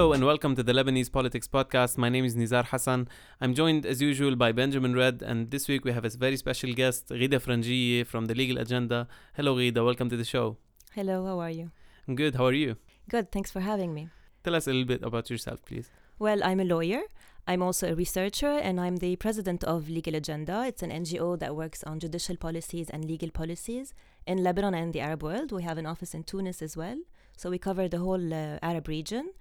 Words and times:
Hello 0.00 0.14
and 0.14 0.24
welcome 0.24 0.56
to 0.56 0.62
the 0.62 0.72
Lebanese 0.72 1.12
Politics 1.12 1.46
Podcast. 1.46 1.98
My 1.98 2.08
name 2.08 2.24
is 2.24 2.34
Nizar 2.34 2.64
Hassan. 2.64 3.06
I'm 3.38 3.52
joined 3.52 3.84
as 3.84 4.00
usual 4.00 4.34
by 4.34 4.50
Benjamin 4.50 4.94
Redd, 4.94 5.20
and 5.20 5.50
this 5.50 5.68
week 5.68 5.84
we 5.84 5.92
have 5.92 6.06
a 6.06 6.08
very 6.08 6.38
special 6.38 6.72
guest, 6.72 7.08
Ghida 7.10 7.38
Frangieh 7.38 8.06
from 8.06 8.24
the 8.24 8.34
Legal 8.34 8.56
Agenda. 8.56 9.06
Hello, 9.34 9.56
Ghida. 9.56 9.84
Welcome 9.84 10.08
to 10.08 10.16
the 10.16 10.24
show. 10.24 10.56
Hello, 10.94 11.26
how 11.26 11.38
are 11.38 11.50
you? 11.50 11.70
I'm 12.08 12.14
good. 12.14 12.36
How 12.36 12.46
are 12.46 12.54
you? 12.54 12.76
Good, 13.10 13.30
thanks 13.30 13.50
for 13.50 13.60
having 13.60 13.92
me. 13.92 14.08
Tell 14.42 14.54
us 14.54 14.66
a 14.66 14.70
little 14.70 14.86
bit 14.86 15.02
about 15.02 15.28
yourself, 15.28 15.62
please. 15.66 15.90
Well, 16.18 16.42
I'm 16.42 16.60
a 16.60 16.64
lawyer. 16.64 17.02
I'm 17.46 17.60
also 17.62 17.92
a 17.92 17.94
researcher, 17.94 18.52
and 18.52 18.80
I'm 18.80 18.96
the 18.96 19.16
president 19.16 19.64
of 19.64 19.90
Legal 19.90 20.14
Agenda. 20.14 20.64
It's 20.66 20.82
an 20.82 20.90
NGO 20.90 21.38
that 21.40 21.54
works 21.54 21.84
on 21.84 22.00
judicial 22.00 22.38
policies 22.38 22.88
and 22.88 23.04
legal 23.04 23.30
policies 23.30 23.92
in 24.26 24.42
Lebanon 24.42 24.72
and 24.72 24.94
the 24.94 25.00
Arab 25.00 25.22
world. 25.22 25.52
We 25.52 25.62
have 25.64 25.76
an 25.76 25.84
office 25.84 26.14
in 26.14 26.24
Tunis 26.24 26.62
as 26.62 26.74
well, 26.74 26.96
so 27.36 27.50
we 27.50 27.58
cover 27.58 27.86
the 27.86 27.98
whole 27.98 28.32
uh, 28.32 28.58
Arab 28.62 28.88
region. 28.88 29.32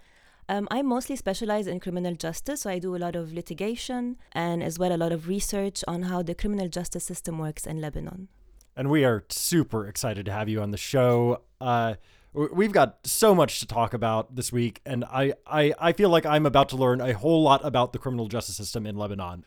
Um, 0.50 0.68
I 0.72 0.82
mostly 0.82 1.16
specialize 1.16 1.68
in 1.68 1.80
criminal 1.80 2.16
justice, 2.16 2.62
so 2.62 2.72
I 2.72 2.80
do 2.80 2.96
a 2.96 2.98
lot 2.98 3.16
of 3.16 3.32
litigation 3.32 4.18
and 4.32 4.64
as 4.64 4.80
well 4.80 4.92
a 4.92 4.98
lot 4.98 5.12
of 5.12 5.28
research 5.28 5.84
on 5.88 6.02
how 6.02 6.24
the 6.24 6.34
criminal 6.34 6.68
justice 6.68 7.04
system 7.04 7.38
works 7.38 7.68
in 7.68 7.80
Lebanon. 7.80 8.30
And 8.76 8.90
we 8.90 9.06
are 9.06 9.24
super 9.30 9.86
excited 9.86 10.26
to 10.26 10.32
have 10.32 10.50
you 10.50 10.60
on 10.64 10.72
the 10.72 10.78
show. 10.78 11.44
Uh, 11.62 11.96
we've 12.34 12.72
got 12.72 12.98
so 13.06 13.36
much 13.36 13.60
to 13.60 13.68
talk 13.68 13.94
about 13.94 14.36
this 14.36 14.52
week, 14.52 14.82
and 14.88 15.06
I, 15.06 15.34
I, 15.46 15.76
I 15.80 15.94
feel 15.94 16.10
like 16.10 16.26
I'm 16.26 16.48
about 16.48 16.70
to 16.70 16.78
learn 16.78 17.00
a 17.00 17.14
whole 17.14 17.44
lot 17.44 17.64
about 17.64 17.94
the 17.94 18.00
criminal 18.00 18.28
justice 18.28 18.56
system 18.56 18.88
in 18.88 18.96
Lebanon. 18.96 19.46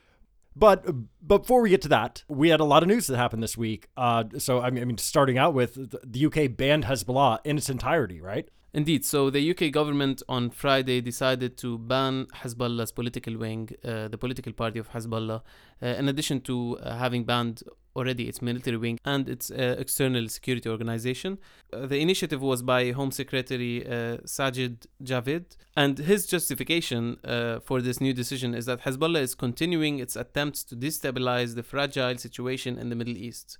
But 0.55 0.87
before 1.27 1.62
we 1.62 1.70
get 1.70 1.83
to 1.83 1.89
that, 1.89 2.22
we 2.28 2.50
had 2.50 2.61
a 2.61 2.64
lot 2.64 2.84
of 2.84 2.89
news 2.89 3.09
that 3.09 3.16
happened 3.16 3.42
this 3.42 3.56
week. 3.56 3.89
Uh, 3.97 4.25
so 4.39 4.61
I 4.61 4.70
mean, 4.70 4.98
starting 4.98 5.37
out 5.37 5.53
with 5.53 5.75
the 6.09 6.27
UK 6.27 6.56
banned 6.56 6.84
Hezbollah 6.84 7.41
in 7.42 7.59
its 7.59 7.69
entirety, 7.69 8.20
right? 8.20 8.48
Indeed. 8.75 9.05
So 9.05 9.28
the 9.28 9.51
UK 9.51 9.70
government 9.70 10.23
on 10.28 10.48
Friday 10.51 11.03
decided 11.03 11.59
to 11.59 11.77
ban 11.77 12.27
Hezbollah's 12.34 12.91
political 12.91 13.37
wing, 13.37 13.69
uh, 13.84 14.09
the 14.09 14.17
political 14.17 14.53
party 14.55 14.78
of 14.78 14.91
Hezbollah, 14.91 15.42
uh, 15.83 15.87
in 15.87 16.09
addition 16.09 16.41
to 16.42 16.78
uh, 16.78 16.97
having 16.97 17.25
banned 17.25 17.62
already 17.95 18.27
its 18.27 18.41
military 18.41 18.78
wing 18.78 18.98
and 19.05 19.28
its 19.28 19.50
uh, 19.50 19.77
external 19.78 20.27
security 20.27 20.70
organization. 20.70 21.39
Uh, 21.70 21.84
the 21.84 22.00
initiative 22.00 22.41
was 22.41 22.62
by 22.62 22.93
Home 22.93 23.11
Secretary 23.11 23.87
uh, 23.87 24.17
Sajid 24.25 24.87
Javid, 25.05 25.59
and 25.77 25.98
his 25.98 26.27
justification 26.27 27.19
for 27.62 27.83
this 27.83 28.00
new 28.00 28.15
decision 28.15 28.55
is 28.55 28.65
that 28.65 28.83
Hezbollah 28.83 29.20
is 29.20 29.34
continuing 29.34 29.98
its 29.98 30.17
attempts 30.17 30.65
to 30.65 30.77
destabilize 30.77 31.55
the 31.55 31.62
fragile 31.62 32.17
situation 32.17 32.78
in 32.78 32.89
the 32.89 32.97
Middle 32.97 33.17
East 33.17 33.59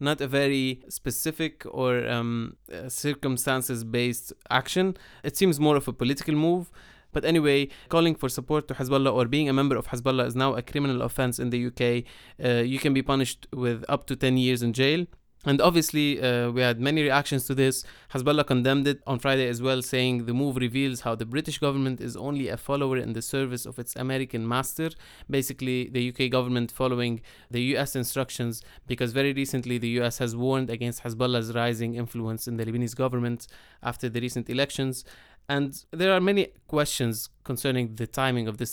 not 0.00 0.20
a 0.20 0.28
very 0.28 0.82
specific 0.88 1.64
or 1.70 2.08
um, 2.08 2.56
uh, 2.72 2.88
circumstances 2.88 3.84
based 3.84 4.32
action. 4.50 4.96
It 5.24 5.36
seems 5.36 5.58
more 5.58 5.76
of 5.76 5.88
a 5.88 5.92
political 5.92 6.34
move. 6.34 6.70
But 7.12 7.24
anyway, 7.24 7.68
calling 7.88 8.14
for 8.14 8.28
support 8.28 8.68
to 8.68 8.74
Hezbollah 8.74 9.12
or 9.12 9.24
being 9.24 9.48
a 9.48 9.52
member 9.52 9.76
of 9.76 9.88
Hezbollah 9.88 10.26
is 10.26 10.36
now 10.36 10.54
a 10.54 10.62
criminal 10.62 11.02
offense 11.02 11.38
in 11.38 11.50
the 11.50 11.66
UK. 11.66 12.04
Uh, 12.42 12.62
you 12.62 12.78
can 12.78 12.92
be 12.92 13.02
punished 13.02 13.46
with 13.52 13.84
up 13.88 14.06
to 14.06 14.16
10 14.16 14.36
years 14.36 14.62
in 14.62 14.72
jail. 14.72 15.06
And 15.44 15.60
obviously, 15.60 16.20
uh, 16.20 16.50
we 16.50 16.62
had 16.62 16.80
many 16.80 17.02
reactions 17.02 17.46
to 17.46 17.54
this. 17.54 17.84
Hezbollah 18.12 18.44
condemned 18.44 18.88
it 18.88 19.00
on 19.06 19.20
Friday 19.20 19.48
as 19.48 19.62
well, 19.62 19.82
saying 19.82 20.26
the 20.26 20.34
move 20.34 20.56
reveals 20.56 21.02
how 21.02 21.14
the 21.14 21.24
British 21.24 21.58
government 21.58 22.00
is 22.00 22.16
only 22.16 22.48
a 22.48 22.56
follower 22.56 22.96
in 22.96 23.12
the 23.12 23.22
service 23.22 23.64
of 23.64 23.78
its 23.78 23.94
American 23.94 24.46
master. 24.46 24.90
Basically, 25.30 25.88
the 25.88 26.08
UK 26.08 26.30
government 26.30 26.72
following 26.72 27.20
the 27.52 27.62
US 27.76 27.94
instructions, 27.94 28.62
because 28.88 29.12
very 29.12 29.32
recently 29.32 29.78
the 29.78 29.90
US 30.00 30.18
has 30.18 30.34
warned 30.34 30.70
against 30.70 31.04
Hezbollah's 31.04 31.54
rising 31.54 31.94
influence 31.94 32.48
in 32.48 32.56
the 32.56 32.64
Lebanese 32.64 32.96
government 32.96 33.46
after 33.80 34.08
the 34.08 34.20
recent 34.20 34.50
elections. 34.50 35.04
And 35.48 35.82
there 35.92 36.12
are 36.12 36.20
many 36.20 36.48
questions 36.66 37.30
concerning 37.44 37.94
the 37.94 38.06
timing 38.06 38.48
of 38.48 38.58
this 38.58 38.72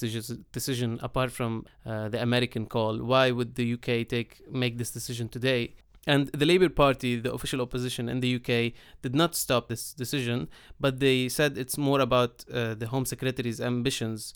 decision, 0.51 0.99
apart 1.01 1.31
from 1.31 1.65
uh, 1.85 2.09
the 2.09 2.21
American 2.21 2.65
call. 2.65 2.97
Why 2.97 3.31
would 3.31 3.55
the 3.55 3.73
UK 3.73 4.07
take 4.09 4.41
make 4.51 4.77
this 4.77 4.91
decision 4.91 5.29
today? 5.29 5.75
And 6.07 6.27
the 6.27 6.45
Labour 6.45 6.69
Party, 6.69 7.19
the 7.19 7.33
official 7.33 7.61
opposition 7.61 8.07
in 8.07 8.19
the 8.19 8.35
UK, 8.35 8.73
did 9.01 9.15
not 9.15 9.35
stop 9.35 9.67
this 9.67 9.93
decision, 9.93 10.47
but 10.79 10.99
they 10.99 11.27
said 11.29 11.57
it's 11.57 11.77
more 11.77 11.99
about 11.99 12.45
uh, 12.53 12.75
the 12.75 12.87
Home 12.87 13.05
Secretary's 13.05 13.59
ambitions 13.59 14.33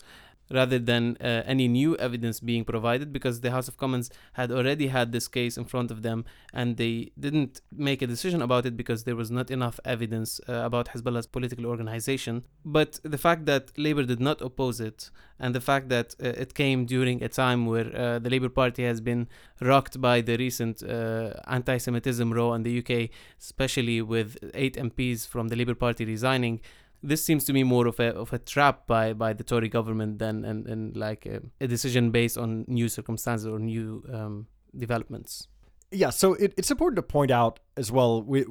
rather 0.50 0.78
than 0.78 1.16
uh, 1.20 1.42
any 1.46 1.68
new 1.68 1.96
evidence 1.96 2.40
being 2.40 2.64
provided 2.64 3.12
because 3.12 3.40
the 3.40 3.50
House 3.50 3.68
of 3.68 3.76
Commons 3.76 4.10
had 4.34 4.50
already 4.50 4.88
had 4.88 5.12
this 5.12 5.28
case 5.28 5.56
in 5.56 5.64
front 5.64 5.90
of 5.90 6.02
them 6.02 6.24
and 6.52 6.76
they 6.76 7.12
didn't 7.18 7.60
make 7.72 8.02
a 8.02 8.06
decision 8.06 8.42
about 8.42 8.66
it 8.66 8.76
because 8.76 9.04
there 9.04 9.16
was 9.16 9.30
not 9.30 9.50
enough 9.50 9.78
evidence 9.84 10.40
uh, 10.48 10.52
about 10.52 10.88
Hezbollah's 10.88 11.26
political 11.26 11.66
organization. 11.66 12.44
But 12.64 13.00
the 13.02 13.18
fact 13.18 13.46
that 13.46 13.76
Labour 13.78 14.04
did 14.04 14.20
not 14.20 14.40
oppose 14.40 14.80
it 14.80 15.10
and 15.38 15.54
the 15.54 15.60
fact 15.60 15.88
that 15.88 16.14
uh, 16.22 16.28
it 16.28 16.54
came 16.54 16.84
during 16.84 17.22
a 17.22 17.28
time 17.28 17.66
where 17.66 17.96
uh, 17.96 18.18
the 18.18 18.28
Labour 18.28 18.48
Party 18.48 18.84
has 18.84 19.00
been 19.00 19.28
rocked 19.60 20.00
by 20.00 20.20
the 20.20 20.36
recent 20.36 20.82
uh, 20.82 21.32
anti 21.46 21.78
Semitism 21.78 22.32
row 22.32 22.52
in 22.54 22.62
the 22.62 22.78
UK, 22.78 23.10
especially 23.40 24.02
with 24.02 24.36
eight 24.54 24.76
MPs 24.76 25.26
from 25.26 25.48
the 25.48 25.56
Labour 25.56 25.74
Party 25.74 26.04
resigning 26.04 26.60
this 27.02 27.24
seems 27.24 27.44
to 27.44 27.52
me 27.52 27.62
more 27.62 27.86
of 27.86 27.98
a 28.00 28.14
of 28.14 28.32
a 28.32 28.38
trap 28.38 28.86
by 28.86 29.12
by 29.12 29.32
the 29.32 29.44
Tory 29.44 29.68
government 29.68 30.18
than 30.18 30.44
and, 30.44 30.66
and 30.66 30.96
like 30.96 31.26
a, 31.26 31.40
a 31.60 31.66
decision 31.66 32.10
based 32.10 32.36
on 32.36 32.64
new 32.68 32.88
circumstances 32.88 33.46
or 33.46 33.58
new 33.58 34.04
um, 34.12 34.46
developments. 34.76 35.48
Yeah, 35.90 36.10
so 36.10 36.34
it, 36.34 36.54
it's 36.56 36.70
important 36.70 36.96
to 36.96 37.02
point 37.02 37.30
out 37.30 37.58
as 37.76 37.90
well 37.90 38.22
we, 38.22 38.44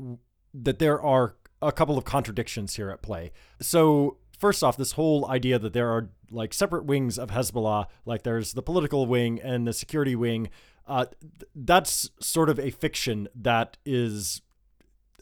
that 0.54 0.80
there 0.80 1.02
are 1.02 1.36
a 1.62 1.72
couple 1.72 1.98
of 1.98 2.06
contradictions 2.06 2.76
here 2.76 2.90
at 2.90 3.02
play. 3.02 3.32
So 3.62 4.18
first 4.38 4.64
off, 4.64 4.78
this 4.78 4.94
whole 4.94 5.28
idea 5.30 5.60
that 5.60 5.74
there 5.74 5.90
are 5.90 6.10
like 6.32 6.54
separate 6.54 6.86
wings 6.86 7.18
of 7.18 7.30
Hezbollah, 7.30 7.86
like 8.06 8.24
there's 8.24 8.54
the 8.54 8.62
political 8.62 9.06
wing 9.06 9.40
and 9.42 9.68
the 9.68 9.74
security 9.74 10.16
wing, 10.16 10.50
uh, 10.88 11.06
that's 11.56 12.10
sort 12.20 12.50
of 12.50 12.60
a 12.60 12.72
fiction 12.72 13.28
that 13.36 13.78
is 13.86 14.42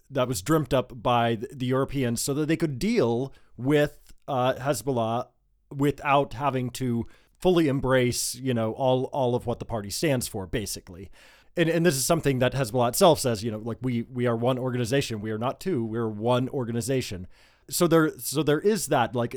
that 0.09 0.27
was 0.27 0.41
dreamt 0.41 0.73
up 0.73 1.01
by 1.01 1.35
the 1.35 1.65
Europeans 1.65 2.21
so 2.21 2.33
that 2.33 2.47
they 2.47 2.57
could 2.57 2.79
deal 2.79 3.33
with 3.57 4.13
uh, 4.27 4.53
Hezbollah 4.53 5.27
without 5.75 6.33
having 6.33 6.69
to 6.71 7.07
fully 7.39 7.67
embrace, 7.67 8.35
you 8.35 8.53
know, 8.53 8.73
all 8.73 9.05
all 9.05 9.35
of 9.35 9.45
what 9.45 9.59
the 9.59 9.65
party 9.65 9.89
stands 9.89 10.27
for, 10.27 10.47
basically. 10.47 11.09
And, 11.55 11.69
and 11.69 11.85
this 11.85 11.95
is 11.95 12.05
something 12.05 12.39
that 12.39 12.53
Hezbollah 12.53 12.89
itself 12.89 13.19
says, 13.19 13.43
you 13.43 13.51
know, 13.51 13.57
like 13.57 13.77
we 13.81 14.03
we 14.03 14.27
are 14.27 14.35
one 14.35 14.57
organization, 14.57 15.21
we 15.21 15.31
are 15.31 15.37
not 15.37 15.59
two, 15.59 15.83
we're 15.83 16.09
one 16.09 16.49
organization. 16.49 17.27
So 17.69 17.87
there 17.87 18.17
so 18.19 18.43
there 18.43 18.59
is 18.59 18.87
that 18.87 19.15
like 19.15 19.35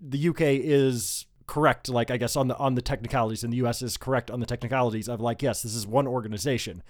the 0.00 0.28
UK 0.28 0.40
is 0.40 1.26
correct 1.46 1.88
like 1.88 2.10
I 2.10 2.18
guess 2.18 2.36
on 2.36 2.48
the 2.48 2.56
on 2.58 2.74
the 2.74 2.82
technicalities 2.82 3.42
and 3.42 3.52
the 3.52 3.56
US 3.58 3.80
is 3.80 3.96
correct 3.96 4.30
on 4.30 4.38
the 4.38 4.46
technicalities 4.46 5.08
of 5.08 5.20
like 5.20 5.42
yes, 5.42 5.62
this 5.62 5.74
is 5.74 5.86
one 5.86 6.06
organization. 6.06 6.82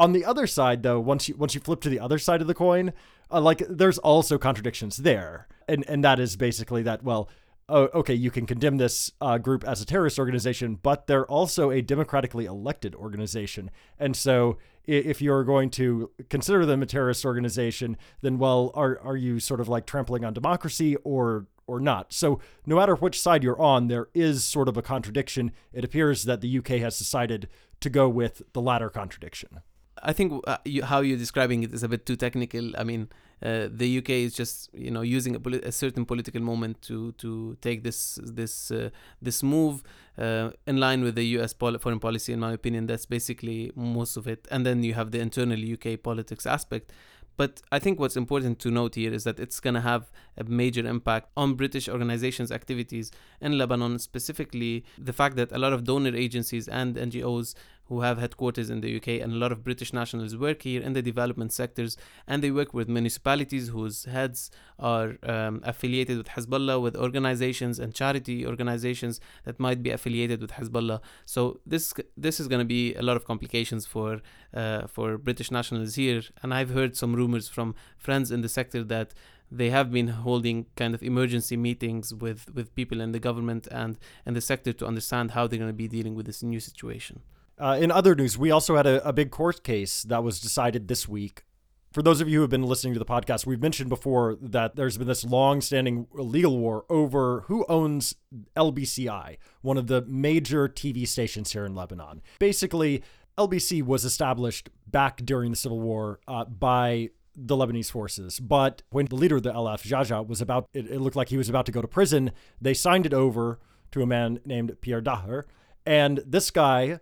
On 0.00 0.12
the 0.12 0.24
other 0.24 0.46
side, 0.46 0.82
though, 0.82 0.98
once 0.98 1.28
you 1.28 1.36
once 1.36 1.54
you 1.54 1.60
flip 1.60 1.82
to 1.82 1.90
the 1.90 2.00
other 2.00 2.18
side 2.18 2.40
of 2.40 2.46
the 2.46 2.54
coin, 2.54 2.94
uh, 3.30 3.38
like 3.38 3.62
there's 3.68 3.98
also 3.98 4.38
contradictions 4.38 4.96
there, 4.96 5.46
and 5.68 5.84
and 5.86 6.02
that 6.02 6.18
is 6.18 6.36
basically 6.36 6.82
that. 6.84 7.02
Well, 7.02 7.28
oh, 7.68 7.90
okay, 7.92 8.14
you 8.14 8.30
can 8.30 8.46
condemn 8.46 8.78
this 8.78 9.12
uh, 9.20 9.36
group 9.36 9.62
as 9.62 9.82
a 9.82 9.84
terrorist 9.84 10.18
organization, 10.18 10.78
but 10.82 11.06
they're 11.06 11.26
also 11.26 11.70
a 11.70 11.82
democratically 11.82 12.46
elected 12.46 12.94
organization, 12.94 13.70
and 13.98 14.16
so 14.16 14.56
if 14.86 15.20
you're 15.20 15.44
going 15.44 15.68
to 15.68 16.10
consider 16.30 16.64
them 16.64 16.82
a 16.82 16.86
terrorist 16.86 17.26
organization, 17.26 17.98
then 18.22 18.38
well, 18.38 18.70
are 18.72 18.98
are 19.04 19.18
you 19.18 19.38
sort 19.38 19.60
of 19.60 19.68
like 19.68 19.84
trampling 19.84 20.24
on 20.24 20.32
democracy 20.32 20.96
or 21.04 21.44
or 21.66 21.78
not? 21.78 22.14
So 22.14 22.40
no 22.64 22.76
matter 22.76 22.94
which 22.94 23.20
side 23.20 23.44
you're 23.44 23.60
on, 23.60 23.88
there 23.88 24.08
is 24.14 24.44
sort 24.44 24.66
of 24.66 24.78
a 24.78 24.82
contradiction. 24.82 25.52
It 25.74 25.84
appears 25.84 26.22
that 26.24 26.40
the 26.40 26.56
UK 26.56 26.68
has 26.80 26.96
decided 26.96 27.48
to 27.80 27.90
go 27.90 28.08
with 28.08 28.40
the 28.54 28.62
latter 28.62 28.88
contradiction. 28.88 29.60
I 30.02 30.12
think 30.12 30.42
uh, 30.46 30.58
you, 30.64 30.82
how 30.84 31.00
you're 31.00 31.18
describing 31.18 31.62
it 31.62 31.72
is 31.72 31.82
a 31.82 31.88
bit 31.88 32.06
too 32.06 32.16
technical. 32.16 32.76
I 32.76 32.84
mean, 32.84 33.08
uh, 33.42 33.68
the 33.70 33.98
UK 33.98 34.10
is 34.10 34.34
just 34.34 34.68
you 34.74 34.90
know 34.90 35.00
using 35.00 35.34
a, 35.36 35.40
a, 35.68 35.72
certain 35.72 36.04
political 36.04 36.40
moment 36.42 36.82
to 36.82 37.12
to 37.12 37.56
take 37.60 37.82
this 37.82 38.18
this 38.22 38.70
uh, 38.70 38.90
this 39.22 39.42
move 39.42 39.82
uh, 40.18 40.50
in 40.66 40.76
line 40.78 41.02
with 41.02 41.14
the 41.14 41.24
US 41.38 41.52
pol- 41.52 41.78
foreign 41.78 42.00
policy. 42.00 42.32
In 42.32 42.40
my 42.40 42.52
opinion, 42.52 42.86
that's 42.86 43.06
basically 43.06 43.72
most 43.74 44.16
of 44.16 44.26
it. 44.26 44.46
And 44.50 44.66
then 44.66 44.82
you 44.82 44.94
have 44.94 45.10
the 45.10 45.20
internal 45.20 45.58
UK 45.58 46.02
politics 46.02 46.46
aspect. 46.46 46.92
But 47.40 47.62
I 47.72 47.78
think 47.78 47.98
what's 47.98 48.18
important 48.18 48.58
to 48.58 48.70
note 48.70 48.96
here 48.96 49.14
is 49.14 49.24
that 49.24 49.40
it's 49.40 49.60
going 49.60 49.72
to 49.72 49.80
have 49.80 50.10
a 50.36 50.44
major 50.44 50.86
impact 50.86 51.30
on 51.38 51.54
British 51.54 51.88
organizations' 51.88 52.52
activities 52.52 53.10
in 53.40 53.56
Lebanon, 53.56 53.98
specifically 53.98 54.84
the 54.98 55.14
fact 55.14 55.36
that 55.36 55.50
a 55.50 55.58
lot 55.58 55.72
of 55.72 55.84
donor 55.84 56.14
agencies 56.14 56.68
and 56.68 56.96
NGOs 56.96 57.54
who 57.90 58.00
have 58.02 58.18
headquarters 58.18 58.70
in 58.70 58.80
the 58.80 58.96
UK, 58.96 59.08
and 59.22 59.32
a 59.32 59.36
lot 59.36 59.50
of 59.50 59.64
British 59.64 59.92
nationals 59.92 60.36
work 60.36 60.62
here 60.62 60.80
in 60.80 60.92
the 60.92 61.02
development 61.02 61.52
sectors, 61.52 61.96
and 62.26 62.42
they 62.42 62.52
work 62.52 62.72
with 62.72 62.88
municipalities 62.88 63.68
whose 63.68 64.04
heads 64.04 64.50
are 64.78 65.16
um, 65.24 65.60
affiliated 65.64 66.16
with 66.16 66.28
Hezbollah, 66.28 66.80
with 66.80 66.96
organizations 66.96 67.80
and 67.80 67.92
charity 67.92 68.46
organizations 68.46 69.20
that 69.44 69.58
might 69.58 69.82
be 69.82 69.90
affiliated 69.90 70.40
with 70.40 70.52
Hezbollah. 70.52 71.00
So 71.26 71.60
this 71.66 71.92
this 72.16 72.38
is 72.38 72.46
going 72.46 72.60
to 72.60 72.72
be 72.78 72.94
a 72.94 73.02
lot 73.02 73.16
of 73.16 73.24
complications 73.24 73.86
for 73.86 74.22
uh, 74.54 74.86
for 74.86 75.18
British 75.18 75.50
nationals 75.50 75.96
here, 75.96 76.22
and 76.42 76.54
I've 76.54 76.70
heard 76.70 76.96
some 76.96 77.14
rumors 77.16 77.48
from 77.48 77.74
friends 77.98 78.30
in 78.30 78.40
the 78.42 78.48
sector 78.48 78.84
that 78.84 79.12
they 79.50 79.70
have 79.70 79.90
been 79.90 80.08
holding 80.08 80.66
kind 80.76 80.94
of 80.94 81.02
emergency 81.02 81.56
meetings 81.56 82.14
with, 82.14 82.54
with 82.54 82.74
people 82.74 83.00
in 83.00 83.12
the 83.12 83.18
government 83.18 83.66
and, 83.70 83.98
in 84.24 84.34
the 84.34 84.40
sector 84.40 84.72
to 84.72 84.86
understand 84.86 85.32
how 85.32 85.46
they're 85.46 85.58
going 85.58 85.68
to 85.68 85.74
be 85.74 85.88
dealing 85.88 86.14
with 86.14 86.26
this 86.26 86.42
new 86.42 86.60
situation. 86.60 87.20
Uh, 87.60 87.76
in 87.78 87.90
other 87.90 88.14
news, 88.14 88.38
we 88.38 88.50
also 88.50 88.76
had 88.76 88.86
a, 88.86 89.06
a 89.06 89.12
big 89.12 89.30
court 89.30 89.62
case 89.62 90.02
that 90.04 90.24
was 90.24 90.40
decided 90.40 90.88
this 90.88 91.06
week. 91.06 91.44
For 91.92 92.02
those 92.02 92.20
of 92.20 92.28
you 92.28 92.36
who 92.36 92.40
have 92.42 92.50
been 92.50 92.62
listening 92.62 92.94
to 92.94 92.98
the 92.98 93.04
podcast, 93.04 93.44
we've 93.44 93.60
mentioned 93.60 93.90
before 93.90 94.38
that 94.40 94.76
there's 94.76 94.96
been 94.96 95.08
this 95.08 95.24
long 95.24 95.60
standing 95.60 96.06
legal 96.12 96.56
war 96.56 96.86
over 96.88 97.42
who 97.48 97.66
owns 97.68 98.14
LBCI, 98.56 99.36
one 99.60 99.76
of 99.76 99.88
the 99.88 100.02
major 100.02 100.68
TV 100.68 101.06
stations 101.06 101.52
here 101.52 101.66
in 101.66 101.74
Lebanon. 101.74 102.22
Basically, 102.38 103.02
LBC 103.36 103.82
was 103.82 104.04
established 104.04 104.70
back 104.86 105.18
during 105.18 105.50
the 105.50 105.56
Civil 105.56 105.80
War 105.80 106.20
uh, 106.28 106.44
by 106.44 107.10
the 107.36 107.56
Lebanese 107.56 107.90
forces. 107.90 108.40
But 108.40 108.82
when 108.90 109.06
the 109.06 109.16
leader 109.16 109.36
of 109.36 109.42
the 109.42 109.52
LF, 109.52 109.82
Geagea, 109.82 110.26
was 110.26 110.40
about, 110.40 110.68
it, 110.72 110.86
it, 110.86 111.00
looked 111.00 111.16
like 111.16 111.28
he 111.28 111.36
was 111.36 111.48
about 111.48 111.66
to 111.66 111.72
go 111.72 111.82
to 111.82 111.88
prison, 111.88 112.30
they 112.60 112.72
signed 112.72 113.04
it 113.04 113.12
over 113.12 113.58
to 113.92 114.02
a 114.02 114.06
man 114.06 114.40
named 114.46 114.76
Pierre 114.80 115.02
Daher. 115.02 115.44
And 115.84 116.22
this 116.24 116.50
guy 116.50 117.00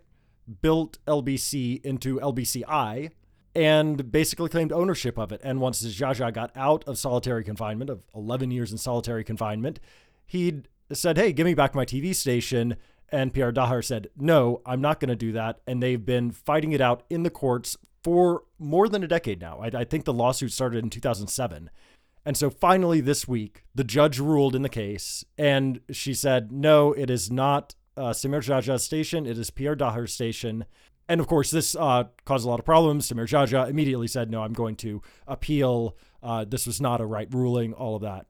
built 0.61 0.97
LBC 1.05 1.83
into 1.85 2.19
LBCI 2.19 3.11
and 3.55 4.11
basically 4.11 4.49
claimed 4.49 4.71
ownership 4.71 5.17
of 5.17 5.31
it. 5.31 5.41
And 5.43 5.59
once 5.59 5.81
Geagea 5.81 6.33
got 6.33 6.51
out 6.55 6.83
of 6.87 6.97
solitary 6.97 7.43
confinement, 7.43 7.89
of 7.89 8.03
11 8.15 8.51
years 8.51 8.71
in 8.71 8.77
solitary 8.77 9.23
confinement, 9.23 9.79
he 10.25 10.61
said, 10.91 11.17
Hey, 11.17 11.33
give 11.33 11.45
me 11.45 11.53
back 11.53 11.75
my 11.75 11.85
TV 11.85 12.15
station. 12.15 12.75
And 13.11 13.33
Pierre 13.33 13.51
Daher 13.51 13.83
said, 13.83 14.07
No, 14.17 14.61
I'm 14.65 14.81
not 14.81 14.99
going 14.99 15.09
to 15.09 15.15
do 15.15 15.31
that. 15.33 15.61
And 15.65 15.81
they've 15.81 16.05
been 16.05 16.31
fighting 16.31 16.71
it 16.71 16.81
out 16.81 17.03
in 17.09 17.23
the 17.23 17.29
courts 17.29 17.77
for 18.03 18.43
more 18.57 18.87
than 18.87 19.03
a 19.03 19.07
decade 19.07 19.41
now. 19.41 19.59
I, 19.59 19.79
I 19.79 19.83
think 19.83 20.05
the 20.05 20.13
lawsuit 20.13 20.51
started 20.51 20.83
in 20.83 20.89
2007. 20.89 21.69
And 22.25 22.37
so 22.37 22.49
finally, 22.49 23.01
this 23.01 23.27
week, 23.27 23.63
the 23.73 23.83
judge 23.83 24.19
ruled 24.19 24.55
in 24.55 24.61
the 24.61 24.69
case, 24.69 25.25
and 25.37 25.79
she 25.91 26.13
said, 26.13 26.51
No, 26.51 26.93
it 26.93 27.09
is 27.09 27.31
not 27.31 27.75
uh, 27.97 28.09
Samir 28.11 28.41
Geagea's 28.41 28.83
station, 28.83 29.25
it 29.25 29.37
is 29.37 29.49
Pierre 29.49 29.75
Daher's 29.75 30.13
station. 30.13 30.65
And 31.07 31.19
of 31.19 31.27
course, 31.27 31.49
this 31.49 31.75
uh, 31.75 32.05
caused 32.25 32.45
a 32.45 32.49
lot 32.49 32.59
of 32.59 32.65
problems. 32.65 33.09
Samir 33.09 33.27
Geagea 33.27 33.69
immediately 33.69 34.07
said, 34.07 34.29
No, 34.29 34.43
I'm 34.43 34.53
going 34.53 34.75
to 34.77 35.01
appeal. 35.27 35.97
Uh, 36.21 36.45
this 36.45 36.67
was 36.67 36.79
not 36.79 37.01
a 37.01 37.05
right 37.05 37.27
ruling, 37.33 37.73
all 37.73 37.95
of 37.95 38.01
that. 38.03 38.27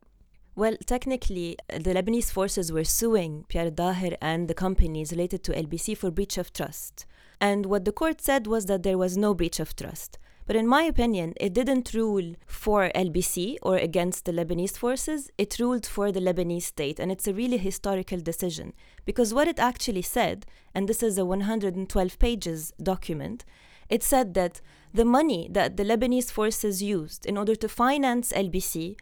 Well, 0.56 0.76
technically, 0.86 1.58
the 1.70 1.94
Lebanese 1.94 2.32
forces 2.32 2.72
were 2.72 2.84
suing 2.84 3.46
Pierre 3.48 3.72
Daher 3.72 4.16
and 4.22 4.48
the 4.48 4.54
companies 4.54 5.12
related 5.12 5.44
to 5.46 5.54
LBC 5.54 5.98
for 5.98 6.12
breach 6.12 6.38
of 6.38 6.52
trust. 6.52 7.06
And 7.40 7.66
what 7.66 7.86
the 7.86 7.92
court 7.92 8.22
said 8.22 8.48
was 8.48 8.66
that 8.66 8.84
there 8.84 8.98
was 8.98 9.16
no 9.16 9.34
breach 9.34 9.60
of 9.60 9.76
trust. 9.76 10.18
But 10.50 10.56
in 10.56 10.68
my 10.68 10.82
opinion, 10.82 11.36
it 11.40 11.54
didn't 11.54 11.94
rule 11.94 12.34
for 12.48 12.90
LBC 12.96 13.58
or 13.62 13.78
against 13.78 14.26
the 14.26 14.32
Lebanese 14.32 14.76
forces, 14.76 15.30
it 15.38 15.60
ruled 15.60 15.86
for 15.86 16.12
the 16.12 16.20
Lebanese 16.20 16.64
state. 16.64 17.00
And 17.00 17.12
it's 17.12 17.28
a 17.28 17.36
really 17.36 17.58
historical 17.58 18.20
decision 18.20 18.74
because 19.06 19.32
what 19.32 19.48
it 19.48 19.60
actually 19.60 20.02
said, 20.02 20.48
and 20.74 20.90
this 20.90 21.04
is 21.04 21.20
a 21.20 21.24
112 21.24 22.18
pages 22.18 22.74
document, 22.82 23.46
it 23.90 24.02
said 24.02 24.34
that 24.34 24.60
the 24.92 25.06
money 25.06 25.48
that 25.52 25.78
the 25.78 25.84
Lebanese 25.84 26.32
forces 26.32 26.82
used 26.82 27.28
in 27.28 27.38
order 27.38 27.54
to 27.54 27.70
finance 27.70 28.34
LBC 28.34 28.96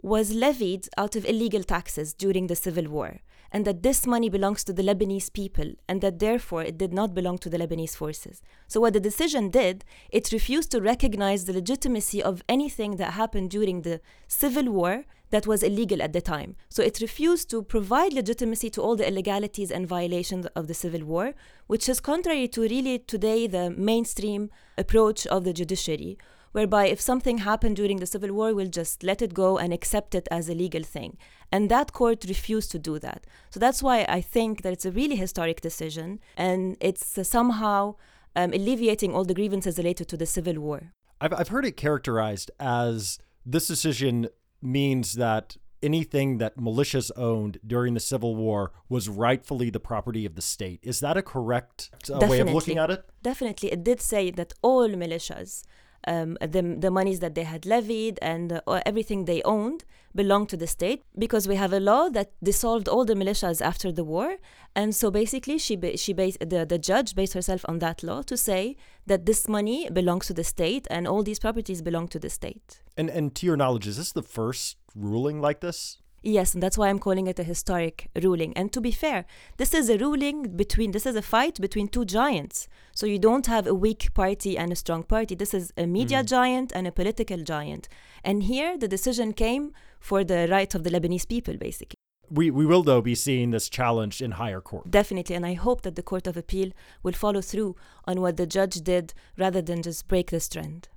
was 0.00 0.32
levied 0.32 0.88
out 0.96 1.16
of 1.16 1.24
illegal 1.24 1.64
taxes 1.64 2.14
during 2.14 2.46
the 2.46 2.54
civil 2.54 2.88
war 2.88 3.18
and 3.54 3.64
that 3.64 3.84
this 3.84 4.04
money 4.04 4.28
belongs 4.28 4.64
to 4.64 4.72
the 4.72 4.82
Lebanese 4.82 5.32
people, 5.32 5.74
and 5.88 6.00
that 6.00 6.18
therefore 6.18 6.64
it 6.64 6.76
did 6.76 6.92
not 6.92 7.14
belong 7.14 7.38
to 7.38 7.48
the 7.48 7.56
Lebanese 7.56 7.94
forces. 7.94 8.42
So, 8.66 8.80
what 8.80 8.94
the 8.94 9.00
decision 9.00 9.48
did, 9.50 9.84
it 10.10 10.32
refused 10.32 10.72
to 10.72 10.80
recognize 10.80 11.44
the 11.44 11.52
legitimacy 11.52 12.20
of 12.20 12.42
anything 12.48 12.96
that 12.96 13.12
happened 13.12 13.50
during 13.50 13.82
the 13.82 14.00
civil 14.26 14.72
war 14.72 15.04
that 15.30 15.46
was 15.46 15.62
illegal 15.62 16.02
at 16.02 16.12
the 16.12 16.20
time. 16.20 16.56
So, 16.68 16.82
it 16.82 16.98
refused 17.00 17.48
to 17.50 17.62
provide 17.62 18.12
legitimacy 18.12 18.70
to 18.70 18.82
all 18.82 18.96
the 18.96 19.06
illegalities 19.06 19.70
and 19.70 19.86
violations 19.86 20.46
of 20.56 20.66
the 20.66 20.74
civil 20.74 21.04
war, 21.04 21.34
which 21.68 21.88
is 21.88 22.00
contrary 22.00 22.48
to 22.48 22.62
really 22.62 22.98
today 22.98 23.46
the 23.46 23.70
mainstream 23.70 24.50
approach 24.76 25.28
of 25.28 25.44
the 25.44 25.52
judiciary 25.52 26.18
whereby 26.54 26.86
if 26.86 27.00
something 27.00 27.38
happened 27.38 27.74
during 27.74 27.98
the 27.98 28.06
Civil 28.06 28.32
War, 28.32 28.54
we'll 28.54 28.68
just 28.68 29.02
let 29.02 29.20
it 29.20 29.34
go 29.34 29.58
and 29.58 29.72
accept 29.72 30.14
it 30.14 30.28
as 30.30 30.48
a 30.48 30.54
legal 30.54 30.84
thing. 30.84 31.18
And 31.50 31.68
that 31.68 31.92
court 31.92 32.24
refused 32.28 32.70
to 32.70 32.78
do 32.78 33.00
that. 33.00 33.26
So 33.50 33.58
that's 33.58 33.82
why 33.82 34.06
I 34.08 34.20
think 34.20 34.62
that 34.62 34.72
it's 34.72 34.86
a 34.86 34.92
really 34.92 35.16
historic 35.16 35.60
decision 35.60 36.20
and 36.36 36.76
it's 36.80 37.18
uh, 37.18 37.24
somehow 37.24 37.96
um, 38.36 38.52
alleviating 38.52 39.12
all 39.12 39.24
the 39.24 39.34
grievances 39.34 39.78
related 39.78 40.06
to 40.08 40.16
the 40.16 40.26
Civil 40.26 40.60
War. 40.60 40.92
I've, 41.20 41.32
I've 41.32 41.48
heard 41.48 41.66
it 41.66 41.76
characterized 41.76 42.52
as 42.60 43.18
this 43.44 43.66
decision 43.66 44.28
means 44.62 45.14
that 45.14 45.56
anything 45.82 46.38
that 46.38 46.56
militias 46.56 47.10
owned 47.16 47.58
during 47.66 47.94
the 47.94 48.00
Civil 48.00 48.36
War 48.36 48.70
was 48.88 49.08
rightfully 49.08 49.70
the 49.70 49.80
property 49.80 50.24
of 50.24 50.36
the 50.36 50.42
state. 50.42 50.78
Is 50.84 51.00
that 51.00 51.16
a 51.16 51.22
correct 51.22 51.90
uh, 52.12 52.24
way 52.28 52.38
of 52.38 52.50
looking 52.50 52.78
at 52.78 52.92
it? 52.92 53.04
Definitely. 53.22 53.72
It 53.72 53.82
did 53.82 54.00
say 54.00 54.30
that 54.30 54.52
all 54.62 54.88
militias 54.88 55.64
um, 56.06 56.36
the, 56.40 56.76
the 56.78 56.90
monies 56.90 57.20
that 57.20 57.34
they 57.34 57.44
had 57.44 57.66
levied 57.66 58.18
and 58.22 58.60
uh, 58.66 58.80
everything 58.86 59.24
they 59.24 59.42
owned 59.42 59.84
belonged 60.14 60.48
to 60.48 60.56
the 60.56 60.66
state 60.66 61.02
because 61.18 61.48
we 61.48 61.56
have 61.56 61.72
a 61.72 61.80
law 61.80 62.08
that 62.08 62.32
dissolved 62.42 62.88
all 62.88 63.04
the 63.04 63.14
militias 63.14 63.60
after 63.60 63.90
the 63.90 64.04
war. 64.04 64.36
And 64.76 64.94
so 64.94 65.10
basically 65.10 65.58
she 65.58 65.76
she 65.96 66.12
based 66.12 66.38
the, 66.40 66.64
the 66.64 66.78
judge 66.78 67.14
based 67.14 67.34
herself 67.34 67.64
on 67.68 67.78
that 67.80 68.02
law 68.02 68.22
to 68.22 68.36
say 68.36 68.76
that 69.06 69.26
this 69.26 69.48
money 69.48 69.88
belongs 69.90 70.26
to 70.26 70.34
the 70.34 70.44
state 70.44 70.86
and 70.90 71.06
all 71.06 71.22
these 71.22 71.38
properties 71.38 71.82
belong 71.82 72.08
to 72.08 72.18
the 72.18 72.30
state. 72.30 72.82
And 72.96 73.10
and 73.10 73.34
to 73.36 73.46
your 73.46 73.56
knowledge 73.56 73.86
is 73.86 73.96
this 73.96 74.12
the 74.12 74.22
first 74.22 74.76
ruling 74.94 75.40
like 75.40 75.60
this 75.60 75.98
Yes, 76.26 76.54
and 76.54 76.62
that's 76.62 76.78
why 76.78 76.88
I'm 76.88 76.98
calling 76.98 77.26
it 77.26 77.38
a 77.38 77.42
historic 77.42 78.08
ruling. 78.22 78.56
And 78.56 78.72
to 78.72 78.80
be 78.80 78.90
fair, 78.90 79.26
this 79.58 79.74
is 79.74 79.90
a 79.90 79.98
ruling 79.98 80.56
between, 80.56 80.92
this 80.92 81.04
is 81.04 81.16
a 81.16 81.22
fight 81.22 81.60
between 81.60 81.86
two 81.86 82.06
giants. 82.06 82.66
So 82.94 83.04
you 83.04 83.18
don't 83.18 83.46
have 83.46 83.66
a 83.66 83.74
weak 83.74 84.14
party 84.14 84.56
and 84.56 84.72
a 84.72 84.76
strong 84.76 85.02
party. 85.02 85.34
This 85.34 85.52
is 85.52 85.70
a 85.76 85.86
media 85.86 86.22
mm. 86.22 86.26
giant 86.26 86.72
and 86.74 86.86
a 86.86 86.92
political 86.92 87.42
giant. 87.42 87.88
And 88.24 88.44
here 88.44 88.78
the 88.78 88.88
decision 88.88 89.34
came 89.34 89.72
for 90.00 90.24
the 90.24 90.48
right 90.50 90.74
of 90.74 90.82
the 90.82 90.90
Lebanese 90.90 91.28
people, 91.28 91.58
basically. 91.58 91.96
We, 92.30 92.50
we 92.50 92.64
will, 92.64 92.82
though, 92.82 93.02
be 93.02 93.14
seeing 93.14 93.50
this 93.50 93.68
challenged 93.68 94.22
in 94.22 94.32
higher 94.32 94.62
court. 94.62 94.90
Definitely. 94.90 95.36
And 95.36 95.44
I 95.44 95.52
hope 95.52 95.82
that 95.82 95.94
the 95.94 96.02
Court 96.02 96.26
of 96.26 96.38
Appeal 96.38 96.70
will 97.02 97.12
follow 97.12 97.42
through 97.42 97.76
on 98.06 98.22
what 98.22 98.38
the 98.38 98.46
judge 98.46 98.76
did 98.76 99.12
rather 99.36 99.60
than 99.60 99.82
just 99.82 100.08
break 100.08 100.30
this 100.30 100.48
trend. 100.48 100.88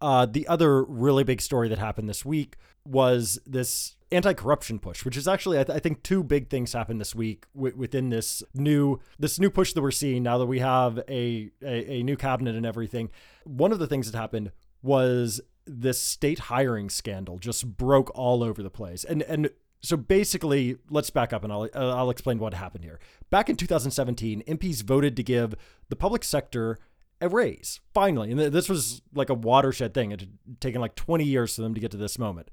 Uh, 0.00 0.26
the 0.26 0.46
other 0.46 0.84
really 0.84 1.24
big 1.24 1.40
story 1.40 1.68
that 1.68 1.78
happened 1.78 2.08
this 2.08 2.24
week 2.24 2.56
was 2.84 3.38
this 3.46 3.96
anti-corruption 4.12 4.78
push, 4.78 5.04
which 5.04 5.16
is 5.16 5.26
actually 5.26 5.58
I, 5.58 5.64
th- 5.64 5.76
I, 5.76 5.80
think 5.80 6.02
two 6.02 6.22
big 6.22 6.48
things 6.48 6.72
happened 6.72 7.00
this 7.00 7.14
week 7.14 7.46
w- 7.54 7.74
within 7.76 8.10
this 8.10 8.42
new 8.54 9.00
this 9.18 9.40
new 9.40 9.50
push 9.50 9.72
that 9.72 9.82
we're 9.82 9.90
seeing 9.90 10.22
now 10.22 10.38
that 10.38 10.46
we 10.46 10.60
have 10.60 10.98
a, 11.08 11.50
a, 11.62 11.92
a 11.92 12.02
new 12.02 12.16
cabinet 12.16 12.54
and 12.54 12.64
everything. 12.64 13.10
One 13.44 13.72
of 13.72 13.78
the 13.78 13.86
things 13.86 14.10
that 14.10 14.16
happened 14.16 14.52
was 14.82 15.40
this 15.66 16.00
state 16.00 16.38
hiring 16.40 16.88
scandal 16.90 17.38
just 17.38 17.76
broke 17.76 18.10
all 18.14 18.42
over 18.42 18.62
the 18.62 18.70
place, 18.70 19.02
and 19.02 19.22
and 19.22 19.50
so 19.80 19.96
basically, 19.96 20.76
let's 20.90 21.10
back 21.10 21.32
up 21.32 21.44
and 21.44 21.52
I'll 21.52 21.68
uh, 21.74 21.96
I'll 21.96 22.10
explain 22.10 22.38
what 22.38 22.54
happened 22.54 22.84
here. 22.84 22.98
Back 23.30 23.48
in 23.48 23.56
2017, 23.56 24.42
MPs 24.46 24.82
voted 24.82 25.16
to 25.16 25.22
give 25.22 25.54
the 25.88 25.96
public 25.96 26.24
sector 26.24 26.78
a 27.20 27.28
raise 27.28 27.80
finally, 27.94 28.30
and 28.30 28.40
this 28.40 28.68
was 28.68 29.02
like 29.14 29.30
a 29.30 29.34
watershed 29.34 29.94
thing. 29.94 30.12
It 30.12 30.20
had 30.20 30.60
taken 30.60 30.80
like 30.80 30.94
20 30.94 31.24
years 31.24 31.56
for 31.56 31.62
them 31.62 31.74
to 31.74 31.80
get 31.80 31.90
to 31.92 31.96
this 31.96 32.18
moment, 32.18 32.50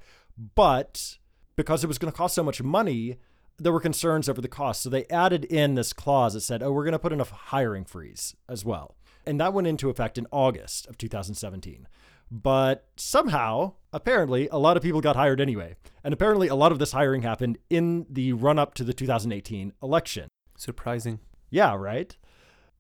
but 0.55 1.17
because 1.55 1.83
it 1.83 1.87
was 1.87 1.97
going 1.97 2.11
to 2.11 2.17
cost 2.17 2.35
so 2.35 2.43
much 2.43 2.61
money, 2.61 3.17
there 3.57 3.71
were 3.71 3.79
concerns 3.79 4.27
over 4.27 4.41
the 4.41 4.47
cost. 4.47 4.81
So 4.81 4.89
they 4.89 5.05
added 5.05 5.45
in 5.45 5.75
this 5.75 5.93
clause 5.93 6.33
that 6.33 6.41
said, 6.41 6.63
oh, 6.63 6.71
we're 6.71 6.83
going 6.83 6.93
to 6.93 6.99
put 6.99 7.13
in 7.13 7.21
a 7.21 7.25
hiring 7.25 7.85
freeze 7.85 8.35
as 8.49 8.65
well. 8.65 8.95
And 9.25 9.39
that 9.39 9.53
went 9.53 9.67
into 9.67 9.89
effect 9.89 10.17
in 10.17 10.27
August 10.31 10.87
of 10.87 10.97
2017. 10.97 11.87
But 12.31 12.87
somehow, 12.95 13.73
apparently, 13.91 14.47
a 14.51 14.57
lot 14.57 14.75
of 14.75 14.83
people 14.83 15.01
got 15.01 15.15
hired 15.15 15.39
anyway. 15.39 15.75
And 16.03 16.13
apparently, 16.13 16.47
a 16.47 16.55
lot 16.55 16.71
of 16.71 16.79
this 16.79 16.91
hiring 16.91 17.21
happened 17.21 17.59
in 17.69 18.07
the 18.09 18.33
run 18.33 18.57
up 18.57 18.73
to 18.75 18.83
the 18.83 18.93
2018 18.93 19.73
election. 19.83 20.29
Surprising. 20.57 21.19
Yeah, 21.49 21.75
right? 21.75 22.17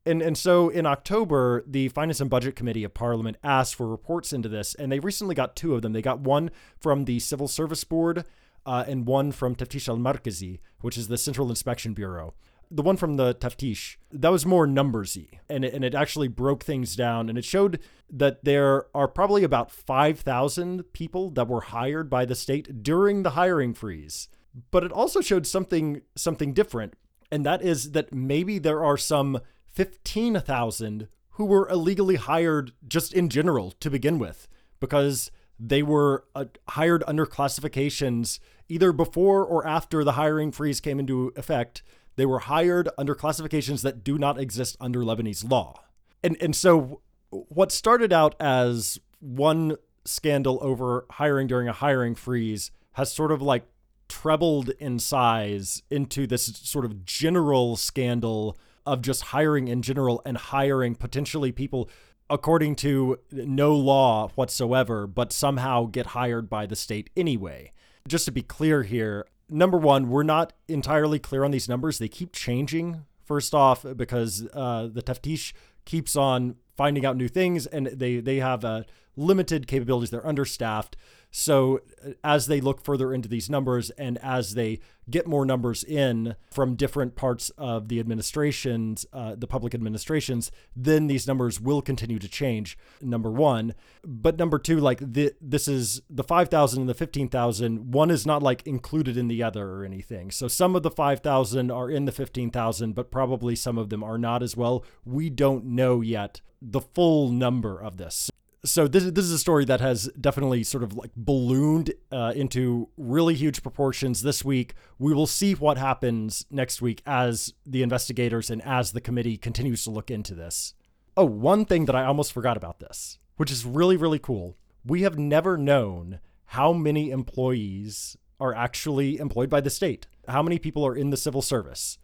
And, 0.05 0.21
and 0.21 0.37
so 0.37 0.69
in 0.69 0.85
October, 0.85 1.63
the 1.65 1.87
Finance 1.89 2.19
and 2.19 2.29
Budget 2.29 2.55
Committee 2.55 2.83
of 2.83 2.93
Parliament 2.93 3.37
asked 3.43 3.75
for 3.75 3.87
reports 3.87 4.33
into 4.33 4.49
this, 4.49 4.75
and 4.75 4.91
they 4.91 4.99
recently 4.99 5.33
got 5.33 5.55
two 5.55 5.75
of 5.75 5.81
them. 5.81 5.93
They 5.93 6.01
got 6.01 6.19
one 6.19 6.51
from 6.77 7.05
the 7.05 7.19
Civil 7.19 7.47
Service 7.47 7.83
Board 7.83 8.25
uh, 8.65 8.83
and 8.87 9.05
one 9.05 9.31
from 9.31 9.55
Taftish 9.55 9.87
al 9.87 9.97
Markazi, 9.97 10.59
which 10.81 10.97
is 10.97 11.07
the 11.07 11.17
Central 11.17 11.49
Inspection 11.49 11.93
Bureau. 11.93 12.33
The 12.69 12.81
one 12.81 12.97
from 12.97 13.15
the 13.17 13.35
Taftish, 13.35 13.97
that 14.11 14.31
was 14.31 14.45
more 14.45 14.67
numbersy, 14.67 15.39
and 15.47 15.63
it, 15.63 15.73
and 15.73 15.85
it 15.85 15.95
actually 15.95 16.27
broke 16.27 16.63
things 16.63 16.95
down, 16.95 17.29
and 17.29 17.37
it 17.37 17.45
showed 17.45 17.79
that 18.09 18.43
there 18.43 18.87
are 18.95 19.07
probably 19.07 19.43
about 19.43 19.71
5,000 19.71 20.91
people 20.91 21.29
that 21.31 21.47
were 21.47 21.61
hired 21.61 22.09
by 22.09 22.25
the 22.25 22.35
state 22.35 22.83
during 22.83 23.23
the 23.23 23.31
hiring 23.31 23.73
freeze. 23.73 24.27
But 24.71 24.83
it 24.83 24.91
also 24.91 25.21
showed 25.21 25.47
something 25.47 26.01
something 26.15 26.53
different, 26.53 26.95
and 27.31 27.45
that 27.45 27.61
is 27.61 27.91
that 27.91 28.13
maybe 28.13 28.59
there 28.59 28.83
are 28.83 28.97
some 28.97 29.39
15,000 29.73 31.07
who 31.31 31.45
were 31.45 31.67
illegally 31.67 32.15
hired 32.15 32.71
just 32.87 33.13
in 33.13 33.29
general 33.29 33.71
to 33.79 33.89
begin 33.89 34.19
with, 34.19 34.47
because 34.79 35.31
they 35.59 35.81
were 35.81 36.25
uh, 36.35 36.45
hired 36.69 37.03
under 37.07 37.25
classifications 37.25 38.39
either 38.69 38.91
before 38.91 39.43
or 39.43 39.65
after 39.67 40.03
the 40.03 40.13
hiring 40.13 40.51
freeze 40.51 40.79
came 40.79 40.99
into 40.99 41.33
effect. 41.35 41.83
They 42.15 42.25
were 42.25 42.39
hired 42.39 42.89
under 42.97 43.15
classifications 43.15 43.81
that 43.81 44.03
do 44.03 44.17
not 44.17 44.39
exist 44.39 44.77
under 44.79 45.01
Lebanese 45.01 45.49
law. 45.49 45.83
And 46.23 46.37
and 46.41 46.55
so 46.55 47.01
what 47.29 47.71
started 47.71 48.13
out 48.13 48.35
as 48.39 48.99
one 49.19 49.77
scandal 50.05 50.59
over 50.61 51.05
hiring 51.11 51.47
during 51.47 51.67
a 51.67 51.73
hiring 51.73 52.13
freeze 52.13 52.71
has 52.93 53.11
sort 53.11 53.31
of 53.31 53.41
like 53.41 53.65
trebled 54.07 54.69
in 54.79 54.99
size 54.99 55.81
into 55.89 56.27
this 56.27 56.45
sort 56.45 56.85
of 56.85 57.05
general 57.05 57.75
scandal 57.75 58.57
of 58.85 59.01
just 59.01 59.23
hiring 59.23 59.67
in 59.67 59.81
general 59.81 60.21
and 60.25 60.37
hiring 60.37 60.95
potentially 60.95 61.51
people 61.51 61.89
according 62.29 62.75
to 62.75 63.19
no 63.31 63.75
law 63.75 64.29
whatsoever, 64.35 65.05
but 65.07 65.31
somehow 65.31 65.85
get 65.85 66.07
hired 66.07 66.49
by 66.49 66.65
the 66.65 66.75
state 66.75 67.09
anyway. 67.15 67.71
Just 68.07 68.25
to 68.25 68.31
be 68.31 68.41
clear 68.41 68.83
here, 68.83 69.25
number 69.49 69.77
one, 69.77 70.09
we're 70.09 70.23
not 70.23 70.53
entirely 70.67 71.19
clear 71.19 71.43
on 71.43 71.51
these 71.51 71.69
numbers. 71.69 71.99
They 71.99 72.07
keep 72.07 72.33
changing, 72.33 73.05
first 73.23 73.53
off, 73.53 73.85
because 73.95 74.47
uh, 74.53 74.89
the 74.91 75.01
Taftish 75.01 75.53
keeps 75.85 76.15
on 76.15 76.55
finding 76.75 77.05
out 77.05 77.17
new 77.17 77.27
things 77.27 77.65
and 77.67 77.87
they, 77.87 78.19
they 78.19 78.37
have 78.37 78.65
uh, 78.65 78.83
limited 79.15 79.67
capabilities. 79.67 80.09
They're 80.09 80.25
understaffed. 80.25 80.95
So 81.35 81.81
uh, 82.05 82.11
as 82.23 82.45
they 82.45 82.61
look 82.61 82.79
further 82.79 83.11
into 83.11 83.27
these 83.27 83.49
numbers 83.49 83.89
and 83.91 84.19
as 84.19 84.53
they 84.53 84.79
get 85.09 85.25
more 85.25 85.45
numbers 85.45 85.83
in 85.83 86.35
from 86.51 86.75
different 86.75 87.15
parts 87.15 87.49
of 87.57 87.87
the 87.87 87.99
administrations, 87.99 89.07
uh, 89.11 89.33
the 89.35 89.47
public 89.47 89.73
administrations, 89.73 90.51
then 90.75 91.07
these 91.07 91.25
numbers 91.25 91.59
will 91.59 91.81
continue 91.81 92.19
to 92.19 92.29
change. 92.29 92.77
Number 93.01 93.31
one, 93.31 93.73
but 94.05 94.37
number 94.37 94.59
two, 94.59 94.79
like 94.79 94.99
the, 94.99 95.33
this 95.41 95.67
is 95.67 96.03
the 96.07 96.23
five 96.23 96.49
thousand 96.49 96.81
and 96.81 96.89
the 96.89 96.93
fifteen 96.93 97.27
thousand. 97.27 97.91
One 97.91 98.11
is 98.11 98.27
not 98.27 98.43
like 98.43 98.67
included 98.67 99.17
in 99.17 99.27
the 99.27 99.41
other 99.41 99.71
or 99.71 99.83
anything. 99.83 100.29
So 100.29 100.47
some 100.47 100.75
of 100.75 100.83
the 100.83 100.91
five 100.91 101.21
thousand 101.21 101.71
are 101.71 101.89
in 101.89 102.05
the 102.05 102.11
fifteen 102.11 102.51
thousand, 102.51 102.93
but 102.93 103.09
probably 103.09 103.55
some 103.55 103.79
of 103.79 103.89
them 103.89 104.03
are 104.03 104.19
not 104.19 104.43
as 104.43 104.55
well. 104.55 104.85
We 105.03 105.31
don't 105.31 105.65
know 105.65 106.01
yet 106.01 106.41
the 106.61 106.81
full 106.81 107.29
number 107.29 107.81
of 107.81 107.97
this 107.97 108.29
so 108.65 108.87
this 108.87 109.03
this 109.03 109.25
is 109.25 109.31
a 109.31 109.39
story 109.39 109.65
that 109.65 109.81
has 109.81 110.09
definitely 110.19 110.63
sort 110.63 110.83
of 110.83 110.95
like 110.95 111.11
ballooned 111.15 111.93
uh, 112.11 112.31
into 112.35 112.89
really 112.97 113.35
huge 113.35 113.61
proportions 113.61 114.21
this 114.21 114.45
week. 114.45 114.73
We 114.97 115.13
will 115.13 115.27
see 115.27 115.53
what 115.53 115.77
happens 115.77 116.45
next 116.49 116.81
week 116.81 117.01
as 117.05 117.53
the 117.65 117.83
investigators 117.83 118.49
and 118.49 118.61
as 118.61 118.93
the 118.93 119.01
committee 119.01 119.37
continues 119.37 119.83
to 119.83 119.91
look 119.91 120.09
into 120.09 120.33
this. 120.33 120.73
Oh, 121.17 121.25
one 121.25 121.65
thing 121.65 121.85
that 121.85 121.95
I 121.95 122.05
almost 122.05 122.31
forgot 122.31 122.55
about 122.55 122.79
this, 122.79 123.19
which 123.35 123.51
is 123.51 123.65
really 123.65 123.97
really 123.97 124.19
cool. 124.19 124.55
We 124.85 125.01
have 125.01 125.17
never 125.17 125.57
known 125.57 126.19
how 126.47 126.71
many 126.71 127.09
employees 127.09 128.17
are 128.39 128.53
actually 128.53 129.17
employed 129.17 129.49
by 129.49 129.61
the 129.61 129.69
state. 129.69 130.07
How 130.27 130.41
many 130.41 130.57
people 130.57 130.85
are 130.85 130.95
in 130.95 131.09
the 131.09 131.17
civil 131.17 131.41
service? 131.41 131.97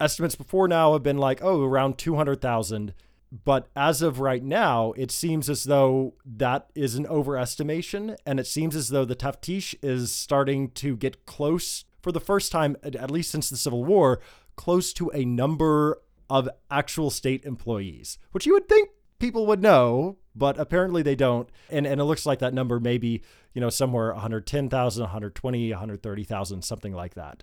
Estimates 0.00 0.34
before 0.34 0.68
now 0.68 0.92
have 0.92 1.02
been 1.02 1.18
like, 1.18 1.42
oh, 1.42 1.62
around 1.62 1.96
200,000 1.96 2.94
but 3.32 3.68
as 3.74 4.02
of 4.02 4.20
right 4.20 4.42
now, 4.42 4.92
it 4.92 5.10
seems 5.10 5.50
as 5.50 5.64
though 5.64 6.14
that 6.24 6.70
is 6.74 6.94
an 6.94 7.06
overestimation. 7.06 8.16
And 8.24 8.38
it 8.38 8.46
seems 8.46 8.76
as 8.76 8.88
though 8.88 9.04
the 9.04 9.16
Taftish 9.16 9.74
is 9.82 10.12
starting 10.12 10.70
to 10.72 10.96
get 10.96 11.26
close, 11.26 11.84
for 12.02 12.12
the 12.12 12.20
first 12.20 12.52
time, 12.52 12.76
at 12.82 13.10
least 13.10 13.30
since 13.30 13.50
the 13.50 13.56
Civil 13.56 13.84
War, 13.84 14.20
close 14.54 14.92
to 14.94 15.10
a 15.10 15.24
number 15.24 16.00
of 16.30 16.48
actual 16.70 17.10
state 17.10 17.44
employees, 17.44 18.18
which 18.32 18.46
you 18.46 18.52
would 18.52 18.68
think 18.68 18.90
people 19.18 19.46
would 19.46 19.62
know, 19.62 20.18
but 20.34 20.58
apparently 20.58 21.02
they 21.02 21.14
don't. 21.14 21.48
And, 21.70 21.86
and 21.86 22.00
it 22.00 22.04
looks 22.04 22.26
like 22.26 22.38
that 22.40 22.54
number 22.54 22.78
may 22.80 22.98
be, 22.98 23.22
you 23.54 23.60
know, 23.60 23.70
somewhere 23.70 24.12
110,000, 24.12 25.02
120, 25.02 25.70
130,000, 25.70 26.62
something 26.62 26.92
like 26.92 27.14
that. 27.14 27.42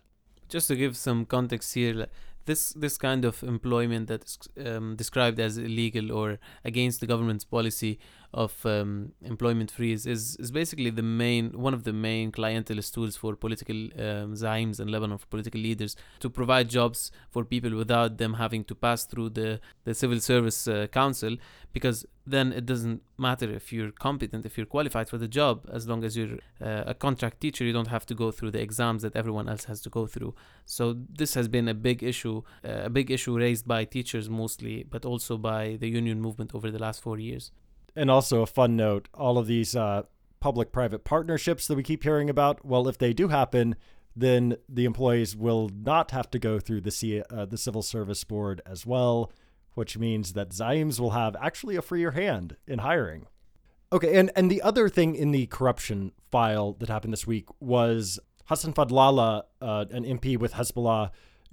Just 0.50 0.68
to 0.68 0.76
give 0.76 0.96
some 0.96 1.26
context 1.26 1.74
here, 1.74 2.08
this 2.46 2.74
this 2.74 2.98
kind 2.98 3.26
of 3.26 3.44
employment 3.44 4.08
that 4.08 4.24
is 4.24 4.38
um, 4.66 4.96
described 4.96 5.40
as 5.40 5.58
illegal 5.58 6.12
or 6.12 6.40
against 6.64 7.00
the 7.00 7.08
government's 7.08 7.46
policy 7.46 8.00
of 8.34 8.66
um, 8.66 9.12
employment 9.22 9.70
freeze 9.70 10.06
is, 10.06 10.36
is 10.38 10.52
basically 10.52 10.90
the 10.90 11.04
main 11.04 11.52
one 11.52 11.74
of 11.74 11.84
the 11.84 11.94
main 11.94 12.32
clientelist 12.32 12.94
tools 12.94 13.16
for 13.16 13.36
political 13.36 13.76
um, 13.76 14.34
zaims 14.34 14.80
in 14.80 14.88
Lebanon 14.88 15.18
for 15.18 15.28
political 15.28 15.62
leaders 15.62 15.96
to 16.20 16.30
provide 16.30 16.68
jobs 16.70 17.12
for 17.30 17.46
people 17.46 17.76
without 17.76 18.18
them 18.18 18.34
having 18.36 18.64
to 18.64 18.74
pass 18.74 19.06
through 19.06 19.30
the 19.30 19.60
the 19.84 19.94
civil 19.94 20.20
service 20.20 20.68
uh, 20.68 20.88
council 20.88 21.38
because 21.74 22.06
then 22.26 22.54
it 22.54 22.66
doesn't 22.66 23.02
matter 23.18 23.52
if 23.52 23.72
you're 23.72 23.92
competent 23.92 24.46
if 24.46 24.58
you're 24.58 24.66
qualified 24.66 25.08
for 25.10 25.18
the 25.18 25.28
job 25.28 25.68
as 25.72 25.88
long 25.88 26.04
as 26.04 26.18
you're 26.18 26.38
uh, 26.62 26.84
a 26.88 26.94
contract 26.94 27.40
teacher 27.40 27.64
you 27.64 27.74
don't 27.74 27.88
have 27.88 28.06
to 28.06 28.16
go 28.16 28.32
through 28.32 28.50
the 28.50 28.62
exams 28.62 29.04
that 29.04 29.16
everyone 29.16 29.48
else 29.48 29.66
has 29.66 29.82
to 29.82 29.90
go 29.90 30.08
through. 30.08 30.34
So 30.66 30.96
this 31.10 31.34
has 31.36 31.48
been 31.48 31.68
a 31.68 31.74
big 31.74 32.02
issue 32.02 32.42
uh, 32.66 32.84
a 32.86 32.90
big 32.90 33.12
issue 33.12 33.38
raised 33.38 33.68
by 33.68 33.86
teachers 33.86 34.30
mostly 34.30 34.84
but 34.84 35.06
also 35.06 35.38
by 35.38 35.78
the 35.80 35.88
union 35.88 36.20
movement 36.20 36.56
over 36.56 36.72
the 36.72 36.80
last 36.80 37.02
4 37.02 37.20
years 37.20 37.52
and 37.96 38.10
also 38.10 38.42
a 38.42 38.48
fun 38.48 38.76
note 38.76 39.08
all 39.14 39.38
of 39.38 39.48
these 39.48 39.76
uh, 39.76 40.04
public 40.40 40.72
private 40.72 41.04
partnerships 41.04 41.68
that 41.68 41.76
we 41.76 41.84
keep 41.84 42.04
hearing 42.04 42.30
about 42.30 42.66
well 42.66 42.88
if 42.88 42.98
they 42.98 43.14
do 43.14 43.30
happen 43.30 43.76
then 44.16 44.56
the 44.70 44.86
employees 44.86 45.36
will 45.36 45.70
not 45.74 46.12
have 46.12 46.30
to 46.30 46.38
go 46.38 46.60
through 46.60 46.82
the 46.82 46.92
C- 46.92 47.24
uh, 47.30 47.46
the 47.46 47.58
civil 47.58 47.82
service 47.82 48.24
board 48.24 48.62
as 48.66 48.86
well 48.86 49.32
which 49.74 49.98
means 49.98 50.34
that 50.34 50.50
Zaims 50.50 51.00
will 51.00 51.12
have 51.12 51.36
actually 51.42 51.76
a 51.76 51.82
freer 51.82 52.12
hand 52.12 52.58
in 52.68 52.80
hiring. 52.80 53.28
Okay 53.92 54.18
and 54.18 54.32
and 54.36 54.50
the 54.50 54.62
other 54.62 54.90
thing 54.90 55.16
in 55.16 55.32
the 55.32 55.46
corruption 55.48 56.12
file 56.32 56.74
that 56.74 56.90
happened 56.90 57.14
this 57.14 57.28
week 57.28 57.48
was 57.60 58.20
Hassan 58.46 58.74
Fadlallah 58.74 59.44
uh, 59.62 59.86
an 59.92 60.04
MP 60.04 60.38
with 60.38 60.54
Hezbollah 60.54 61.12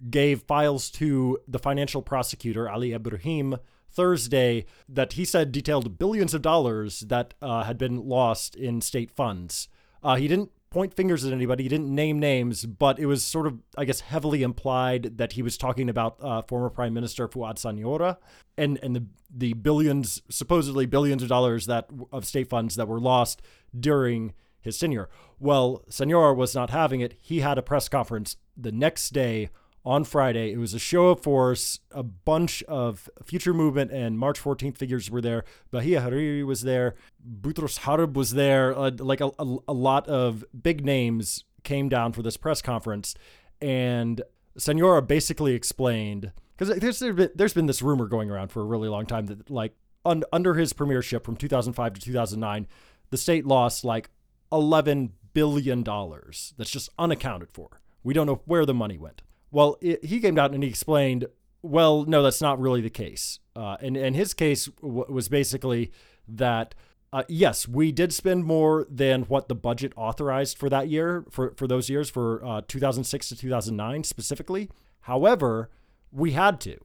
gave 0.08 0.42
files 0.42 0.90
to 0.92 1.38
the 1.46 1.58
financial 1.58 2.00
prosecutor 2.00 2.68
Ali 2.68 2.94
Ibrahim 2.94 3.56
Thursday 3.92 4.64
that 4.88 5.14
he 5.14 5.24
said 5.24 5.52
detailed 5.52 5.98
billions 5.98 6.34
of 6.34 6.42
dollars 6.42 7.00
that 7.00 7.34
uh, 7.42 7.64
had 7.64 7.78
been 7.78 8.08
lost 8.08 8.54
in 8.54 8.80
state 8.80 9.10
funds. 9.10 9.68
Uh, 10.02 10.16
he 10.16 10.28
didn't 10.28 10.50
point 10.70 10.94
fingers 10.94 11.24
at 11.24 11.32
anybody. 11.32 11.64
He 11.64 11.68
didn't 11.68 11.92
name 11.92 12.18
names, 12.18 12.64
but 12.64 12.98
it 12.98 13.06
was 13.06 13.24
sort 13.24 13.46
of, 13.46 13.58
I 13.76 13.84
guess, 13.84 14.00
heavily 14.00 14.42
implied 14.42 15.18
that 15.18 15.32
he 15.32 15.42
was 15.42 15.58
talking 15.58 15.88
about 15.88 16.16
uh, 16.22 16.42
former 16.42 16.70
Prime 16.70 16.94
Minister 16.94 17.26
Fuad 17.28 17.56
Siniora 17.56 18.16
and 18.56 18.78
and 18.82 18.96
the 18.96 19.04
the 19.32 19.52
billions, 19.54 20.22
supposedly 20.28 20.86
billions 20.86 21.22
of 21.22 21.28
dollars 21.28 21.66
that 21.66 21.88
of 22.12 22.24
state 22.24 22.48
funds 22.48 22.76
that 22.76 22.88
were 22.88 23.00
lost 23.00 23.42
during 23.78 24.32
his 24.60 24.78
tenure. 24.78 25.08
Well, 25.38 25.84
Siniora 25.90 26.36
was 26.36 26.54
not 26.54 26.70
having 26.70 27.00
it. 27.00 27.14
He 27.20 27.40
had 27.40 27.58
a 27.58 27.62
press 27.62 27.88
conference 27.88 28.36
the 28.56 28.72
next 28.72 29.10
day 29.10 29.50
on 29.84 30.04
Friday. 30.04 30.52
It 30.52 30.58
was 30.58 30.74
a 30.74 30.78
show 30.78 31.08
of 31.08 31.22
force. 31.22 31.80
A 31.90 32.02
bunch 32.02 32.62
of 32.64 33.08
Future 33.24 33.54
Movement 33.54 33.90
and 33.90 34.18
March 34.18 34.40
14th 34.40 34.76
figures 34.76 35.10
were 35.10 35.20
there. 35.20 35.44
Bahia 35.70 36.00
Hariri 36.00 36.44
was 36.44 36.62
there. 36.62 36.94
Boutros 37.26 37.78
Harb 37.78 38.16
was 38.16 38.32
there. 38.32 38.76
Uh, 38.76 38.90
like 38.98 39.20
a, 39.20 39.30
a, 39.38 39.56
a, 39.68 39.72
lot 39.72 40.06
of 40.08 40.44
big 40.62 40.84
names 40.84 41.44
came 41.64 41.88
down 41.88 42.12
for 42.12 42.22
this 42.22 42.36
press 42.36 42.60
conference. 42.60 43.14
And 43.60 44.22
Siniora 44.58 45.06
basically 45.06 45.54
explained 45.54 46.32
because 46.56 46.78
there's, 46.78 47.30
there's 47.34 47.54
been 47.54 47.66
this 47.66 47.82
rumor 47.82 48.06
going 48.06 48.30
around 48.30 48.48
for 48.48 48.60
a 48.60 48.66
really 48.66 48.88
long 48.88 49.06
time 49.06 49.26
that, 49.26 49.50
like, 49.50 49.74
un, 50.04 50.24
under 50.32 50.54
his 50.54 50.72
premiership 50.72 51.24
from 51.24 51.36
2005 51.36 51.94
to 51.94 52.00
2009, 52.00 52.66
the 53.08 53.16
state 53.16 53.46
lost 53.46 53.84
like 53.84 54.10
$11 54.52 55.10
billion 55.32 55.82
that's 55.82 56.70
just 56.70 56.90
unaccounted 56.98 57.48
for. 57.52 57.80
We 58.02 58.14
don't 58.14 58.26
know 58.26 58.42
where 58.44 58.66
the 58.66 58.74
money 58.74 58.98
went. 58.98 59.22
Well, 59.50 59.76
it, 59.80 60.04
he 60.04 60.20
came 60.20 60.38
out 60.38 60.52
and 60.52 60.62
he 60.62 60.68
explained, 60.68 61.26
well, 61.62 62.04
no, 62.04 62.22
that's 62.22 62.40
not 62.40 62.60
really 62.60 62.80
the 62.80 62.90
case. 62.90 63.38
Uh, 63.54 63.76
and, 63.80 63.96
and 63.96 64.14
his 64.16 64.32
case 64.34 64.66
w- 64.80 65.06
was 65.08 65.28
basically 65.28 65.92
that, 66.28 66.74
uh, 67.12 67.24
yes, 67.28 67.66
we 67.68 67.92
did 67.92 68.12
spend 68.12 68.44
more 68.44 68.86
than 68.88 69.22
what 69.22 69.48
the 69.48 69.54
budget 69.54 69.92
authorized 69.96 70.56
for 70.56 70.68
that 70.68 70.88
year, 70.88 71.24
for, 71.30 71.52
for 71.56 71.66
those 71.66 71.90
years, 71.90 72.08
for 72.08 72.44
uh, 72.44 72.62
2006 72.66 73.28
to 73.28 73.36
2009 73.36 74.04
specifically. 74.04 74.70
However, 75.02 75.70
we 76.12 76.32
had 76.32 76.60
to. 76.62 76.76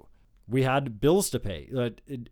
We 0.48 0.64
had 0.64 1.00
bills 1.00 1.30
to 1.32 1.40
pay. 1.40 1.70
Uh, 1.76 1.90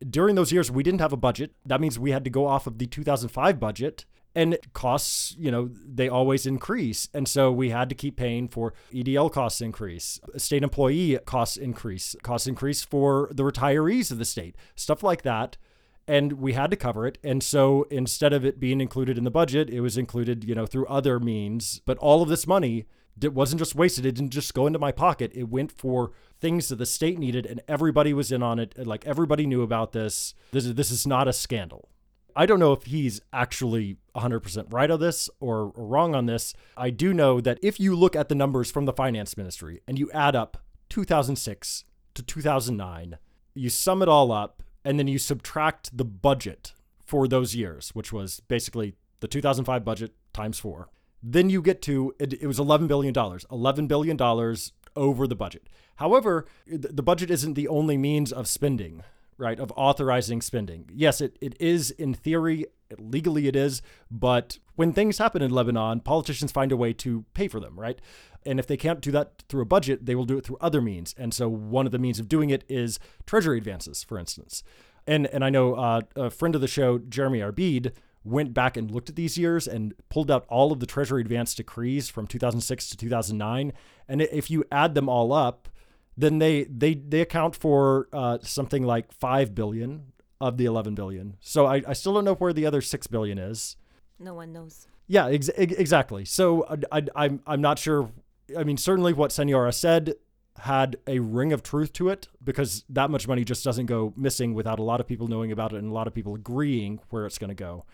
during 0.10 0.36
those 0.36 0.52
years, 0.52 0.70
we 0.70 0.84
didn't 0.84 1.02
have 1.02 1.14
a 1.14 1.18
budget. 1.18 1.54
That 1.66 1.82
means 1.82 1.98
we 1.98 2.12
had 2.12 2.24
to 2.26 2.30
go 2.30 2.46
off 2.46 2.68
of 2.68 2.78
the 2.78 2.86
2005 2.86 3.60
budget 3.60 4.06
and 4.36 4.58
costs 4.74 5.36
you 5.38 5.52
know 5.52 5.70
they 5.86 6.10
always 6.10 6.46
increase. 6.46 7.08
And 7.14 7.28
so 7.28 7.52
we 7.52 7.70
had 7.70 7.90
to 7.90 7.96
keep 7.96 8.16
paying 8.16 8.48
for 8.48 8.74
edl 8.94 9.32
costs 9.32 9.62
increase 9.62 10.20
state 10.38 10.64
employee 10.64 11.20
costs 11.26 11.58
increase 11.58 12.16
costs 12.24 12.48
increase 12.48 12.84
for 12.84 13.30
the 13.32 13.44
retirees 13.44 14.12
of 14.12 14.18
the 14.18 14.26
state 14.26 14.56
stuff 14.76 15.04
like 15.04 15.22
that. 15.24 15.58
And 16.06 16.34
we 16.34 16.52
had 16.52 16.70
to 16.72 16.76
cover 16.76 17.08
it. 17.08 17.18
And 17.24 17.42
so 17.42 17.88
instead 17.90 18.34
of 18.34 18.44
it 18.44 18.60
being 18.60 18.82
included 18.82 19.18
in 19.18 19.24
the 19.24 19.32
budget 19.32 19.70
it 19.70 19.82
was 19.82 19.98
included 19.98 20.44
you 20.44 20.56
know 20.56 20.66
through 20.66 20.88
other 20.88 21.20
means. 21.20 21.82
But 21.86 21.98
all 22.00 22.22
of 22.22 22.30
this 22.30 22.48
money 22.48 22.86
it 23.22 23.34
wasn't 23.34 23.60
just 23.60 23.76
wasted. 23.76 24.08
It 24.08 24.16
didn't 24.16 24.32
just 24.32 24.56
go 24.56 24.66
into 24.66 24.80
my 24.80 24.92
pocket. 24.92 25.32
It 25.36 25.48
went 25.48 25.72
for 25.72 26.14
things 26.42 26.70
that 26.70 26.78
the 26.78 26.86
state 26.86 27.20
needed 27.20 27.46
and 27.46 27.62
everybody 27.68 28.12
was 28.12 28.32
in 28.32 28.42
on 28.42 28.58
it. 28.58 28.76
Like 28.88 29.06
everybody 29.06 29.46
knew 29.46 29.62
about 29.62 29.92
this. 29.92 30.34
This 30.52 30.66
is, 30.66 30.74
this 30.74 30.90
is 30.90 31.06
not 31.06 31.28
a 31.28 31.34
scandal 31.34 31.90
I 32.36 32.46
don't 32.46 32.60
know 32.60 32.74
if 32.74 32.84
he's 32.84 33.22
actually 33.32 33.98
100% 34.16 34.74
right 34.74 34.90
on 34.90 35.00
this 35.00 35.30
or, 35.40 35.72
wrong 35.76 36.16
on 36.16 36.26
this. 36.26 36.54
I 36.76 36.90
do 36.90 37.14
know 37.14 37.40
that 37.42 37.60
if 37.62 37.80
you 37.80 37.96
look 37.96 38.16
at 38.16 38.30
the 38.30 38.36
numbers 38.36 38.72
from 38.72 38.86
the 38.86 38.94
finance 38.94 39.38
ministry 39.38 39.82
and 39.88 40.00
you 40.00 40.10
add 40.12 40.36
up 40.36 40.58
2006 40.90 41.84
to 42.16 42.24
2009, 42.24 43.18
you 43.54 43.70
sum 43.70 44.02
it 44.02 44.10
all 44.10 44.32
up, 44.32 44.64
and 44.84 45.00
then 45.00 45.08
you 45.08 45.18
subtract 45.18 45.96
the 45.96 46.06
budget 46.06 46.74
for 47.06 47.28
those 47.28 47.56
years, 47.56 47.90
which 47.94 48.12
was 48.12 48.40
basically 48.42 48.96
the 49.20 49.28
2005 49.28 49.86
budget 49.86 50.14
times 50.34 50.60
four. 50.60 50.90
Then 51.22 51.50
you 51.50 51.62
get 51.62 51.82
to 51.84 52.14
it, 52.20 52.34
it 52.34 52.48
was 52.48 52.60
$11 52.60 52.88
billion. 52.88 53.14
$11 53.14 53.88
billion 53.88 54.56
over 54.96 55.28
the 55.28 55.36
budget. 55.36 55.68
However, 55.98 56.46
the 56.66 57.04
budget 57.04 57.30
isn't 57.30 57.54
the 57.54 57.68
only 57.68 57.98
means 57.98 58.34
of 58.34 58.48
spending 58.48 59.04
right, 59.44 59.60
of 59.60 59.72
authorizing 59.76 60.42
spending. 60.42 60.90
Yes, 60.94 61.22
it, 61.22 61.38
it 61.42 61.60
is 61.60 61.92
in 61.92 62.14
theory, 62.14 62.66
legally 62.98 63.48
it 63.48 63.56
is, 63.56 63.82
but 64.10 64.58
when 64.76 64.94
things 64.94 65.18
happen 65.18 65.42
in 65.42 65.52
Lebanon, 65.52 66.00
politicians 66.00 66.52
find 66.52 66.72
a 66.72 66.78
way 66.78 66.94
to 66.94 67.26
pay 67.34 67.48
for 67.48 67.60
them, 67.60 67.80
right? 67.80 68.00
And 68.46 68.60
if 68.60 68.68
they 68.68 68.78
can't 68.78 69.02
do 69.02 69.12
that 69.12 69.44
through 69.50 69.62
a 69.62 69.66
budget, 69.66 70.06
they 70.06 70.16
will 70.16 70.26
do 70.26 70.38
it 70.38 70.46
through 70.46 70.58
other 70.60 70.82
means. 70.82 71.14
And 71.18 71.34
so 71.34 71.48
one 71.48 71.86
of 71.86 71.92
the 71.92 72.00
means 72.00 72.20
of 72.20 72.28
doing 72.28 72.50
it 72.50 72.64
is 72.68 73.00
treasury 73.26 73.58
advances, 73.58 74.04
for 74.04 74.18
instance. 74.18 74.64
And 75.06 75.28
and 75.28 75.44
I 75.44 75.50
know 75.50 75.76
uh, 75.76 76.02
a 76.16 76.30
friend 76.30 76.56
of 76.56 76.62
the 76.62 76.68
show, 76.68 76.98
Jeremy 76.98 77.40
Arbid, 77.40 77.92
went 78.24 78.54
back 78.54 78.78
and 78.78 78.90
looked 78.90 79.10
at 79.10 79.16
these 79.16 79.38
years 79.38 79.68
and 79.68 79.94
pulled 80.10 80.32
out 80.32 80.46
all 80.48 80.72
of 80.72 80.80
the 80.80 80.86
treasury 80.86 81.22
advance 81.22 81.54
decrees 81.54 82.10
from 82.10 82.26
2006 82.26 82.90
to 82.90 82.98
2009. 82.98 83.74
And 84.08 84.22
if 84.22 84.50
you 84.50 84.64
add 84.72 84.96
them 84.96 85.10
all 85.10 85.34
up, 85.34 85.68
then 86.18 86.40
they 86.40 86.64
they 86.66 86.94
they 86.94 87.22
account 87.22 87.56
for 87.56 88.08
uh, 88.14 88.38
something 88.42 88.84
like 88.84 89.12
five 89.12 89.56
billion 89.56 90.14
of 90.40 90.58
the 90.58 90.66
11 90.66 90.94
billion. 90.94 91.38
So 91.40 91.66
I, 91.66 91.82
I 91.88 91.94
still 91.94 92.14
don't 92.14 92.26
know 92.26 92.36
where 92.36 92.52
the 92.52 92.66
other 92.66 92.82
six 92.82 93.08
billion 93.08 93.38
is. 93.38 93.78
No 94.20 94.34
one 94.34 94.52
knows. 94.52 94.88
Yeah, 95.08 95.28
ex- 95.28 95.50
exactly. 95.50 96.26
So 96.26 96.66
I, 96.92 97.00
I, 97.00 97.08
I'm 97.16 97.42
I'm 97.48 97.62
not 97.62 97.80
sure. 97.80 98.12
I 98.58 98.64
mean, 98.64 98.78
certainly 98.78 99.14
what 99.14 99.32
Siniora 99.32 99.74
said 99.74 100.16
had 100.60 100.98
a 101.08 101.20
ring 101.20 101.52
of 101.52 101.64
truth 101.64 101.94
to 101.94 102.10
it 102.10 102.28
because 102.44 102.86
that 102.90 103.10
much 103.10 103.28
money 103.28 103.44
just 103.44 103.64
doesn't 103.64 103.88
go 103.88 104.14
missing 104.16 104.54
without 104.54 104.80
a 104.80 104.84
lot 104.84 105.00
of 105.00 105.08
people 105.08 105.28
knowing 105.28 105.52
about 105.52 105.74
it 105.74 105.78
and 105.78 105.90
a 105.90 105.94
lot 105.94 106.08
of 106.08 106.14
people 106.14 106.36
agreeing 106.36 107.00
where 107.10 107.26
it's 107.26 107.38
going 107.38 107.50
to 107.50 107.56
go. 107.56 107.86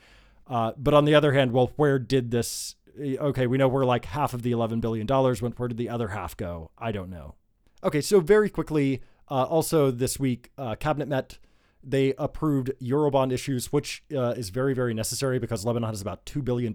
Uh, 0.47 0.73
but 0.77 0.93
on 0.93 1.05
the 1.05 1.15
other 1.15 1.31
hand, 1.33 1.51
well, 1.53 1.71
where 1.77 1.99
did 1.99 2.31
this? 2.31 2.75
Eh, 2.99 3.15
okay, 3.19 3.47
we 3.47 3.57
know 3.57 3.67
where 3.67 3.85
like 3.85 4.05
half 4.05 4.33
of 4.33 4.41
the 4.41 4.51
11 4.51 4.79
billion 4.81 5.05
dollars 5.05 5.41
went. 5.41 5.57
Where 5.57 5.67
did 5.67 5.77
the 5.77 5.89
other 5.89 6.09
half 6.09 6.35
go? 6.35 6.71
I 6.77 6.91
don't 6.91 7.09
know. 7.09 7.35
Okay, 7.83 8.01
so 8.01 8.19
very 8.19 8.49
quickly, 8.49 9.01
uh, 9.29 9.43
also 9.43 9.89
this 9.89 10.19
week, 10.19 10.51
uh, 10.57 10.75
cabinet 10.75 11.07
met. 11.07 11.37
They 11.81 12.13
approved 12.17 12.71
Eurobond 12.81 13.31
issues, 13.31 13.71
which 13.71 14.03
uh, 14.13 14.31
is 14.31 14.49
very, 14.49 14.73
very 14.73 14.93
necessary 14.93 15.39
because 15.39 15.65
Lebanon 15.65 15.89
has 15.89 16.01
about 16.01 16.25
$2 16.25 16.43
billion 16.43 16.73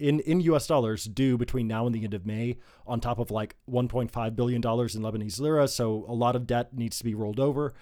in, 0.00 0.18
in 0.20 0.40
US 0.40 0.66
dollars 0.66 1.04
due 1.04 1.38
between 1.38 1.68
now 1.68 1.86
and 1.86 1.94
the 1.94 2.02
end 2.02 2.14
of 2.14 2.26
May, 2.26 2.56
on 2.84 2.98
top 2.98 3.20
of 3.20 3.30
like 3.30 3.54
$1.5 3.70 4.34
billion 4.34 4.56
in 4.56 4.62
Lebanese 4.62 5.38
lira. 5.38 5.68
So 5.68 6.04
a 6.08 6.14
lot 6.14 6.34
of 6.34 6.48
debt 6.48 6.74
needs 6.74 6.98
to 6.98 7.04
be 7.04 7.14
rolled 7.14 7.38
over. 7.38 7.74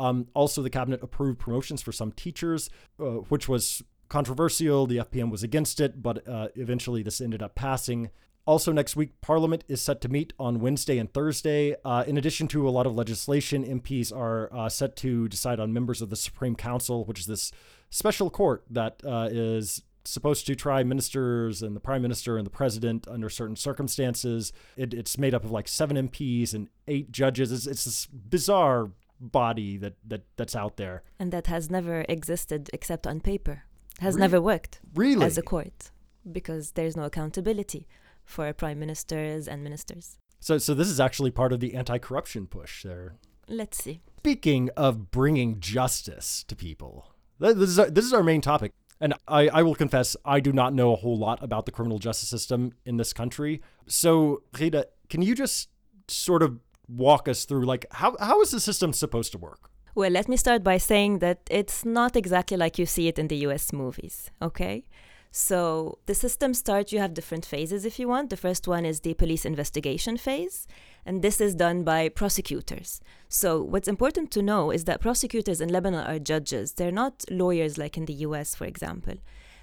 Um, 0.00 0.26
also, 0.34 0.62
the 0.62 0.70
cabinet 0.70 1.00
approved 1.02 1.38
promotions 1.38 1.80
for 1.80 1.92
some 1.92 2.10
teachers, 2.10 2.70
uh, 2.98 3.20
which 3.28 3.48
was 3.48 3.82
controversial. 4.08 4.86
The 4.86 4.96
FPM 4.96 5.30
was 5.30 5.44
against 5.44 5.78
it, 5.78 6.02
but 6.02 6.26
uh, 6.26 6.48
eventually 6.56 7.04
this 7.04 7.20
ended 7.20 7.42
up 7.42 7.54
passing. 7.54 8.10
Also, 8.46 8.72
next 8.72 8.96
week, 8.96 9.20
Parliament 9.20 9.64
is 9.68 9.80
set 9.80 10.00
to 10.00 10.08
meet 10.08 10.32
on 10.38 10.60
Wednesday 10.60 10.98
and 10.98 11.12
Thursday. 11.12 11.76
Uh, 11.84 12.04
in 12.06 12.16
addition 12.16 12.48
to 12.48 12.68
a 12.68 12.70
lot 12.70 12.86
of 12.86 12.94
legislation, 12.96 13.64
MPs 13.64 14.14
are 14.14 14.52
uh, 14.52 14.68
set 14.68 14.96
to 14.96 15.28
decide 15.28 15.60
on 15.60 15.72
members 15.72 16.00
of 16.00 16.10
the 16.10 16.16
Supreme 16.16 16.56
Council, 16.56 17.04
which 17.04 17.20
is 17.20 17.26
this 17.26 17.52
special 17.90 18.30
court 18.30 18.64
that 18.70 19.02
uh, 19.04 19.28
is 19.30 19.82
supposed 20.04 20.46
to 20.46 20.54
try 20.54 20.82
ministers 20.82 21.62
and 21.62 21.76
the 21.76 21.80
prime 21.80 22.02
minister 22.02 22.38
and 22.38 22.46
the 22.46 22.50
president 22.50 23.06
under 23.08 23.28
certain 23.28 23.56
circumstances. 23.56 24.52
It, 24.76 24.94
it's 24.94 25.18
made 25.18 25.34
up 25.34 25.44
of 25.44 25.50
like 25.50 25.68
seven 25.68 26.08
MPs 26.08 26.54
and 26.54 26.68
eight 26.88 27.12
judges. 27.12 27.52
It's, 27.52 27.66
it's 27.66 27.84
this 27.84 28.06
bizarre 28.06 28.90
body 29.20 29.76
that, 29.76 29.94
that 30.08 30.22
that's 30.36 30.56
out 30.56 30.78
there, 30.78 31.02
and 31.18 31.30
that 31.32 31.46
has 31.48 31.70
never 31.70 32.06
existed 32.08 32.70
except 32.72 33.06
on 33.06 33.20
paper. 33.20 33.64
Has 33.98 34.14
really? 34.14 34.22
never 34.22 34.40
worked 34.40 34.80
really 34.94 35.26
as 35.26 35.36
a 35.36 35.42
court 35.42 35.90
because 36.32 36.72
there's 36.72 36.96
no 36.96 37.04
accountability 37.04 37.86
for 38.30 38.52
prime 38.52 38.78
ministers 38.78 39.48
and 39.48 39.62
ministers. 39.62 40.16
So, 40.38 40.56
so 40.56 40.72
this 40.72 40.88
is 40.88 40.98
actually 40.98 41.30
part 41.30 41.52
of 41.52 41.60
the 41.60 41.74
anti-corruption 41.74 42.46
push 42.46 42.82
there. 42.82 43.16
Let's 43.48 43.82
see. 43.82 44.00
Speaking 44.18 44.70
of 44.76 45.10
bringing 45.10 45.60
justice 45.60 46.44
to 46.48 46.56
people, 46.56 47.12
this 47.38 47.68
is 47.68 47.78
our, 47.78 47.90
this 47.90 48.04
is 48.04 48.12
our 48.12 48.22
main 48.22 48.40
topic. 48.40 48.72
And 49.02 49.14
I, 49.26 49.48
I 49.48 49.62
will 49.62 49.74
confess, 49.74 50.14
I 50.24 50.40
do 50.40 50.52
not 50.52 50.74
know 50.74 50.92
a 50.92 50.96
whole 50.96 51.18
lot 51.18 51.42
about 51.42 51.64
the 51.64 51.72
criminal 51.72 51.98
justice 51.98 52.28
system 52.28 52.72
in 52.84 52.98
this 52.98 53.12
country. 53.14 53.62
So, 53.86 54.42
Ghida, 54.52 54.84
can 55.08 55.22
you 55.22 55.34
just 55.34 55.70
sort 56.06 56.42
of 56.42 56.58
walk 56.86 57.26
us 57.26 57.46
through, 57.46 57.64
like, 57.64 57.86
how, 57.92 58.16
how 58.20 58.42
is 58.42 58.50
the 58.50 58.60
system 58.60 58.92
supposed 58.92 59.32
to 59.32 59.38
work? 59.38 59.70
Well, 59.94 60.10
let 60.10 60.28
me 60.28 60.36
start 60.36 60.62
by 60.62 60.76
saying 60.76 61.20
that 61.20 61.40
it's 61.50 61.84
not 61.84 62.14
exactly 62.14 62.58
like 62.58 62.78
you 62.78 62.86
see 62.86 63.08
it 63.08 63.18
in 63.18 63.28
the 63.28 63.36
US 63.48 63.72
movies, 63.72 64.30
okay? 64.42 64.84
So 65.32 65.98
the 66.06 66.14
system 66.14 66.54
starts, 66.54 66.92
you 66.92 66.98
have 66.98 67.14
different 67.14 67.46
phases 67.46 67.84
if 67.84 67.98
you 67.98 68.08
want. 68.08 68.30
The 68.30 68.36
first 68.36 68.66
one 68.66 68.84
is 68.84 69.00
the 69.00 69.14
police 69.14 69.44
investigation 69.44 70.16
phase, 70.16 70.66
and 71.06 71.22
this 71.22 71.40
is 71.40 71.54
done 71.54 71.84
by 71.84 72.08
prosecutors. 72.08 73.00
So 73.28 73.62
what's 73.62 73.86
important 73.86 74.32
to 74.32 74.42
know 74.42 74.72
is 74.72 74.84
that 74.84 75.00
prosecutors 75.00 75.60
in 75.60 75.68
Lebanon 75.68 76.04
are 76.04 76.18
judges. 76.18 76.72
They're 76.72 76.90
not 76.90 77.24
lawyers 77.30 77.78
like 77.78 77.96
in 77.96 78.06
the 78.06 78.14
US, 78.14 78.56
for 78.56 78.64
example. 78.64 79.14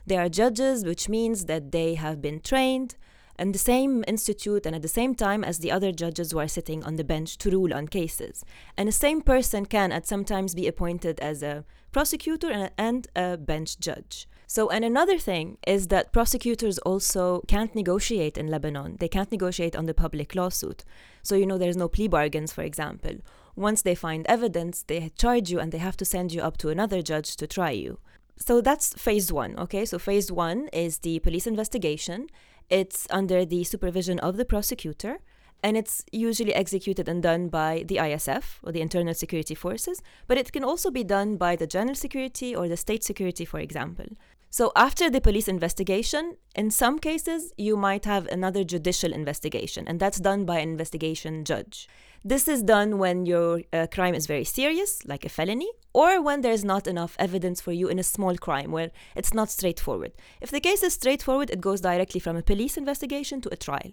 They 0.06 0.16
are 0.16 0.30
judges, 0.30 0.86
which 0.86 1.10
means 1.10 1.46
that 1.46 1.74
they 1.74 1.96
have 1.96 2.22
been 2.22 2.40
trained 2.40 2.96
in 3.38 3.52
the 3.52 3.60
same 3.60 4.06
institute 4.08 4.66
and 4.66 4.74
at 4.74 4.82
the 4.82 4.88
same 4.88 5.14
time 5.14 5.44
as 5.44 5.60
the 5.60 5.72
other 5.72 5.92
judges 5.92 6.32
who 6.32 6.40
are 6.40 6.48
sitting 6.48 6.82
on 6.86 6.96
the 6.96 7.04
bench 7.04 7.38
to 7.40 7.52
rule 7.52 7.74
on 7.74 7.90
cases. 7.90 8.46
And 8.78 8.88
the 8.88 8.94
same 8.94 9.22
person 9.22 9.66
can 9.66 9.92
at 9.92 10.08
some 10.08 10.24
times 10.24 10.56
be 10.56 10.66
appointed 10.66 11.20
as 11.20 11.44
a 11.44 11.66
prosecutor 11.92 12.70
and 12.78 13.08
a 13.18 13.36
bench 13.36 13.80
judge. 13.80 14.28
So, 14.50 14.70
and 14.70 14.86
another 14.86 15.18
thing 15.18 15.58
is 15.68 15.90
that 15.90 16.14
prosecutors 16.14 16.78
also 16.80 17.42
can't 17.50 17.76
negotiate 17.76 18.38
in 18.38 18.48
Lebanon. 18.48 18.96
They 18.98 19.10
can't 19.10 19.32
negotiate 19.32 19.76
on 19.76 19.88
the 19.88 19.94
public 19.94 20.36
lawsuit. 20.36 20.86
So, 21.22 21.36
you 21.36 21.46
know, 21.46 21.58
there's 21.58 21.76
no 21.76 21.90
plea 21.90 22.08
bargains, 22.08 22.54
for 22.54 22.62
example. 22.64 23.18
Once 23.58 23.82
they 23.82 23.94
find 23.94 24.26
evidence, 24.28 24.84
they 24.84 25.12
charge 25.18 25.52
you 25.52 25.60
and 25.60 25.74
they 25.74 25.80
have 25.80 25.98
to 25.98 26.06
send 26.06 26.32
you 26.32 26.42
up 26.42 26.58
to 26.60 26.70
another 26.70 27.02
judge 27.02 27.36
to 27.36 27.46
try 27.46 27.72
you. 27.72 28.00
So 28.38 28.62
that's 28.62 28.94
phase 28.94 29.34
one, 29.34 29.58
okay? 29.60 29.84
So 29.84 30.00
phase 30.00 30.32
one 30.32 30.70
is 30.72 31.00
the 31.00 31.20
police 31.20 31.46
investigation. 31.46 32.28
It's 32.70 33.06
under 33.10 33.44
the 33.44 33.66
supervision 33.66 34.18
of 34.20 34.38
the 34.38 34.46
prosecutor 34.46 35.20
and 35.64 35.76
it's 35.76 36.06
usually 36.12 36.54
executed 36.54 37.10
and 37.10 37.24
done 37.24 37.50
by 37.50 37.84
the 37.88 37.96
ISF 37.96 38.60
or 38.64 38.72
the 38.72 38.82
Internal 38.82 39.14
Security 39.14 39.56
Forces, 39.56 40.02
but 40.28 40.38
it 40.38 40.52
can 40.52 40.64
also 40.64 40.92
be 40.92 41.04
done 41.04 41.36
by 41.36 41.56
the 41.56 41.66
General 41.66 41.96
Security 41.96 42.56
or 42.56 42.68
the 42.68 42.78
State 42.78 43.04
Security, 43.04 43.44
for 43.44 43.60
example. 43.60 44.06
So, 44.58 44.72
after 44.76 45.08
the 45.08 45.22
police 45.22 45.48
investigation, 45.48 46.36
in 46.56 46.72
some 46.72 46.98
cases, 46.98 47.54
you 47.60 47.78
might 47.78 48.06
have 48.06 48.26
another 48.26 48.64
judicial 48.64 49.14
investigation, 49.14 49.88
and 49.88 50.00
that's 50.00 50.20
done 50.20 50.46
by 50.46 50.58
an 50.58 50.70
investigation 50.70 51.46
judge. 51.46 51.88
This 52.26 52.48
is 52.48 52.64
done 52.64 52.98
when 52.98 53.28
your 53.28 53.62
uh, 53.72 53.86
crime 53.86 54.16
is 54.16 54.26
very 54.26 54.46
serious, 54.46 55.06
like 55.06 55.24
a 55.26 55.30
felony, 55.30 55.70
or 55.94 56.24
when 56.24 56.42
there's 56.42 56.66
not 56.66 56.88
enough 56.88 57.16
evidence 57.20 57.62
for 57.62 57.72
you 57.72 57.88
in 57.88 58.00
a 58.00 58.04
small 58.16 58.36
crime 58.36 58.72
where 58.72 58.90
it's 59.16 59.32
not 59.32 59.52
straightforward. 59.52 60.14
If 60.42 60.50
the 60.50 60.60
case 60.60 60.82
is 60.82 60.94
straightforward, 60.94 61.52
it 61.52 61.62
goes 61.62 61.82
directly 61.82 62.20
from 62.20 62.36
a 62.36 62.42
police 62.42 62.78
investigation 62.78 63.42
to 63.42 63.54
a 63.54 63.58
trial. 63.58 63.92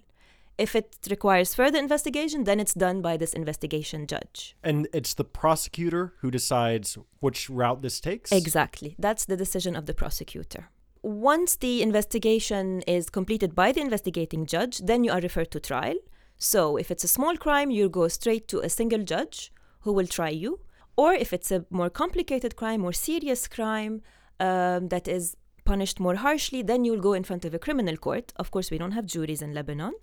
If 0.56 0.76
it 0.76 0.96
requires 1.10 1.54
further 1.54 1.78
investigation, 1.78 2.44
then 2.44 2.60
it's 2.60 2.74
done 2.74 3.02
by 3.02 3.16
this 3.16 3.32
investigation 3.32 4.06
judge. 4.06 4.56
And 4.62 4.86
it's 4.92 5.14
the 5.14 5.24
prosecutor 5.24 6.14
who 6.20 6.30
decides 6.30 6.96
which 7.20 7.50
route 7.50 7.82
this 7.82 8.00
takes? 8.00 8.30
Exactly. 8.30 8.94
That's 8.98 9.24
the 9.24 9.36
decision 9.36 9.74
of 9.74 9.86
the 9.86 9.94
prosecutor. 9.94 10.70
Once 11.02 11.56
the 11.56 11.82
investigation 11.82 12.82
is 12.82 13.10
completed 13.10 13.54
by 13.54 13.72
the 13.72 13.80
investigating 13.80 14.46
judge, 14.46 14.78
then 14.78 15.02
you 15.02 15.10
are 15.10 15.20
referred 15.20 15.50
to 15.50 15.60
trial. 15.60 15.96
So 16.38 16.76
if 16.76 16.90
it's 16.90 17.04
a 17.04 17.08
small 17.08 17.36
crime, 17.36 17.70
you 17.70 17.88
go 17.88 18.06
straight 18.08 18.46
to 18.48 18.60
a 18.60 18.68
single 18.68 19.02
judge 19.02 19.52
who 19.80 19.92
will 19.92 20.06
try 20.06 20.30
you. 20.30 20.60
Or 20.96 21.12
if 21.12 21.32
it's 21.32 21.50
a 21.50 21.66
more 21.70 21.90
complicated 21.90 22.54
crime, 22.54 22.82
more 22.82 22.92
serious 22.92 23.48
crime 23.48 24.02
um, 24.38 24.88
that 24.88 25.08
is 25.08 25.36
punished 25.64 25.98
more 25.98 26.14
harshly, 26.14 26.62
then 26.62 26.84
you'll 26.84 27.00
go 27.00 27.12
in 27.12 27.24
front 27.24 27.44
of 27.44 27.54
a 27.54 27.58
criminal 27.58 27.96
court. 27.96 28.32
Of 28.36 28.52
course, 28.52 28.70
we 28.70 28.78
don't 28.78 28.92
have 28.92 29.06
juries 29.06 29.42
in 29.42 29.52
Lebanon 29.52 29.94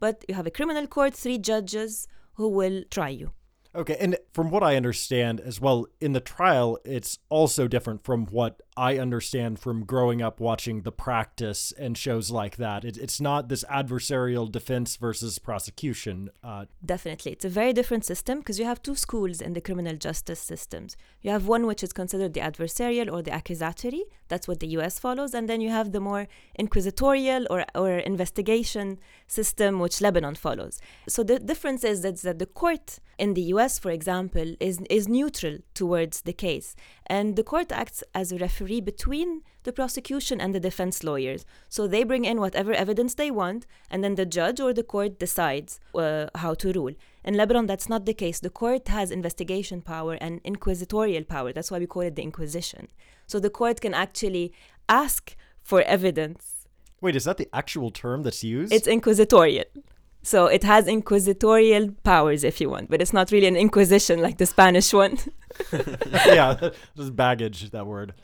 but 0.00 0.24
you 0.28 0.34
have 0.34 0.46
a 0.46 0.50
criminal 0.50 0.86
court, 0.86 1.14
three 1.14 1.38
judges 1.38 2.06
who 2.34 2.48
will 2.48 2.82
try 2.90 3.08
you. 3.08 3.32
Okay, 3.76 3.96
and 3.98 4.16
from 4.32 4.50
what 4.50 4.62
I 4.62 4.76
understand 4.76 5.40
as 5.40 5.60
well, 5.60 5.86
in 6.00 6.12
the 6.12 6.20
trial, 6.20 6.78
it's 6.84 7.18
also 7.28 7.66
different 7.66 8.04
from 8.04 8.26
what 8.26 8.60
I 8.76 8.98
understand 8.98 9.60
from 9.60 9.84
growing 9.84 10.20
up 10.20 10.40
watching 10.40 10.82
The 10.82 10.92
Practice 10.92 11.72
and 11.78 11.96
shows 11.96 12.30
like 12.30 12.56
that. 12.56 12.84
It, 12.84 12.96
it's 12.96 13.20
not 13.20 13.48
this 13.48 13.64
adversarial 13.70 14.50
defense 14.50 14.96
versus 14.96 15.38
prosecution. 15.38 16.30
Uh, 16.42 16.64
Definitely. 16.84 17.32
It's 17.32 17.44
a 17.44 17.48
very 17.48 17.72
different 17.72 18.04
system 18.04 18.38
because 18.38 18.58
you 18.58 18.64
have 18.64 18.82
two 18.82 18.96
schools 18.96 19.40
in 19.40 19.52
the 19.52 19.60
criminal 19.60 19.96
justice 19.96 20.40
systems. 20.40 20.96
You 21.22 21.30
have 21.30 21.46
one 21.46 21.66
which 21.66 21.82
is 21.82 21.92
considered 21.92 22.34
the 22.34 22.40
adversarial 22.40 23.12
or 23.12 23.22
the 23.22 23.34
accusatory, 23.34 24.04
that's 24.28 24.48
what 24.48 24.60
the 24.60 24.68
US 24.78 24.98
follows, 24.98 25.34
and 25.34 25.48
then 25.48 25.60
you 25.60 25.70
have 25.70 25.92
the 25.92 26.00
more 26.00 26.26
inquisitorial 26.58 27.46
or, 27.50 27.64
or 27.74 27.98
investigation 27.98 28.98
system 29.26 29.78
which 29.78 30.00
Lebanon 30.00 30.34
follows. 30.34 30.80
So 31.08 31.22
the 31.22 31.38
difference 31.38 31.84
is 31.84 32.02
that, 32.02 32.16
that 32.22 32.38
the 32.38 32.46
court 32.46 32.98
in 33.18 33.34
the 33.34 33.42
US, 33.54 33.78
for 33.78 33.90
example, 33.90 34.56
is, 34.60 34.80
is 34.90 35.08
neutral 35.08 35.58
towards 35.74 36.22
the 36.22 36.32
case. 36.32 36.74
And 37.06 37.36
the 37.36 37.42
court 37.42 37.70
acts 37.70 38.02
as 38.14 38.32
a 38.32 38.38
referee 38.38 38.80
between 38.80 39.42
the 39.64 39.72
prosecution 39.72 40.40
and 40.40 40.54
the 40.54 40.60
defense 40.60 41.04
lawyers. 41.04 41.44
So 41.68 41.86
they 41.86 42.04
bring 42.04 42.24
in 42.24 42.40
whatever 42.40 42.72
evidence 42.72 43.14
they 43.14 43.30
want, 43.30 43.66
and 43.90 44.02
then 44.02 44.14
the 44.14 44.24
judge 44.24 44.60
or 44.60 44.72
the 44.72 44.82
court 44.82 45.18
decides 45.18 45.80
uh, 45.94 46.26
how 46.34 46.54
to 46.54 46.72
rule. 46.72 46.92
In 47.24 47.34
Lebanon, 47.34 47.66
that's 47.66 47.88
not 47.88 48.06
the 48.06 48.14
case. 48.14 48.40
The 48.40 48.50
court 48.50 48.88
has 48.88 49.10
investigation 49.10 49.82
power 49.82 50.14
and 50.14 50.40
inquisitorial 50.44 51.24
power. 51.24 51.52
That's 51.52 51.70
why 51.70 51.78
we 51.78 51.86
call 51.86 52.02
it 52.02 52.16
the 52.16 52.22
Inquisition. 52.22 52.88
So 53.26 53.38
the 53.38 53.50
court 53.50 53.80
can 53.80 53.94
actually 53.94 54.52
ask 54.88 55.36
for 55.62 55.82
evidence. 55.82 56.66
Wait, 57.00 57.16
is 57.16 57.24
that 57.24 57.36
the 57.36 57.48
actual 57.52 57.90
term 57.90 58.22
that's 58.22 58.44
used? 58.44 58.72
It's 58.72 58.86
inquisitorial. 58.86 59.64
So 60.22 60.46
it 60.46 60.62
has 60.64 60.88
inquisitorial 60.88 61.90
powers, 62.02 62.44
if 62.44 62.60
you 62.60 62.70
want, 62.70 62.88
but 62.88 63.02
it's 63.02 63.12
not 63.12 63.30
really 63.30 63.46
an 63.46 63.56
inquisition 63.56 64.22
like 64.22 64.38
the 64.38 64.46
Spanish 64.46 64.92
one. 64.92 65.18
yeah, 65.72 66.70
just 66.96 67.16
baggage, 67.16 67.70
that 67.70 67.86
word. 67.86 68.14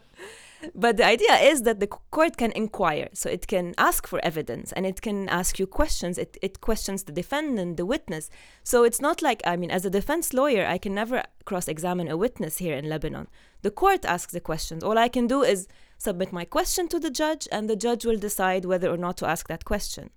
But 0.75 0.99
the 0.99 1.07
idea 1.07 1.37
is 1.37 1.63
that 1.63 1.81
the 1.81 1.87
court 1.87 2.37
can 2.37 2.53
inquire. 2.53 3.09
So 3.15 3.31
it 3.31 3.47
can 3.47 3.75
ask 3.79 4.07
for 4.07 4.23
evidence 4.23 4.73
and 4.73 4.85
it 4.85 5.01
can 5.01 5.27
ask 5.31 5.59
you 5.59 5.67
questions. 5.67 6.19
It, 6.19 6.37
it 6.43 6.61
questions 6.61 7.05
the 7.05 7.13
defendant, 7.13 7.79
the 7.79 7.87
witness. 7.87 8.29
So 8.63 8.85
it's 8.85 9.01
not 9.01 9.23
like, 9.23 9.41
I 9.47 9.57
mean, 9.57 9.71
as 9.71 9.87
a 9.87 9.91
defense 9.91 10.35
lawyer, 10.35 10.67
I 10.67 10.77
can 10.77 10.95
never 10.95 11.23
cross 11.47 11.67
examine 11.67 12.09
a 12.09 12.17
witness 12.17 12.59
here 12.59 12.77
in 12.77 12.91
Lebanon. 12.91 13.29
The 13.63 13.71
court 13.71 14.05
asks 14.05 14.35
the 14.35 14.41
questions. 14.41 14.85
All 14.85 14.99
I 14.99 15.09
can 15.09 15.27
do 15.27 15.43
is 15.43 15.67
submit 15.97 16.31
my 16.31 16.45
question 16.45 16.89
to 16.89 17.01
the 17.01 17.11
judge, 17.11 17.49
and 17.51 17.69
the 17.69 17.77
judge 17.77 18.05
will 18.05 18.19
decide 18.19 18.67
whether 18.67 18.91
or 18.91 18.99
not 18.99 19.17
to 19.19 19.27
ask 19.27 19.49
that 19.49 19.65
question. 19.65 20.11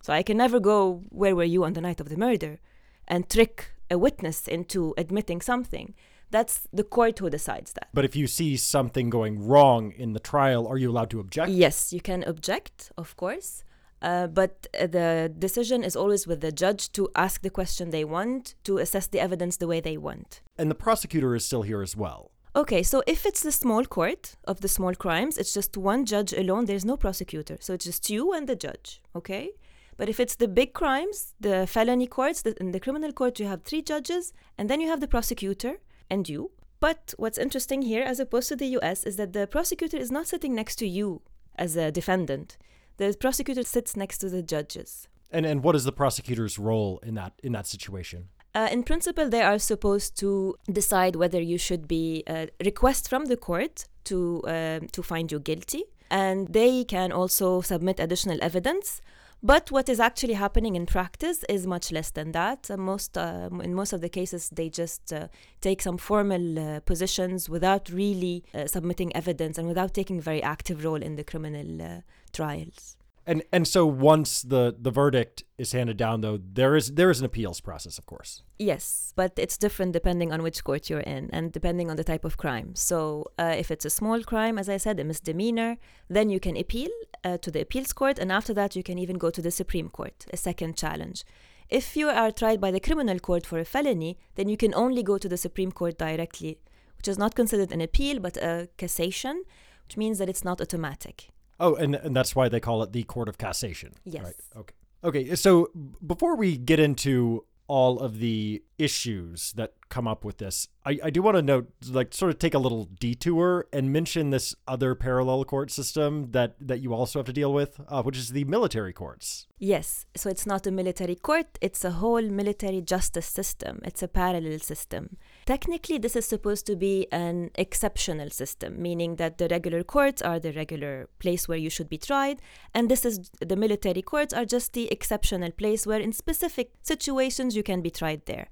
So 0.00 0.12
I 0.12 0.22
can 0.22 0.36
never 0.36 0.60
go, 0.60 1.02
Where 1.08 1.34
were 1.34 1.42
you 1.42 1.64
on 1.64 1.72
the 1.72 1.80
night 1.80 2.00
of 2.00 2.08
the 2.08 2.16
murder? 2.16 2.60
and 3.08 3.28
trick 3.28 3.72
a 3.90 3.98
witness 3.98 4.46
into 4.46 4.94
admitting 4.96 5.40
something. 5.40 5.94
That's 6.30 6.68
the 6.72 6.84
court 6.84 7.18
who 7.18 7.30
decides 7.30 7.72
that. 7.72 7.88
But 7.94 8.04
if 8.04 8.14
you 8.14 8.26
see 8.26 8.56
something 8.56 9.10
going 9.10 9.46
wrong 9.46 9.92
in 9.92 10.12
the 10.12 10.20
trial, 10.20 10.66
are 10.66 10.76
you 10.76 10.90
allowed 10.90 11.10
to 11.10 11.20
object? 11.20 11.50
Yes, 11.50 11.92
you 11.92 12.00
can 12.00 12.22
object, 12.24 12.92
of 12.96 13.16
course. 13.16 13.64
Uh, 14.00 14.26
but 14.28 14.66
uh, 14.78 14.86
the 14.86 15.32
decision 15.38 15.82
is 15.82 15.96
always 15.96 16.26
with 16.26 16.40
the 16.40 16.52
judge 16.52 16.92
to 16.92 17.08
ask 17.16 17.42
the 17.42 17.50
question 17.50 17.90
they 17.90 18.04
want, 18.04 18.54
to 18.64 18.78
assess 18.78 19.06
the 19.08 19.18
evidence 19.18 19.56
the 19.56 19.66
way 19.66 19.80
they 19.80 19.96
want. 19.96 20.40
And 20.56 20.70
the 20.70 20.74
prosecutor 20.74 21.34
is 21.34 21.44
still 21.44 21.62
here 21.62 21.82
as 21.82 21.96
well. 21.96 22.30
Okay, 22.54 22.82
so 22.82 23.02
if 23.06 23.26
it's 23.26 23.42
the 23.42 23.52
small 23.52 23.84
court 23.84 24.36
of 24.44 24.60
the 24.60 24.68
small 24.68 24.94
crimes, 24.94 25.36
it's 25.36 25.52
just 25.52 25.76
one 25.76 26.04
judge 26.04 26.32
alone, 26.32 26.64
there's 26.64 26.84
no 26.84 26.96
prosecutor. 26.96 27.56
So 27.60 27.74
it's 27.74 27.84
just 27.84 28.08
you 28.08 28.32
and 28.32 28.48
the 28.48 28.56
judge, 28.56 29.02
okay? 29.14 29.50
But 29.96 30.08
if 30.08 30.20
it's 30.20 30.36
the 30.36 30.48
big 30.48 30.74
crimes, 30.74 31.34
the 31.40 31.66
felony 31.66 32.06
courts, 32.06 32.42
the, 32.42 32.54
in 32.60 32.70
the 32.70 32.80
criminal 32.80 33.12
court, 33.12 33.40
you 33.40 33.46
have 33.46 33.62
three 33.62 33.82
judges, 33.82 34.32
and 34.56 34.70
then 34.70 34.80
you 34.80 34.88
have 34.88 35.00
the 35.00 35.08
prosecutor 35.08 35.78
and 36.10 36.28
you. 36.28 36.50
But 36.80 37.14
what's 37.16 37.38
interesting 37.38 37.82
here, 37.82 38.02
as 38.02 38.20
opposed 38.20 38.48
to 38.48 38.56
the 38.56 38.66
US, 38.78 39.04
is 39.04 39.16
that 39.16 39.32
the 39.32 39.46
prosecutor 39.46 39.96
is 39.96 40.10
not 40.10 40.26
sitting 40.26 40.54
next 40.54 40.76
to 40.76 40.86
you 40.86 41.22
as 41.56 41.76
a 41.76 41.90
defendant. 41.90 42.56
The 42.98 43.16
prosecutor 43.18 43.62
sits 43.64 43.96
next 43.96 44.18
to 44.18 44.28
the 44.28 44.42
judges. 44.42 45.08
And 45.30 45.44
and 45.44 45.62
what 45.62 45.74
is 45.76 45.84
the 45.84 45.92
prosecutor's 45.92 46.58
role 46.58 47.00
in 47.02 47.14
that 47.14 47.32
in 47.42 47.52
that 47.52 47.66
situation? 47.66 48.28
Uh, 48.54 48.68
in 48.72 48.82
principle, 48.82 49.28
they 49.28 49.42
are 49.42 49.58
supposed 49.58 50.18
to 50.18 50.56
decide 50.72 51.16
whether 51.16 51.40
you 51.40 51.58
should 51.58 51.86
be 51.86 52.24
uh, 52.26 52.46
request 52.64 53.08
from 53.08 53.26
the 53.26 53.36
court 53.36 53.84
to 54.04 54.42
uh, 54.44 54.80
to 54.92 55.02
find 55.02 55.30
you 55.30 55.38
guilty, 55.38 55.84
and 56.10 56.48
they 56.48 56.84
can 56.84 57.12
also 57.12 57.60
submit 57.60 58.00
additional 58.00 58.38
evidence. 58.40 59.02
But 59.42 59.70
what 59.70 59.88
is 59.88 60.00
actually 60.00 60.34
happening 60.34 60.74
in 60.74 60.84
practice 60.84 61.44
is 61.48 61.64
much 61.64 61.92
less 61.92 62.10
than 62.10 62.32
that. 62.32 62.68
Uh, 62.68 62.76
most, 62.76 63.16
uh, 63.16 63.48
in 63.62 63.72
most 63.72 63.92
of 63.92 64.00
the 64.00 64.08
cases, 64.08 64.50
they 64.50 64.68
just 64.68 65.12
uh, 65.12 65.28
take 65.60 65.80
some 65.80 65.96
formal 65.96 66.58
uh, 66.58 66.80
positions 66.80 67.48
without 67.48 67.88
really 67.88 68.44
uh, 68.52 68.66
submitting 68.66 69.14
evidence 69.14 69.56
and 69.56 69.68
without 69.68 69.94
taking 69.94 70.18
a 70.18 70.22
very 70.22 70.42
active 70.42 70.84
role 70.84 71.00
in 71.00 71.14
the 71.14 71.22
criminal 71.22 71.80
uh, 71.80 72.00
trials. 72.32 72.97
And 73.28 73.42
and 73.52 73.68
so 73.68 73.84
once 73.84 74.40
the 74.40 74.74
the 74.80 74.90
verdict 74.90 75.44
is 75.58 75.72
handed 75.72 75.98
down, 75.98 76.22
though, 76.22 76.38
there 76.60 76.74
is 76.74 76.94
there 76.94 77.10
is 77.10 77.20
an 77.20 77.26
appeals 77.26 77.60
process, 77.60 77.98
of 77.98 78.06
course. 78.06 78.42
Yes, 78.58 79.12
but 79.16 79.32
it's 79.36 79.58
different 79.58 79.92
depending 79.92 80.32
on 80.32 80.42
which 80.42 80.64
court 80.64 80.88
you're 80.88 81.08
in 81.16 81.28
and 81.30 81.52
depending 81.52 81.90
on 81.90 81.96
the 81.96 82.04
type 82.04 82.24
of 82.24 82.38
crime. 82.38 82.74
So, 82.74 83.26
uh, 83.38 83.54
if 83.62 83.70
it's 83.70 83.84
a 83.84 83.90
small 83.90 84.22
crime, 84.22 84.56
as 84.58 84.70
I 84.70 84.78
said, 84.78 84.98
a 84.98 85.04
misdemeanor, 85.04 85.76
then 86.08 86.30
you 86.30 86.40
can 86.40 86.56
appeal 86.56 86.88
uh, 87.22 87.36
to 87.44 87.50
the 87.50 87.60
appeals 87.60 87.92
court, 87.92 88.18
and 88.18 88.32
after 88.32 88.54
that, 88.54 88.74
you 88.74 88.82
can 88.82 88.98
even 88.98 89.18
go 89.18 89.28
to 89.30 89.42
the 89.42 89.50
Supreme 89.50 89.90
Court, 89.90 90.24
a 90.32 90.38
second 90.38 90.78
challenge. 90.78 91.22
If 91.68 91.98
you 91.98 92.08
are 92.08 92.32
tried 92.32 92.62
by 92.62 92.70
the 92.70 92.80
criminal 92.80 93.18
court 93.18 93.44
for 93.44 93.58
a 93.58 93.64
felony, 93.66 94.16
then 94.36 94.48
you 94.48 94.56
can 94.56 94.72
only 94.74 95.02
go 95.02 95.18
to 95.18 95.28
the 95.28 95.36
Supreme 95.36 95.72
Court 95.72 95.98
directly, 95.98 96.60
which 96.96 97.08
is 97.08 97.18
not 97.18 97.34
considered 97.34 97.72
an 97.72 97.82
appeal 97.82 98.20
but 98.20 98.38
a 98.38 98.70
cassation, 98.78 99.42
which 99.84 99.98
means 99.98 100.16
that 100.18 100.30
it's 100.30 100.44
not 100.44 100.62
automatic. 100.62 101.28
Oh, 101.60 101.74
and 101.74 101.94
and 101.94 102.14
that's 102.14 102.36
why 102.36 102.48
they 102.48 102.60
call 102.60 102.82
it 102.82 102.92
the 102.92 103.02
Court 103.04 103.28
of 103.28 103.38
Cassation. 103.38 103.92
Yes. 104.04 104.24
Right. 104.24 104.34
Okay. 104.56 104.74
Okay. 105.04 105.34
So 105.34 105.70
before 106.06 106.36
we 106.36 106.56
get 106.56 106.80
into 106.80 107.44
all 107.66 107.98
of 108.00 108.18
the 108.18 108.62
issues 108.78 109.52
that 109.52 109.74
come 109.90 110.08
up 110.08 110.24
with 110.24 110.38
this, 110.38 110.68
I, 110.86 110.98
I 111.04 111.10
do 111.10 111.20
want 111.20 111.36
to 111.36 111.42
note, 111.42 111.70
like, 111.90 112.14
sort 112.14 112.30
of 112.30 112.38
take 112.38 112.54
a 112.54 112.58
little 112.58 112.86
detour 112.98 113.66
and 113.74 113.92
mention 113.92 114.30
this 114.30 114.54
other 114.66 114.94
parallel 114.94 115.44
court 115.44 115.70
system 115.70 116.30
that 116.30 116.56
that 116.60 116.80
you 116.80 116.94
also 116.94 117.18
have 117.18 117.26
to 117.26 117.32
deal 117.32 117.52
with, 117.52 117.78
uh, 117.88 118.02
which 118.02 118.16
is 118.16 118.30
the 118.30 118.44
military 118.44 118.94
courts. 118.94 119.46
Yes, 119.58 120.06
so 120.16 120.30
it's 120.30 120.46
not 120.46 120.66
a 120.66 120.70
military 120.70 121.16
court, 121.16 121.58
it's 121.60 121.84
a 121.84 121.90
whole 121.90 122.22
military 122.22 122.80
justice 122.80 123.26
system. 123.26 123.80
It's 123.84 124.02
a 124.02 124.08
parallel 124.08 124.60
system. 124.60 125.18
Technically, 125.48 125.96
this 125.96 126.14
is 126.14 126.26
supposed 126.26 126.66
to 126.66 126.76
be 126.76 127.06
an 127.10 127.50
exceptional 127.54 128.28
system, 128.28 128.82
meaning 128.82 129.16
that 129.16 129.38
the 129.38 129.48
regular 129.48 129.82
courts 129.82 130.20
are 130.20 130.38
the 130.38 130.52
regular 130.52 131.08
place 131.20 131.48
where 131.48 131.56
you 131.56 131.70
should 131.70 131.88
be 131.88 131.96
tried, 131.96 132.42
and 132.74 132.90
this 132.90 133.06
is 133.06 133.30
the 133.40 133.56
military 133.56 134.02
courts 134.02 134.34
are 134.34 134.44
just 134.44 134.74
the 134.74 134.92
exceptional 134.92 135.50
place 135.50 135.86
where, 135.86 136.00
in 136.00 136.12
specific 136.12 136.72
situations, 136.82 137.56
you 137.56 137.62
can 137.62 137.80
be 137.80 137.90
tried 137.90 138.26
there. 138.26 138.48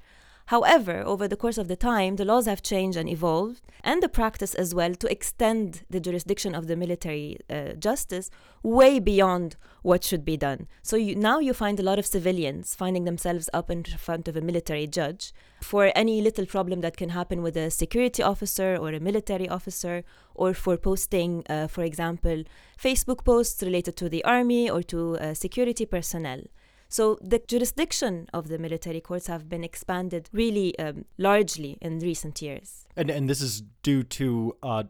However, 0.46 1.02
over 1.04 1.26
the 1.26 1.36
course 1.36 1.58
of 1.58 1.66
the 1.66 1.74
time, 1.74 2.16
the 2.16 2.24
laws 2.24 2.46
have 2.46 2.62
changed 2.62 2.96
and 2.96 3.08
evolved, 3.08 3.62
and 3.82 4.00
the 4.00 4.08
practice 4.08 4.54
as 4.54 4.72
well, 4.72 4.94
to 4.94 5.10
extend 5.10 5.82
the 5.90 5.98
jurisdiction 5.98 6.54
of 6.54 6.68
the 6.68 6.76
military 6.76 7.38
uh, 7.50 7.72
justice 7.72 8.30
way 8.62 9.00
beyond 9.00 9.56
what 9.82 10.04
should 10.04 10.24
be 10.24 10.36
done. 10.36 10.68
So 10.82 10.94
you, 10.96 11.16
now 11.16 11.40
you 11.40 11.52
find 11.52 11.80
a 11.80 11.82
lot 11.82 11.98
of 11.98 12.06
civilians 12.06 12.76
finding 12.76 13.04
themselves 13.04 13.50
up 13.52 13.70
in 13.72 13.82
front 13.82 14.28
of 14.28 14.36
a 14.36 14.40
military 14.40 14.86
judge 14.86 15.32
for 15.60 15.90
any 15.96 16.20
little 16.20 16.46
problem 16.46 16.80
that 16.80 16.96
can 16.96 17.08
happen 17.08 17.42
with 17.42 17.56
a 17.56 17.68
security 17.70 18.22
officer 18.22 18.76
or 18.76 18.92
a 18.92 19.00
military 19.00 19.48
officer, 19.48 20.04
or 20.36 20.54
for 20.54 20.76
posting, 20.76 21.42
uh, 21.48 21.66
for 21.66 21.82
example, 21.82 22.44
Facebook 22.80 23.24
posts 23.24 23.64
related 23.64 23.96
to 23.96 24.08
the 24.08 24.22
army 24.24 24.70
or 24.70 24.82
to 24.84 25.18
uh, 25.18 25.34
security 25.34 25.86
personnel. 25.86 26.42
So 26.88 27.18
the 27.20 27.40
jurisdiction 27.46 28.28
of 28.32 28.48
the 28.48 28.58
military 28.58 29.00
courts 29.00 29.26
have 29.26 29.48
been 29.48 29.64
expanded 29.64 30.28
really 30.32 30.78
um, 30.78 31.04
largely 31.18 31.78
in 31.80 31.98
recent 31.98 32.40
years. 32.40 32.86
And 32.96 33.10
and 33.10 33.28
this 33.28 33.40
is 33.40 33.62
due 33.82 34.02
to 34.02 34.56
uh, 34.62 34.84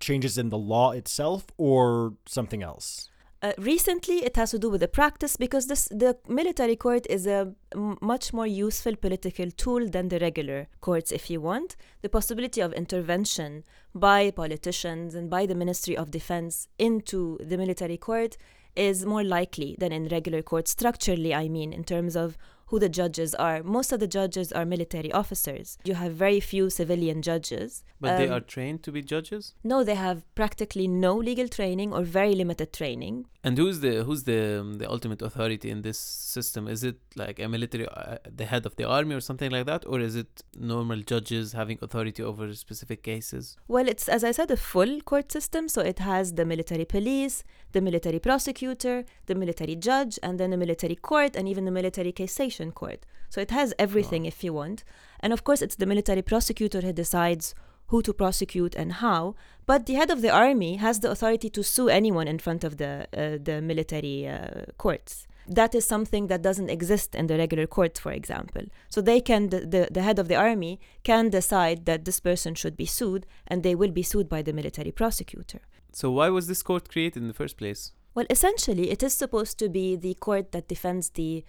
changes 0.00 0.38
in 0.38 0.48
the 0.50 0.58
law 0.58 0.92
itself 0.92 1.46
or 1.56 2.14
something 2.26 2.62
else. 2.62 3.08
Uh, 3.42 3.52
recently, 3.58 4.24
it 4.24 4.36
has 4.36 4.52
to 4.52 4.58
do 4.58 4.70
with 4.70 4.80
the 4.80 4.86
practice 4.86 5.36
because 5.36 5.66
this 5.66 5.88
the 5.90 6.16
military 6.28 6.76
court 6.76 7.04
is 7.10 7.26
a 7.26 7.52
m- 7.74 7.98
much 8.00 8.32
more 8.32 8.46
useful 8.46 8.94
political 8.94 9.50
tool 9.50 9.88
than 9.88 10.10
the 10.10 10.20
regular 10.20 10.68
courts. 10.80 11.10
If 11.10 11.28
you 11.28 11.40
want, 11.40 11.74
the 12.02 12.08
possibility 12.08 12.60
of 12.60 12.72
intervention 12.72 13.64
by 13.96 14.30
politicians 14.30 15.16
and 15.16 15.28
by 15.28 15.46
the 15.46 15.56
Ministry 15.56 15.96
of 15.96 16.12
Defense 16.12 16.68
into 16.78 17.36
the 17.40 17.58
military 17.58 17.96
court 17.96 18.36
is 18.74 19.04
more 19.04 19.24
likely 19.24 19.76
than 19.78 19.92
in 19.92 20.08
regular 20.08 20.42
courts 20.42 20.70
structurally 20.70 21.34
i 21.34 21.48
mean 21.48 21.72
in 21.72 21.84
terms 21.84 22.16
of 22.16 22.36
who 22.72 22.78
the 22.78 22.88
judges 22.88 23.34
are. 23.34 23.62
Most 23.62 23.92
of 23.92 24.00
the 24.00 24.10
judges 24.18 24.50
are 24.50 24.64
military 24.64 25.12
officers. 25.12 25.66
You 25.84 25.94
have 26.02 26.12
very 26.26 26.40
few 26.40 26.64
civilian 26.70 27.20
judges. 27.30 27.84
But 28.00 28.16
they 28.20 28.28
Um, 28.28 28.36
are 28.36 28.44
trained 28.54 28.80
to 28.86 28.90
be 28.96 29.00
judges. 29.14 29.42
No, 29.72 29.84
they 29.88 29.98
have 30.06 30.18
practically 30.40 30.86
no 30.88 31.12
legal 31.28 31.48
training 31.58 31.88
or 31.96 32.02
very 32.20 32.34
limited 32.42 32.68
training. 32.80 33.14
And 33.46 33.58
who's 33.60 33.78
the 33.84 33.94
who's 34.06 34.22
the 34.30 34.40
um, 34.60 34.68
the 34.80 34.88
ultimate 34.94 35.20
authority 35.28 35.68
in 35.74 35.78
this 35.86 35.98
system? 36.36 36.62
Is 36.74 36.80
it 36.90 36.98
like 37.24 37.36
a 37.46 37.48
military, 37.56 37.86
uh, 37.88 38.16
the 38.40 38.46
head 38.52 38.64
of 38.68 38.72
the 38.80 38.86
army 38.98 39.14
or 39.18 39.22
something 39.28 39.50
like 39.56 39.66
that, 39.72 39.82
or 39.90 39.96
is 40.08 40.14
it 40.22 40.32
normal 40.74 41.00
judges 41.12 41.44
having 41.60 41.78
authority 41.86 42.22
over 42.30 42.44
specific 42.66 43.00
cases? 43.12 43.44
Well, 43.74 43.86
it's, 43.92 44.06
as 44.16 44.22
I 44.30 44.32
said, 44.38 44.48
a 44.58 44.60
full 44.72 44.94
court 45.10 45.28
system. 45.38 45.62
So 45.74 45.80
it 45.92 45.98
has 46.10 46.24
the 46.40 46.46
military 46.52 46.86
police, 46.96 47.36
the 47.76 47.82
military 47.88 48.20
prosecutor, 48.28 48.96
the 49.30 49.36
military 49.42 49.76
judge, 49.88 50.14
and 50.26 50.34
then 50.40 50.50
the 50.54 50.60
military 50.64 50.98
court, 51.10 51.32
and 51.38 51.44
even 51.52 51.64
the 51.70 51.76
military 51.80 52.12
cassation 52.20 52.61
court. 52.70 53.04
So 53.30 53.40
it 53.40 53.50
has 53.50 53.74
everything 53.78 54.26
if 54.26 54.44
you 54.44 54.52
want. 54.52 54.84
And 55.20 55.32
of 55.32 55.42
course, 55.42 55.62
it's 55.62 55.76
the 55.76 55.86
military 55.86 56.22
prosecutor 56.22 56.82
who 56.82 56.92
decides 56.92 57.54
who 57.86 58.02
to 58.02 58.12
prosecute 58.12 58.74
and 58.74 58.92
how. 58.94 59.34
But 59.66 59.86
the 59.86 59.94
head 59.94 60.10
of 60.10 60.22
the 60.22 60.30
army 60.30 60.76
has 60.76 61.00
the 61.00 61.10
authority 61.10 61.50
to 61.50 61.62
sue 61.62 61.88
anyone 61.88 62.28
in 62.28 62.38
front 62.38 62.62
of 62.62 62.76
the, 62.76 63.08
uh, 63.16 63.38
the 63.42 63.60
military 63.60 64.28
uh, 64.28 64.66
courts. 64.78 65.26
That 65.46 65.74
is 65.74 65.84
something 65.84 66.28
that 66.28 66.42
doesn't 66.42 66.70
exist 66.70 67.14
in 67.14 67.26
the 67.26 67.36
regular 67.36 67.66
courts, 67.66 67.98
for 67.98 68.12
example. 68.12 68.62
So 68.88 69.00
they 69.00 69.20
can, 69.20 69.48
the, 69.48 69.60
the, 69.60 69.88
the 69.90 70.02
head 70.02 70.18
of 70.18 70.28
the 70.28 70.36
army 70.36 70.80
can 71.02 71.30
decide 71.30 71.84
that 71.86 72.04
this 72.04 72.20
person 72.20 72.54
should 72.54 72.76
be 72.76 72.86
sued, 72.86 73.26
and 73.46 73.62
they 73.62 73.74
will 73.74 73.90
be 73.90 74.02
sued 74.02 74.28
by 74.28 74.42
the 74.42 74.52
military 74.52 74.92
prosecutor. 74.92 75.60
So 75.92 76.10
why 76.10 76.28
was 76.28 76.46
this 76.46 76.62
court 76.62 76.88
created 76.88 77.22
in 77.22 77.28
the 77.28 77.34
first 77.34 77.56
place? 77.56 77.92
Well, 78.14 78.26
essentially, 78.30 78.90
it 78.90 79.02
is 79.02 79.14
supposed 79.14 79.58
to 79.58 79.68
be 79.68 79.96
the 79.96 80.14
court 80.14 80.52
that 80.52 80.68
defends 80.68 81.10
the 81.10 81.44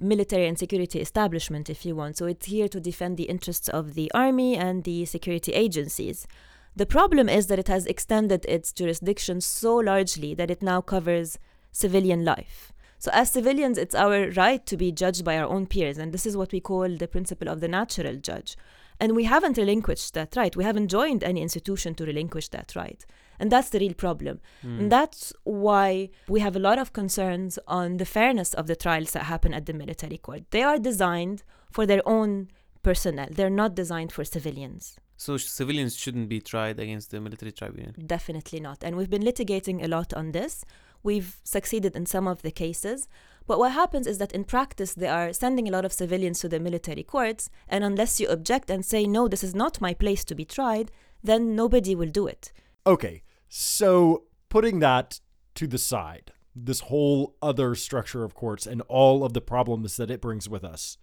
military 0.00 0.46
and 0.46 0.58
security 0.58 1.00
establishment, 1.00 1.70
if 1.70 1.84
you 1.86 1.96
want. 1.96 2.16
So 2.16 2.26
it's 2.26 2.46
here 2.46 2.68
to 2.68 2.80
defend 2.80 3.16
the 3.16 3.24
interests 3.24 3.68
of 3.68 3.94
the 3.94 4.10
army 4.12 4.56
and 4.56 4.84
the 4.84 5.04
security 5.04 5.52
agencies. 5.52 6.26
The 6.74 6.86
problem 6.86 7.28
is 7.28 7.48
that 7.48 7.58
it 7.58 7.68
has 7.68 7.86
extended 7.86 8.46
its 8.46 8.72
jurisdiction 8.72 9.40
so 9.40 9.76
largely 9.76 10.34
that 10.34 10.50
it 10.50 10.62
now 10.62 10.80
covers 10.80 11.38
civilian 11.70 12.24
life. 12.24 12.72
So, 12.98 13.10
as 13.12 13.32
civilians, 13.32 13.78
it's 13.78 13.96
our 13.96 14.30
right 14.30 14.64
to 14.64 14.76
be 14.76 14.92
judged 14.92 15.24
by 15.24 15.36
our 15.36 15.48
own 15.48 15.66
peers, 15.66 15.98
and 15.98 16.12
this 16.12 16.24
is 16.24 16.36
what 16.36 16.52
we 16.52 16.60
call 16.60 16.88
the 16.88 17.08
principle 17.08 17.48
of 17.48 17.60
the 17.60 17.66
natural 17.66 18.16
judge. 18.16 18.56
And 19.00 19.16
we 19.16 19.24
haven't 19.24 19.56
relinquished 19.56 20.14
that 20.14 20.36
right. 20.36 20.54
We 20.54 20.62
haven't 20.62 20.86
joined 20.86 21.24
any 21.24 21.42
institution 21.42 21.96
to 21.96 22.06
relinquish 22.06 22.48
that 22.50 22.76
right. 22.76 23.04
And 23.42 23.50
that's 23.50 23.70
the 23.70 23.80
real 23.80 23.94
problem. 23.94 24.40
Hmm. 24.62 24.78
And 24.78 24.92
that's 24.92 25.32
why 25.42 26.10
we 26.28 26.38
have 26.38 26.54
a 26.54 26.60
lot 26.60 26.78
of 26.78 26.92
concerns 26.92 27.58
on 27.66 27.96
the 27.96 28.04
fairness 28.04 28.54
of 28.54 28.68
the 28.68 28.76
trials 28.76 29.10
that 29.10 29.24
happen 29.24 29.52
at 29.52 29.66
the 29.66 29.72
military 29.72 30.16
court. 30.16 30.42
They 30.52 30.62
are 30.62 30.78
designed 30.78 31.42
for 31.72 31.84
their 31.84 32.02
own 32.06 32.48
personnel, 32.84 33.28
they're 33.32 33.50
not 33.50 33.74
designed 33.74 34.12
for 34.12 34.24
civilians. 34.24 34.96
So 35.16 35.36
sh- 35.38 35.46
civilians 35.46 35.96
shouldn't 35.96 36.28
be 36.28 36.40
tried 36.40 36.78
against 36.78 37.10
the 37.10 37.20
military 37.20 37.50
tribunal. 37.50 37.94
Definitely 38.06 38.60
not. 38.60 38.78
And 38.84 38.96
we've 38.96 39.10
been 39.10 39.22
litigating 39.22 39.82
a 39.82 39.88
lot 39.88 40.14
on 40.14 40.30
this. 40.30 40.64
We've 41.02 41.40
succeeded 41.42 41.96
in 41.96 42.06
some 42.06 42.28
of 42.28 42.42
the 42.42 42.52
cases. 42.52 43.08
But 43.48 43.58
what 43.58 43.72
happens 43.72 44.06
is 44.06 44.18
that 44.18 44.30
in 44.30 44.44
practice, 44.44 44.94
they 44.94 45.08
are 45.08 45.32
sending 45.32 45.66
a 45.66 45.72
lot 45.72 45.84
of 45.84 45.92
civilians 45.92 46.38
to 46.40 46.48
the 46.48 46.60
military 46.60 47.02
courts. 47.02 47.50
And 47.68 47.82
unless 47.82 48.20
you 48.20 48.28
object 48.28 48.70
and 48.70 48.84
say, 48.84 49.04
no, 49.04 49.26
this 49.26 49.42
is 49.42 49.54
not 49.54 49.80
my 49.80 49.94
place 49.94 50.24
to 50.26 50.36
be 50.36 50.44
tried, 50.44 50.92
then 51.24 51.56
nobody 51.56 51.96
will 51.96 52.10
do 52.10 52.28
it. 52.28 52.52
Okay, 52.84 53.22
so 53.54 54.22
putting 54.48 54.78
that 54.78 55.20
to 55.56 55.66
the 55.66 55.76
side, 55.76 56.32
this 56.56 56.80
whole 56.80 57.36
other 57.42 57.74
structure 57.74 58.24
of 58.24 58.34
courts 58.34 58.66
and 58.66 58.80
all 58.88 59.22
of 59.26 59.34
the 59.34 59.42
problems 59.42 59.98
that 59.98 60.10
it 60.10 60.22
brings 60.22 60.48
with 60.48 60.64
us, 60.64 60.96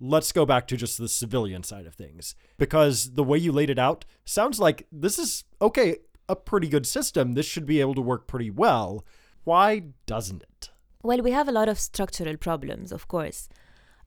let's 0.00 0.30
go 0.30 0.46
back 0.46 0.68
to 0.68 0.76
just 0.76 0.98
the 0.98 1.08
civilian 1.08 1.64
side 1.64 1.86
of 1.86 1.96
things. 1.96 2.36
Because 2.56 3.14
the 3.14 3.24
way 3.24 3.36
you 3.36 3.50
laid 3.50 3.68
it 3.68 3.80
out 3.80 4.04
sounds 4.24 4.60
like 4.60 4.86
this 4.92 5.18
is, 5.18 5.42
okay, 5.60 5.96
a 6.28 6.36
pretty 6.36 6.68
good 6.68 6.86
system. 6.86 7.34
This 7.34 7.46
should 7.46 7.66
be 7.66 7.80
able 7.80 7.96
to 7.96 8.00
work 8.00 8.28
pretty 8.28 8.52
well. 8.52 9.04
Why 9.42 9.82
doesn't 10.06 10.44
it? 10.44 10.70
Well, 11.02 11.20
we 11.20 11.32
have 11.32 11.48
a 11.48 11.52
lot 11.52 11.68
of 11.68 11.80
structural 11.80 12.36
problems, 12.36 12.92
of 12.92 13.08
course. 13.08 13.48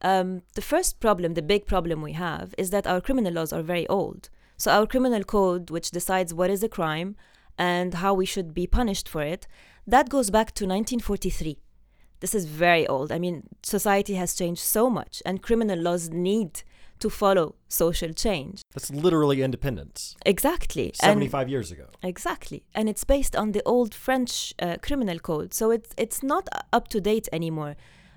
Um, 0.01 0.43
the 0.55 0.61
first 0.61 1.01
problem, 1.01 1.33
the 1.33 1.41
big 1.41 1.65
problem 1.65 2.01
we 2.01 2.13
have, 2.13 2.55
is 2.57 2.69
that 2.69 2.87
our 2.87 3.01
criminal 3.01 3.33
laws 3.33 3.51
are 3.51 3.61
very 3.61 3.85
old. 3.89 4.29
So, 4.55 4.71
our 4.71 4.87
criminal 4.87 5.25
code, 5.25 5.69
which 5.71 5.91
decides 5.91 6.33
what 6.33 6.49
is 6.49 6.63
a 6.63 6.69
crime 6.69 7.17
and 7.57 7.95
how 7.95 8.13
we 8.13 8.25
should 8.25 8.53
be 8.53 8.67
punished 8.67 9.07
for 9.07 9.21
it, 9.21 9.47
that 9.87 10.09
goes 10.09 10.29
back 10.29 10.53
to 10.55 10.65
1943. 10.65 11.57
This 12.19 12.35
is 12.35 12.45
very 12.45 12.87
old. 12.87 13.11
I 13.11 13.17
mean, 13.17 13.47
society 13.63 14.13
has 14.13 14.35
changed 14.35 14.61
so 14.61 14.89
much, 14.89 15.23
and 15.25 15.41
criminal 15.41 15.79
laws 15.79 16.09
need 16.09 16.63
to 16.99 17.09
follow 17.09 17.55
social 17.67 18.13
change. 18.13 18.61
That's 18.73 18.91
literally 18.91 19.41
independence. 19.41 20.15
Exactly. 20.25 20.93
And- 21.01 21.13
75 21.13 21.49
years 21.49 21.71
ago. 21.71 21.87
Exactly, 22.03 22.63
and 22.75 22.87
it's 22.87 23.03
based 23.03 23.35
on 23.35 23.51
the 23.53 23.63
old 23.65 23.93
French 23.95 24.53
uh, 24.59 24.77
criminal 24.81 25.19
code, 25.19 25.53
so 25.53 25.71
it's 25.71 25.93
it's 25.97 26.21
not 26.21 26.47
up 26.71 26.87
to 26.89 27.01
date 27.01 27.27
anymore. 27.33 27.75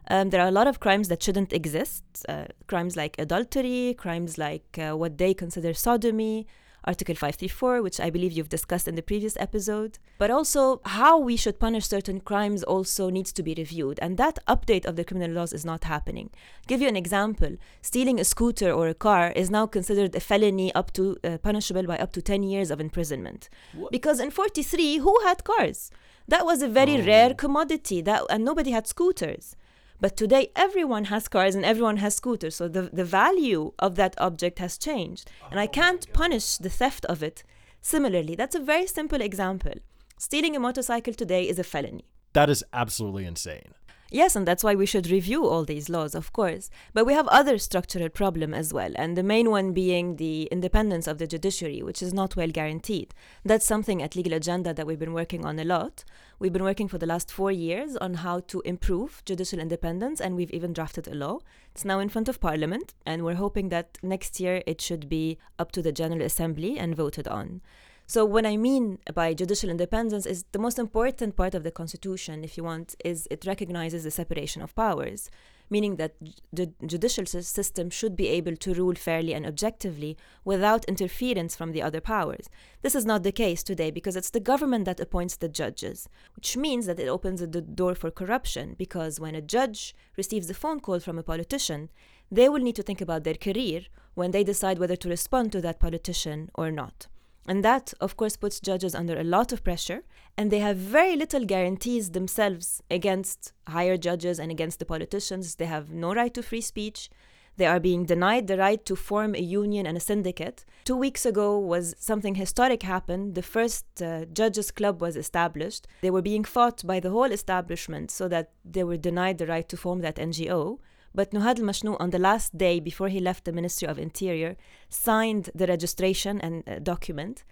Um, 0.09 0.29
there 0.29 0.43
are 0.43 0.49
a 0.49 0.57
lot 0.61 0.67
of 0.67 0.81
crimes 0.81 1.09
that 1.09 1.23
shouldn't 1.23 1.53
exist, 1.55 2.05
uh, 2.29 2.45
crimes 2.67 2.95
like 2.95 3.19
adultery, 3.19 3.95
crimes 3.97 4.37
like 4.37 4.79
uh, 4.79 4.95
what 4.95 5.17
they 5.17 5.33
consider 5.33 5.73
sodomy, 5.73 6.47
Article 6.87 7.15
534, 7.15 7.81
which 7.83 7.99
I 7.99 8.11
believe 8.11 8.33
you've 8.33 8.49
discussed 8.51 8.87
in 8.87 8.95
the 8.95 9.03
previous 9.03 9.37
episode. 9.39 9.99
But 10.19 10.31
also, 10.31 10.81
how 10.85 11.19
we 11.19 11.37
should 11.37 11.59
punish 11.59 11.87
certain 11.89 12.21
crimes 12.21 12.63
also 12.63 13.09
needs 13.11 13.33
to 13.33 13.43
be 13.43 13.55
reviewed, 13.57 13.99
and 14.03 14.17
that 14.19 14.39
update 14.47 14.85
of 14.85 14.97
the 14.97 15.05
criminal 15.05 15.31
laws 15.35 15.53
is 15.53 15.65
not 15.65 15.85
happening. 15.85 16.31
give 16.67 16.81
you 16.83 16.89
an 16.89 16.97
example 16.97 17.57
stealing 17.83 18.19
a 18.21 18.25
scooter 18.25 18.71
or 18.71 18.89
a 18.89 18.95
car 18.95 19.33
is 19.37 19.51
now 19.51 19.67
considered 19.67 20.15
a 20.15 20.21
felony 20.21 20.75
up 20.75 20.93
to 20.93 21.17
uh, 21.25 21.39
punishable 21.39 21.85
by 21.85 21.97
up 21.99 22.13
to 22.13 22.21
10 22.23 22.43
years 22.43 22.71
of 22.71 22.81
imprisonment. 22.81 23.49
What? 23.75 23.91
Because 23.93 24.21
in 24.21 24.31
43, 24.31 24.99
who 24.99 25.19
had 25.25 25.45
cars? 25.45 25.91
That 26.29 26.45
was 26.47 26.63
a 26.63 26.69
very 26.69 26.97
Oh. 27.03 27.05
rare 27.07 27.35
commodity, 27.35 28.01
that, 28.03 28.23
and 28.31 28.45
nobody 28.45 28.71
had 28.71 28.87
scooters. 28.87 29.57
But 30.05 30.19
today, 30.19 30.51
everyone 30.55 31.07
has 31.07 31.29
cars 31.29 31.55
and 31.55 31.65
everyone 31.65 31.97
has 31.97 32.15
scooters. 32.15 32.57
So 32.57 32.69
the, 32.69 32.91
the 32.93 33.07
value 33.07 33.73
of 33.79 33.95
that 33.95 34.15
object 34.19 34.59
has 34.59 34.77
changed. 34.77 35.31
And 35.51 35.59
I 35.59 35.65
oh, 35.65 35.69
can't 35.69 36.13
punish 36.13 36.59
the 36.59 36.69
theft 36.69 37.07
of 37.07 37.23
it. 37.23 37.43
Similarly, 37.81 38.35
that's 38.35 38.55
a 38.55 38.61
very 38.61 38.87
simple 38.87 39.23
example. 39.23 39.73
Stealing 40.19 40.55
a 40.57 40.61
motorcycle 40.61 41.15
today 41.15 41.49
is 41.49 41.59
a 41.59 41.65
felony. 41.65 42.05
That 42.35 42.51
is 42.51 42.63
absolutely 42.75 43.25
insane. 43.25 43.73
Yes, 44.15 44.37
and 44.37 44.47
that's 44.47 44.63
why 44.63 44.77
we 44.77 44.87
should 44.87 45.11
review 45.11 45.45
all 45.45 45.65
these 45.65 45.89
laws, 45.89 46.15
of 46.15 46.33
course. 46.33 46.71
But 46.93 47.05
we 47.05 47.15
have 47.15 47.27
other 47.27 47.59
structural 47.59 48.09
problem 48.09 48.55
as 48.55 48.73
well, 48.73 48.93
and 48.95 49.19
the 49.19 49.25
main 49.25 49.51
one 49.51 49.73
being 49.73 50.19
the 50.19 50.45
independence 50.53 51.09
of 51.09 51.19
the 51.19 51.27
judiciary, 51.27 51.83
which 51.83 52.01
is 52.01 52.15
not 52.15 52.37
well 52.37 52.47
guaranteed. 52.47 53.13
That's 53.45 53.67
something 53.67 54.01
at 54.05 54.15
Legal 54.15 54.35
Agenda 54.35 54.73
that 54.73 54.87
we've 54.87 55.01
been 55.01 55.15
working 55.15 55.45
on 55.45 55.59
a 55.59 55.65
lot. 55.65 56.05
We've 56.39 56.53
been 56.53 56.63
working 56.63 56.87
for 56.87 56.97
the 56.97 57.07
last 57.07 57.33
four 57.33 57.51
years 57.51 57.97
on 57.97 58.15
how 58.15 58.39
to 58.39 58.61
improve 58.61 59.21
judicial 59.25 59.59
independence, 59.59 60.21
and 60.21 60.37
we've 60.37 60.53
even 60.53 60.73
drafted 60.73 61.09
a 61.09 61.15
law. 61.17 61.41
It's 61.73 61.85
now 61.85 61.99
in 61.99 62.09
front 62.09 62.29
of 62.29 62.41
Parliament, 62.41 62.95
and 63.05 63.25
we're 63.25 63.35
hoping 63.35 63.71
that 63.71 63.99
next 64.01 64.39
year 64.39 64.63
it 64.65 64.81
should 64.81 65.09
be 65.09 65.39
up 65.59 65.73
to 65.73 65.83
the 65.83 65.91
General 65.91 66.23
Assembly 66.23 66.79
and 66.79 66.95
voted 66.95 67.27
on. 67.27 67.63
So 68.07 68.25
what 68.27 68.45
I 68.45 68.59
mean 68.59 68.99
by 69.15 69.33
judicial 69.33 69.71
independence 69.71 70.27
is 70.27 70.45
the 70.53 70.59
most 70.59 70.79
important 70.79 71.37
part 71.37 71.55
of 71.55 71.65
the 71.65 71.71
constitution, 71.71 72.45
if 72.45 72.59
you 72.59 72.65
want, 72.65 72.95
is 73.03 73.27
it 73.31 73.47
recognizes 73.47 74.05
the 74.05 74.11
separation 74.11 74.61
of 74.61 74.75
powers, 74.75 75.31
meaning 75.71 75.97
that 75.97 76.15
the 76.53 76.71
judicial 76.87 77.25
system 77.25 77.89
should 77.89 78.15
be 78.15 78.29
able 78.29 78.57
to 78.57 78.75
rule 78.75 78.95
fairly 78.95 79.33
and 79.33 79.47
objectively 79.47 80.19
without 80.45 80.85
interference 80.85 81.57
from 81.57 81.73
the 81.73 81.81
other 81.81 82.03
powers. 82.03 82.51
This 82.83 82.95
is 82.95 83.07
not 83.07 83.23
the 83.23 83.33
case 83.33 83.63
today 83.63 83.91
because 83.91 84.17
it's 84.17 84.31
the 84.31 84.39
government 84.39 84.85
that 84.85 85.01
appoints 85.01 85.37
the 85.37 85.49
judges, 85.49 86.07
which 86.37 86.59
means 86.59 86.85
that 86.85 87.01
it 87.01 87.09
opens 87.09 87.41
the 87.41 87.63
door 87.63 87.95
for 87.95 88.11
corruption 88.11 88.75
because 88.77 89.19
when 89.19 89.35
a 89.35 89.41
judge 89.41 89.95
receives 90.19 90.51
a 90.51 90.55
phone 90.55 90.79
call 90.79 91.01
from 91.01 91.19
a 91.19 91.23
politician, 91.23 91.89
they 92.31 92.51
will 92.51 92.61
need 92.61 92.77
to 92.77 92.83
think 92.83 93.01
about 93.01 93.25
their 93.25 93.35
career 93.35 93.81
when 94.13 94.31
they 94.31 94.45
decide 94.45 94.79
whether 94.79 94.97
to 94.97 95.09
respond 95.09 95.53
to 95.53 95.63
that 95.63 95.81
politician 95.81 96.51
or 96.55 96.71
not. 96.71 97.07
And 97.47 97.65
that, 97.65 97.93
of 98.01 98.17
course, 98.17 98.37
puts 98.37 98.61
judges 98.61 98.95
under 98.95 99.19
a 99.19 99.25
lot 99.25 99.53
of 99.53 99.63
pressure, 99.63 100.03
and 100.37 100.51
they 100.51 100.61
have 100.61 100.77
very 100.77 101.15
little 101.15 101.45
guarantees 101.45 102.11
themselves 102.11 102.83
against 102.91 103.53
higher 103.69 103.97
judges 103.97 104.39
and 104.39 104.51
against 104.51 104.79
the 104.79 104.87
politicians. 104.87 105.57
They 105.57 105.67
have 105.67 105.91
no 105.91 106.15
right 106.15 106.33
to 106.35 106.43
free 106.43 106.63
speech. 106.63 107.11
They 107.57 107.67
are 107.67 107.79
being 107.79 108.05
denied 108.05 108.49
the 108.49 108.59
right 108.59 108.85
to 108.87 108.97
form 108.97 109.35
a 109.35 109.41
union 109.41 109.87
and 109.87 109.97
a 109.97 110.01
syndicate. 110.01 110.65
Two 110.85 110.97
weeks 110.97 111.25
ago 111.25 111.57
was 111.59 111.95
something 111.99 112.35
historic 112.35 112.83
happened. 112.83 113.37
The 113.37 113.43
first 113.43 113.85
uh, 114.03 114.25
judges 114.25 114.71
club 114.71 115.01
was 115.01 115.17
established. 115.17 115.87
They 116.01 116.11
were 116.11 116.23
being 116.23 116.45
fought 116.45 116.85
by 116.85 116.99
the 116.99 117.11
whole 117.11 117.31
establishment 117.31 118.11
so 118.11 118.27
that 118.29 118.51
they 118.65 118.83
were 118.83 118.97
denied 118.97 119.39
the 119.39 119.47
right 119.47 119.69
to 119.69 119.77
form 119.77 120.01
that 120.01 120.17
NGO. 120.17 120.79
But 121.15 121.31
Nohad 121.31 121.61
al 121.61 121.67
Machnouk, 121.67 121.97
on 122.01 122.11
the 122.11 122.19
last 122.19 122.59
day 122.59 122.81
before 122.81 123.09
he 123.09 123.21
left 123.21 123.45
the 123.45 123.53
Ministry 123.53 123.87
of 123.87 123.99
Interior, 123.99 124.57
signed 124.89 125.51
the 125.55 125.67
registration 125.67 126.41
and 126.41 126.69
uh, 126.69 126.81
document 126.81 127.45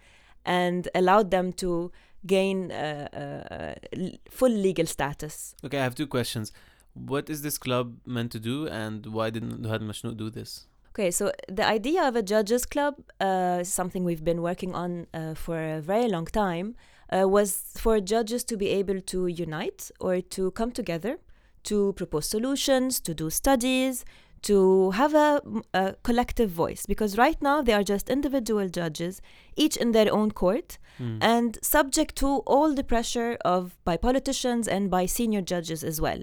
and 0.44 0.88
allowed 0.94 1.30
them 1.30 1.52
to 1.52 1.92
gain 2.26 2.72
uh, 2.72 3.08
uh, 3.12 3.98
full 4.28 4.50
legal 4.50 4.86
status. 4.86 5.54
Okay, 5.64 5.78
I 5.78 5.84
have 5.84 5.94
two 5.94 6.08
questions. 6.08 6.52
What 6.94 7.30
is 7.30 7.42
this 7.42 7.56
club 7.56 7.96
meant 8.04 8.32
to 8.32 8.40
do, 8.40 8.66
and 8.66 9.06
why 9.06 9.30
didn't 9.30 9.62
Nohad 9.62 9.80
Machnouk 9.80 10.16
do 10.16 10.28
this? 10.28 10.66
Okay, 10.90 11.10
so 11.10 11.32
the 11.48 11.66
idea 11.66 12.02
of 12.06 12.16
a 12.16 12.22
judges 12.22 12.66
club 12.66 12.96
uh, 13.20 13.58
is 13.60 13.72
something 13.72 14.04
we've 14.04 14.24
been 14.24 14.42
working 14.42 14.74
on 14.74 15.06
uh, 15.14 15.34
for 15.34 15.58
a 15.58 15.80
very 15.80 16.08
long 16.08 16.26
time. 16.26 16.74
Uh, 17.10 17.28
was 17.28 17.62
for 17.76 18.00
judges 18.00 18.42
to 18.42 18.56
be 18.56 18.68
able 18.68 18.98
to 19.00 19.26
unite 19.26 19.90
or 20.00 20.20
to 20.22 20.50
come 20.52 20.72
together 20.72 21.18
to 21.64 21.92
propose 21.94 22.28
solutions, 22.28 23.00
to 23.00 23.14
do 23.14 23.30
studies, 23.30 24.04
to 24.42 24.90
have 24.92 25.14
a, 25.14 25.40
a, 25.72 25.94
collective 26.02 26.50
voice. 26.50 26.84
Because 26.86 27.16
right 27.16 27.40
now 27.40 27.62
they 27.62 27.72
are 27.72 27.84
just 27.84 28.10
individual 28.10 28.68
judges 28.68 29.22
each 29.56 29.76
in 29.76 29.92
their 29.92 30.12
own 30.12 30.32
court 30.32 30.78
mm. 30.98 31.18
and 31.20 31.58
subject 31.62 32.16
to 32.16 32.38
all 32.46 32.74
the 32.74 32.84
pressure 32.84 33.38
of 33.44 33.76
by 33.84 33.96
politicians 33.96 34.66
and 34.66 34.90
by 34.90 35.06
senior 35.06 35.42
judges 35.42 35.84
as 35.84 36.00
well. 36.00 36.22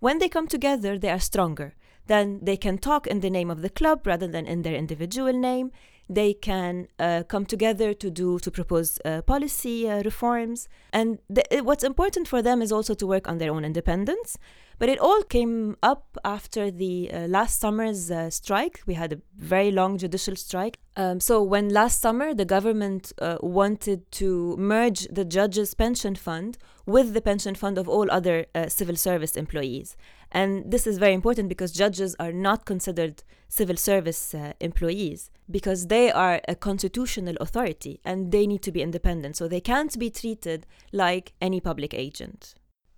When 0.00 0.18
they 0.18 0.28
come 0.28 0.48
together 0.48 0.98
they 0.98 1.10
are 1.10 1.20
stronger. 1.20 1.74
Then 2.06 2.40
they 2.42 2.56
can 2.56 2.78
talk 2.78 3.06
in 3.06 3.20
the 3.20 3.28
name 3.28 3.50
of 3.50 3.60
the 3.60 3.68
club 3.68 4.06
rather 4.06 4.26
than 4.26 4.46
in 4.46 4.62
their 4.62 4.74
individual 4.74 5.34
name 5.34 5.70
they 6.08 6.32
can 6.32 6.88
uh, 6.98 7.22
come 7.28 7.44
together 7.44 7.92
to 7.94 8.10
do 8.10 8.38
to 8.38 8.50
propose 8.50 8.98
uh, 9.04 9.22
policy 9.22 9.88
uh, 9.88 10.02
reforms 10.02 10.68
and 10.92 11.18
th- 11.34 11.62
what's 11.62 11.84
important 11.84 12.26
for 12.26 12.40
them 12.42 12.62
is 12.62 12.72
also 12.72 12.94
to 12.94 13.06
work 13.06 13.28
on 13.28 13.38
their 13.38 13.52
own 13.52 13.64
independence 13.64 14.38
but 14.78 14.88
it 14.88 14.98
all 15.00 15.22
came 15.22 15.76
up 15.82 16.16
after 16.24 16.70
the 16.70 17.10
uh, 17.12 17.26
last 17.26 17.58
summer's 17.58 18.12
uh, 18.12 18.30
strike. 18.30 18.80
We 18.86 18.94
had 18.94 19.12
a 19.12 19.20
very 19.36 19.72
long 19.72 19.98
judicial 19.98 20.36
strike. 20.36 20.78
Um, 20.94 21.18
so, 21.18 21.42
when 21.42 21.68
last 21.68 22.00
summer 22.00 22.32
the 22.32 22.44
government 22.44 23.12
uh, 23.18 23.38
wanted 23.40 24.08
to 24.12 24.56
merge 24.56 25.08
the 25.10 25.24
judges' 25.24 25.74
pension 25.74 26.14
fund 26.14 26.58
with 26.86 27.12
the 27.12 27.20
pension 27.20 27.56
fund 27.56 27.76
of 27.76 27.88
all 27.88 28.08
other 28.10 28.46
civil 28.68 28.96
service 28.96 29.36
employees. 29.36 29.96
And 30.30 30.70
this 30.70 30.86
is 30.86 30.98
very 30.98 31.14
important 31.14 31.48
because 31.48 31.72
judges 31.72 32.14
are 32.20 32.32
not 32.32 32.64
considered 32.64 33.22
civil 33.48 33.76
service 33.76 34.34
uh, 34.34 34.52
employees 34.60 35.30
because 35.50 35.86
they 35.86 36.12
are 36.12 36.40
a 36.46 36.54
constitutional 36.54 37.36
authority 37.40 38.00
and 38.04 38.30
they 38.30 38.46
need 38.46 38.62
to 38.62 38.72
be 38.72 38.82
independent. 38.82 39.36
So, 39.36 39.48
they 39.48 39.60
can't 39.60 39.98
be 39.98 40.10
treated 40.10 40.66
like 40.92 41.32
any 41.40 41.60
public 41.60 41.94
agent. 41.94 42.54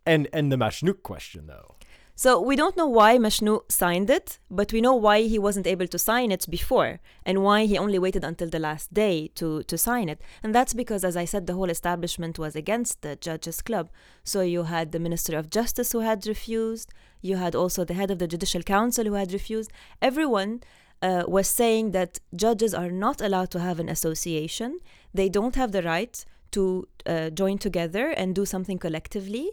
And 0.07 0.29
and 0.33 0.51
the 0.51 0.57
Machnouk 0.57 1.03
question 1.03 1.47
though. 1.47 1.77
So 2.15 2.41
we 2.41 2.55
don't 2.55 2.77
know 2.77 2.87
why 2.87 3.17
Machnouk 3.17 3.73
signed 3.73 4.11
it, 4.11 4.39
but 4.51 4.73
we 4.73 4.83
know 4.83 4.95
why 4.95 5.23
he 5.23 5.39
wasn't 5.39 5.67
able 5.67 5.87
to 5.87 5.99
sign 5.99 6.31
it 6.31 6.45
before 6.51 7.01
and 7.25 7.43
why 7.43 7.65
he 7.65 7.79
only 7.79 7.99
waited 7.99 8.25
until 8.25 8.51
the 8.51 8.59
last 8.59 8.93
day 8.93 9.29
to, 9.37 9.63
to 9.63 9.79
sign 9.79 10.09
it. 10.11 10.21
And 10.43 10.55
that's 10.55 10.75
because, 10.75 11.03
as 11.03 11.17
I 11.17 11.25
said, 11.25 11.47
the 11.47 11.55
whole 11.55 11.71
establishment 11.71 12.39
was 12.39 12.55
against 12.55 13.01
the 13.01 13.17
Judges 13.17 13.63
Club. 13.63 13.89
So 14.23 14.43
you 14.43 14.65
had 14.65 14.93
the 14.93 14.99
Minister 14.99 15.37
of 15.39 15.49
Justice 15.49 15.93
who 15.93 16.01
had 16.01 16.27
refused, 16.27 16.93
you 17.23 17.37
had 17.37 17.55
also 17.55 17.85
the 17.85 17.95
head 17.95 18.11
of 18.11 18.19
the 18.19 18.29
Judicial 18.29 18.63
Council 18.63 19.05
who 19.07 19.15
had 19.15 19.33
refused. 19.33 19.71
Everyone 20.03 20.63
uh, 21.03 21.25
was 21.27 21.49
saying 21.49 21.93
that 21.93 22.19
judges 22.37 22.75
are 22.75 22.91
not 22.91 23.23
allowed 23.23 23.51
to 23.53 23.61
have 23.61 23.81
an 23.81 23.89
association, 23.89 24.79
they 25.15 25.29
don't 25.29 25.55
have 25.55 25.73
the 25.73 25.83
right 25.83 26.25
to 26.51 26.87
uh, 27.07 27.31
join 27.31 27.57
together 27.57 28.09
and 28.09 28.35
do 28.35 28.45
something 28.45 28.79
collectively 28.79 29.53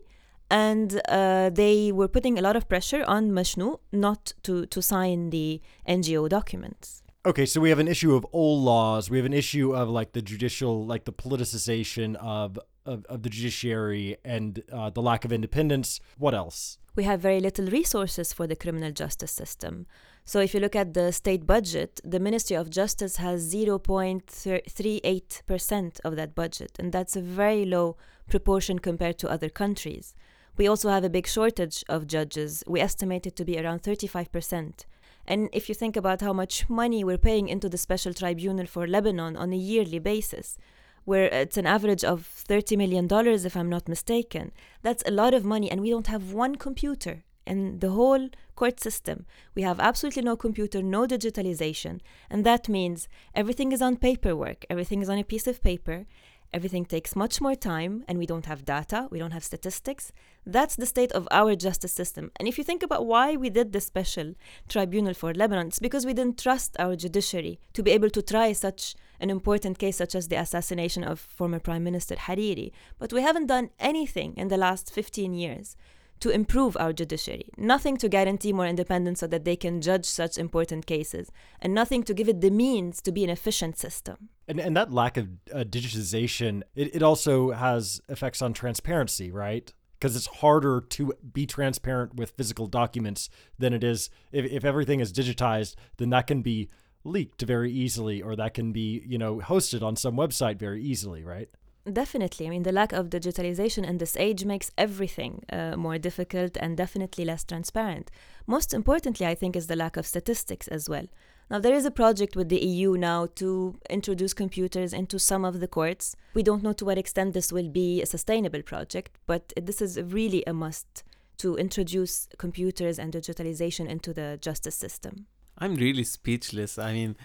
and 0.50 1.02
uh, 1.10 1.50
they 1.50 1.92
were 1.92 2.08
putting 2.08 2.40
a 2.40 2.42
lot 2.42 2.56
of 2.56 2.70
pressure 2.70 3.04
on 3.08 3.32
Machnouk 3.32 3.80
not 3.92 4.34
to, 4.44 4.66
to 4.68 4.82
sign 4.82 5.30
the 5.30 5.62
NGO 5.88 6.30
documents. 6.30 7.04
Okay, 7.26 7.46
so 7.46 7.60
we 7.60 7.70
have 7.70 7.80
an 7.80 7.90
issue 7.90 8.16
of 8.16 8.26
old 8.32 8.64
laws. 8.64 9.10
We 9.10 9.18
have 9.18 9.26
an 9.26 9.34
issue 9.34 9.76
of 9.76 9.90
like 9.90 10.14
the 10.14 10.22
judicial, 10.22 10.86
like 10.86 11.04
the 11.04 11.12
politicization 11.12 12.16
of 12.16 12.58
of, 12.88 13.06
of 13.06 13.22
the 13.22 13.30
judiciary 13.30 14.18
and 14.24 14.64
uh, 14.72 14.90
the 14.90 15.02
lack 15.02 15.26
of 15.26 15.34
independence. 15.34 16.00
What 16.18 16.34
else? 16.34 16.80
We 16.96 17.04
have 17.04 17.20
very 17.20 17.40
little 17.40 17.68
resources 17.68 18.34
for 18.34 18.48
the 18.48 18.56
criminal 18.56 18.92
justice 18.92 19.32
system. 19.32 19.86
So 20.26 20.40
if 20.40 20.52
you 20.54 20.60
look 20.60 20.76
at 20.76 20.96
the 20.96 21.12
state 21.12 21.46
budget, 21.46 22.00
the 22.04 22.20
Ministry 22.20 22.56
of 22.56 22.70
Justice 22.70 23.18
has 23.18 23.54
0.38% 23.54 26.00
of 26.04 26.16
that 26.16 26.34
budget, 26.34 26.72
and 26.80 26.92
that's 26.92 27.16
a 27.16 27.22
very 27.22 27.66
low 27.66 27.98
proportion 28.30 28.80
compared 28.80 29.20
to 29.20 29.30
other 29.30 29.50
countries. 29.50 30.16
We 30.58 30.68
also 30.68 30.90
have 30.90 31.04
a 31.04 31.10
big 31.10 31.28
shortage 31.28 31.84
of 31.88 32.08
judges. 32.08 32.64
We 32.68 32.82
estimate 32.82 33.28
it 33.28 33.36
to 33.36 33.46
be 33.46 33.60
around 33.60 33.84
35%. 33.84 34.86
And 35.28 35.50
if 35.52 35.70
you 35.70 35.76
think 35.76 35.96
about 35.96 36.22
how 36.22 36.34
much 36.34 36.70
money 36.70 37.04
we're 37.04 37.18
paying 37.18 37.48
into 37.48 37.70
the 37.70 37.78
special 37.78 38.14
tribunal 38.14 38.66
for 38.66 38.88
Lebanon 38.88 39.36
on 39.38 39.54
a 39.54 39.58
yearly 39.58 40.00
basis, 40.00 40.58
where 41.04 41.26
it's 41.26 41.58
an 41.58 41.66
average 41.66 42.04
of 42.04 42.28
$30 42.50 42.78
million, 42.78 43.08
if 43.46 43.56
I'm 43.56 43.70
not 43.70 43.88
mistaken, 43.88 44.52
that's 44.82 45.04
a 45.06 45.12
lot 45.12 45.34
of 45.34 45.46
money, 45.46 45.70
and 45.70 45.82
we 45.82 45.90
don't 45.90 46.08
have 46.08 46.34
one 46.34 46.56
computer 46.56 47.24
in 47.46 47.80
the 47.80 47.92
whole 47.92 48.30
court 48.56 48.80
system. 48.80 49.26
We 49.56 49.62
have 49.62 49.80
absolutely 49.80 50.24
no 50.24 50.36
computer, 50.36 50.82
no 50.82 51.06
digitalization, 51.06 52.02
and 52.30 52.46
that 52.46 52.68
means 52.68 53.08
everything 53.34 53.72
is 53.72 53.82
on 53.82 53.98
paperwork, 53.98 54.66
everything 54.70 55.02
is 55.02 55.10
on 55.10 55.18
a 55.18 55.24
piece 55.24 55.48
of 55.48 55.62
paper, 55.62 56.06
Everything 56.54 56.86
takes 56.86 57.16
much 57.16 57.42
more 57.42 57.56
time, 57.56 58.04
and 58.08 58.18
we 58.18 58.26
don't 58.26 58.46
have 58.46 58.64
data, 58.64 59.08
we 59.12 59.20
don't 59.20 59.32
have 59.32 59.44
statistics. 59.44 60.14
That's 60.46 60.78
the 60.78 60.86
state 60.86 61.12
of 61.12 61.28
our 61.30 61.56
justice 61.56 61.92
system. 61.94 62.32
And 62.38 62.48
if 62.48 62.58
you 62.58 62.64
think 62.64 62.84
about 62.84 63.06
why 63.06 63.36
we 63.36 63.50
did 63.50 63.74
the 63.74 63.82
special 63.82 64.34
tribunal 64.70 65.14
for 65.14 65.34
Lebanon, 65.34 65.68
it's 65.68 65.80
because 65.80 66.06
we 66.06 66.14
didn't 66.14 66.40
trust 66.40 66.76
our 66.80 66.96
judiciary 66.96 67.60
to 67.74 67.84
be 67.84 67.92
able 67.92 68.10
to 68.12 68.22
try 68.22 68.54
such 68.54 68.96
an 69.20 69.30
important 69.30 69.78
case, 69.78 69.98
such 69.98 70.16
as 70.16 70.30
the 70.30 70.40
assassination 70.40 71.04
of 71.04 71.20
former 71.20 71.60
Prime 71.60 71.84
Minister 71.84 72.16
Hariri. 72.16 72.72
But 72.98 73.12
we 73.12 73.22
haven't 73.22 73.48
done 73.48 73.72
anything 73.80 74.34
in 74.38 74.48
the 74.48 74.58
last 74.58 74.94
15 74.94 75.34
years 75.34 75.76
to 76.20 76.30
improve 76.30 76.76
our 76.78 76.94
judiciary, 76.94 77.50
nothing 77.58 77.98
to 77.98 78.10
guarantee 78.10 78.54
more 78.54 78.66
independence 78.66 79.20
so 79.20 79.28
that 79.28 79.46
they 79.46 79.56
can 79.56 79.82
judge 79.82 80.06
such 80.06 80.38
important 80.38 80.86
cases, 80.86 81.32
and 81.62 81.74
nothing 81.74 82.04
to 82.04 82.14
give 82.14 82.30
it 82.30 82.42
the 82.42 82.50
means 82.50 83.02
to 83.02 83.12
be 83.12 83.24
an 83.24 83.30
efficient 83.30 83.78
system. 83.78 84.30
And, 84.48 84.60
and 84.60 84.76
that 84.78 84.92
lack 84.92 85.18
of 85.18 85.28
uh, 85.54 85.64
digitization, 85.64 86.64
it, 86.76 86.96
it 86.96 87.04
also 87.04 87.52
has 87.52 88.02
effects 88.10 88.42
on 88.42 88.54
transparency, 88.54 89.32
right? 89.32 89.72
Because 90.00 90.16
it's 90.16 90.28
harder 90.28 90.82
to 90.82 91.14
be 91.34 91.46
transparent 91.46 92.16
with 92.16 92.32
physical 92.32 92.68
documents 92.68 93.30
than 93.58 93.74
it 93.74 93.84
is 93.84 94.10
if, 94.32 94.46
if 94.46 94.64
everything 94.64 95.00
is 95.00 95.12
digitized, 95.12 95.76
then 95.98 96.10
that 96.12 96.28
can 96.28 96.42
be 96.42 96.70
leaked 97.04 97.42
very 97.42 97.72
easily 97.72 98.22
or 98.22 98.36
that 98.36 98.54
can 98.54 98.72
be, 98.72 99.04
you 99.08 99.18
know, 99.18 99.38
hosted 99.38 99.82
on 99.82 99.96
some 99.96 100.16
website 100.16 100.60
very 100.60 100.84
easily, 100.84 101.24
right? 101.24 101.50
Definitely. 101.92 102.48
I 102.48 102.50
mean, 102.50 102.64
the 102.64 102.72
lack 102.72 102.92
of 102.92 103.10
digitalization 103.10 103.88
in 103.88 103.98
this 103.98 104.18
age 104.18 104.44
makes 104.44 104.72
everything 104.78 105.44
uh, 105.52 105.78
more 105.78 105.98
difficult 105.98 106.58
and 106.60 106.76
definitely 106.76 107.24
less 107.24 107.44
transparent. 107.44 108.12
Most 108.46 108.74
importantly, 108.74 109.26
I 109.26 109.36
think, 109.36 109.56
is 109.56 109.68
the 109.68 109.76
lack 109.76 109.96
of 109.96 110.06
statistics 110.06 110.68
as 110.68 110.90
well. 110.90 111.06
Now, 111.50 111.60
there 111.60 111.74
is 111.74 111.86
a 111.86 111.92
project 111.92 112.36
with 112.36 112.50
the 112.50 112.60
EU 112.60 112.98
now 112.98 113.28
to 113.36 113.80
introduce 113.90 114.34
computers 114.34 114.92
into 114.92 115.18
some 115.18 115.46
of 115.46 115.62
the 115.62 115.68
courts. 115.68 116.16
We 116.34 116.44
don't 116.44 116.62
know 116.62 116.74
to 116.74 116.84
what 116.84 116.98
extent 116.98 117.34
this 117.34 117.54
will 117.54 117.70
be 117.70 118.02
a 118.02 118.06
sustainable 118.06 118.64
project, 118.64 119.18
but 119.28 119.54
this 119.56 119.82
is 119.82 120.02
really 120.02 120.44
a 120.46 120.52
must 120.52 121.04
to 121.38 121.56
introduce 121.56 122.28
computers 122.38 123.00
and 123.00 123.14
digitalization 123.14 123.88
into 123.88 124.14
the 124.14 124.38
justice 124.42 124.76
system. 124.76 125.28
I'm 125.58 125.76
really 125.76 126.04
speechless. 126.04 126.78
I 126.78 126.92
mean, 126.94 127.16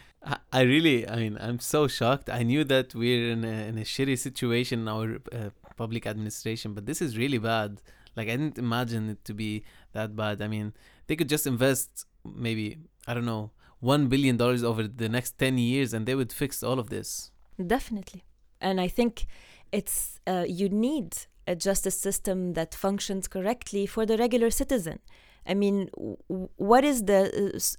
I, 0.53 0.63
really, 0.63 1.09
I 1.09 1.17
mean, 1.17 1.39
I'm 1.41 1.59
so 1.59 1.89
shocked. 1.89 2.31
I 2.31 2.43
knew 2.43 2.65
that 2.65 2.95
we're 2.95 3.33
in 3.33 3.45
a, 3.45 3.69
in 3.69 3.79
a 3.79 3.83
shitty 3.83 4.19
situation 4.19 4.81
in 4.81 4.89
our 4.89 5.17
uh, 5.33 5.51
public 5.77 6.07
administration, 6.07 6.75
but 6.75 6.87
this 6.87 7.03
is 7.03 7.19
really 7.19 7.39
bad. 7.39 7.83
Like, 8.17 8.29
I 8.29 8.33
didn't 8.33 8.59
imagine 8.59 9.11
it 9.11 9.25
to 9.25 9.35
be 9.35 9.65
that 9.93 10.15
bad. 10.15 10.43
I 10.43 10.49
mean, 10.49 10.75
they 11.07 11.17
could 11.17 11.29
just 11.29 11.47
invest 11.47 12.07
maybe, 12.25 12.79
I 13.07 13.15
don't 13.15 13.25
know, 13.25 13.51
$1 13.83 14.09
billion 14.09 14.41
over 14.41 14.87
the 14.87 15.09
next 15.09 15.39
10 15.39 15.59
years 15.59 15.93
and 15.93 16.07
they 16.07 16.15
would 16.15 16.33
fix 16.33 16.63
all 16.63 16.79
of 16.79 16.89
this. 16.91 17.33
Definitely. 17.65 18.23
And 18.61 18.81
I 18.81 18.89
think 18.89 19.27
it's, 19.73 20.21
uh, 20.27 20.45
you 20.47 20.69
need 20.69 21.17
a 21.47 21.57
justice 21.57 21.99
system 21.99 22.53
that 22.53 22.75
functions 22.75 23.27
correctly 23.27 23.87
for 23.87 24.07
the 24.07 24.17
regular 24.17 24.51
citizen. 24.51 25.01
I 25.47 25.55
mean, 25.55 25.89
what 26.29 26.85
is 26.85 27.05
the 27.05 27.21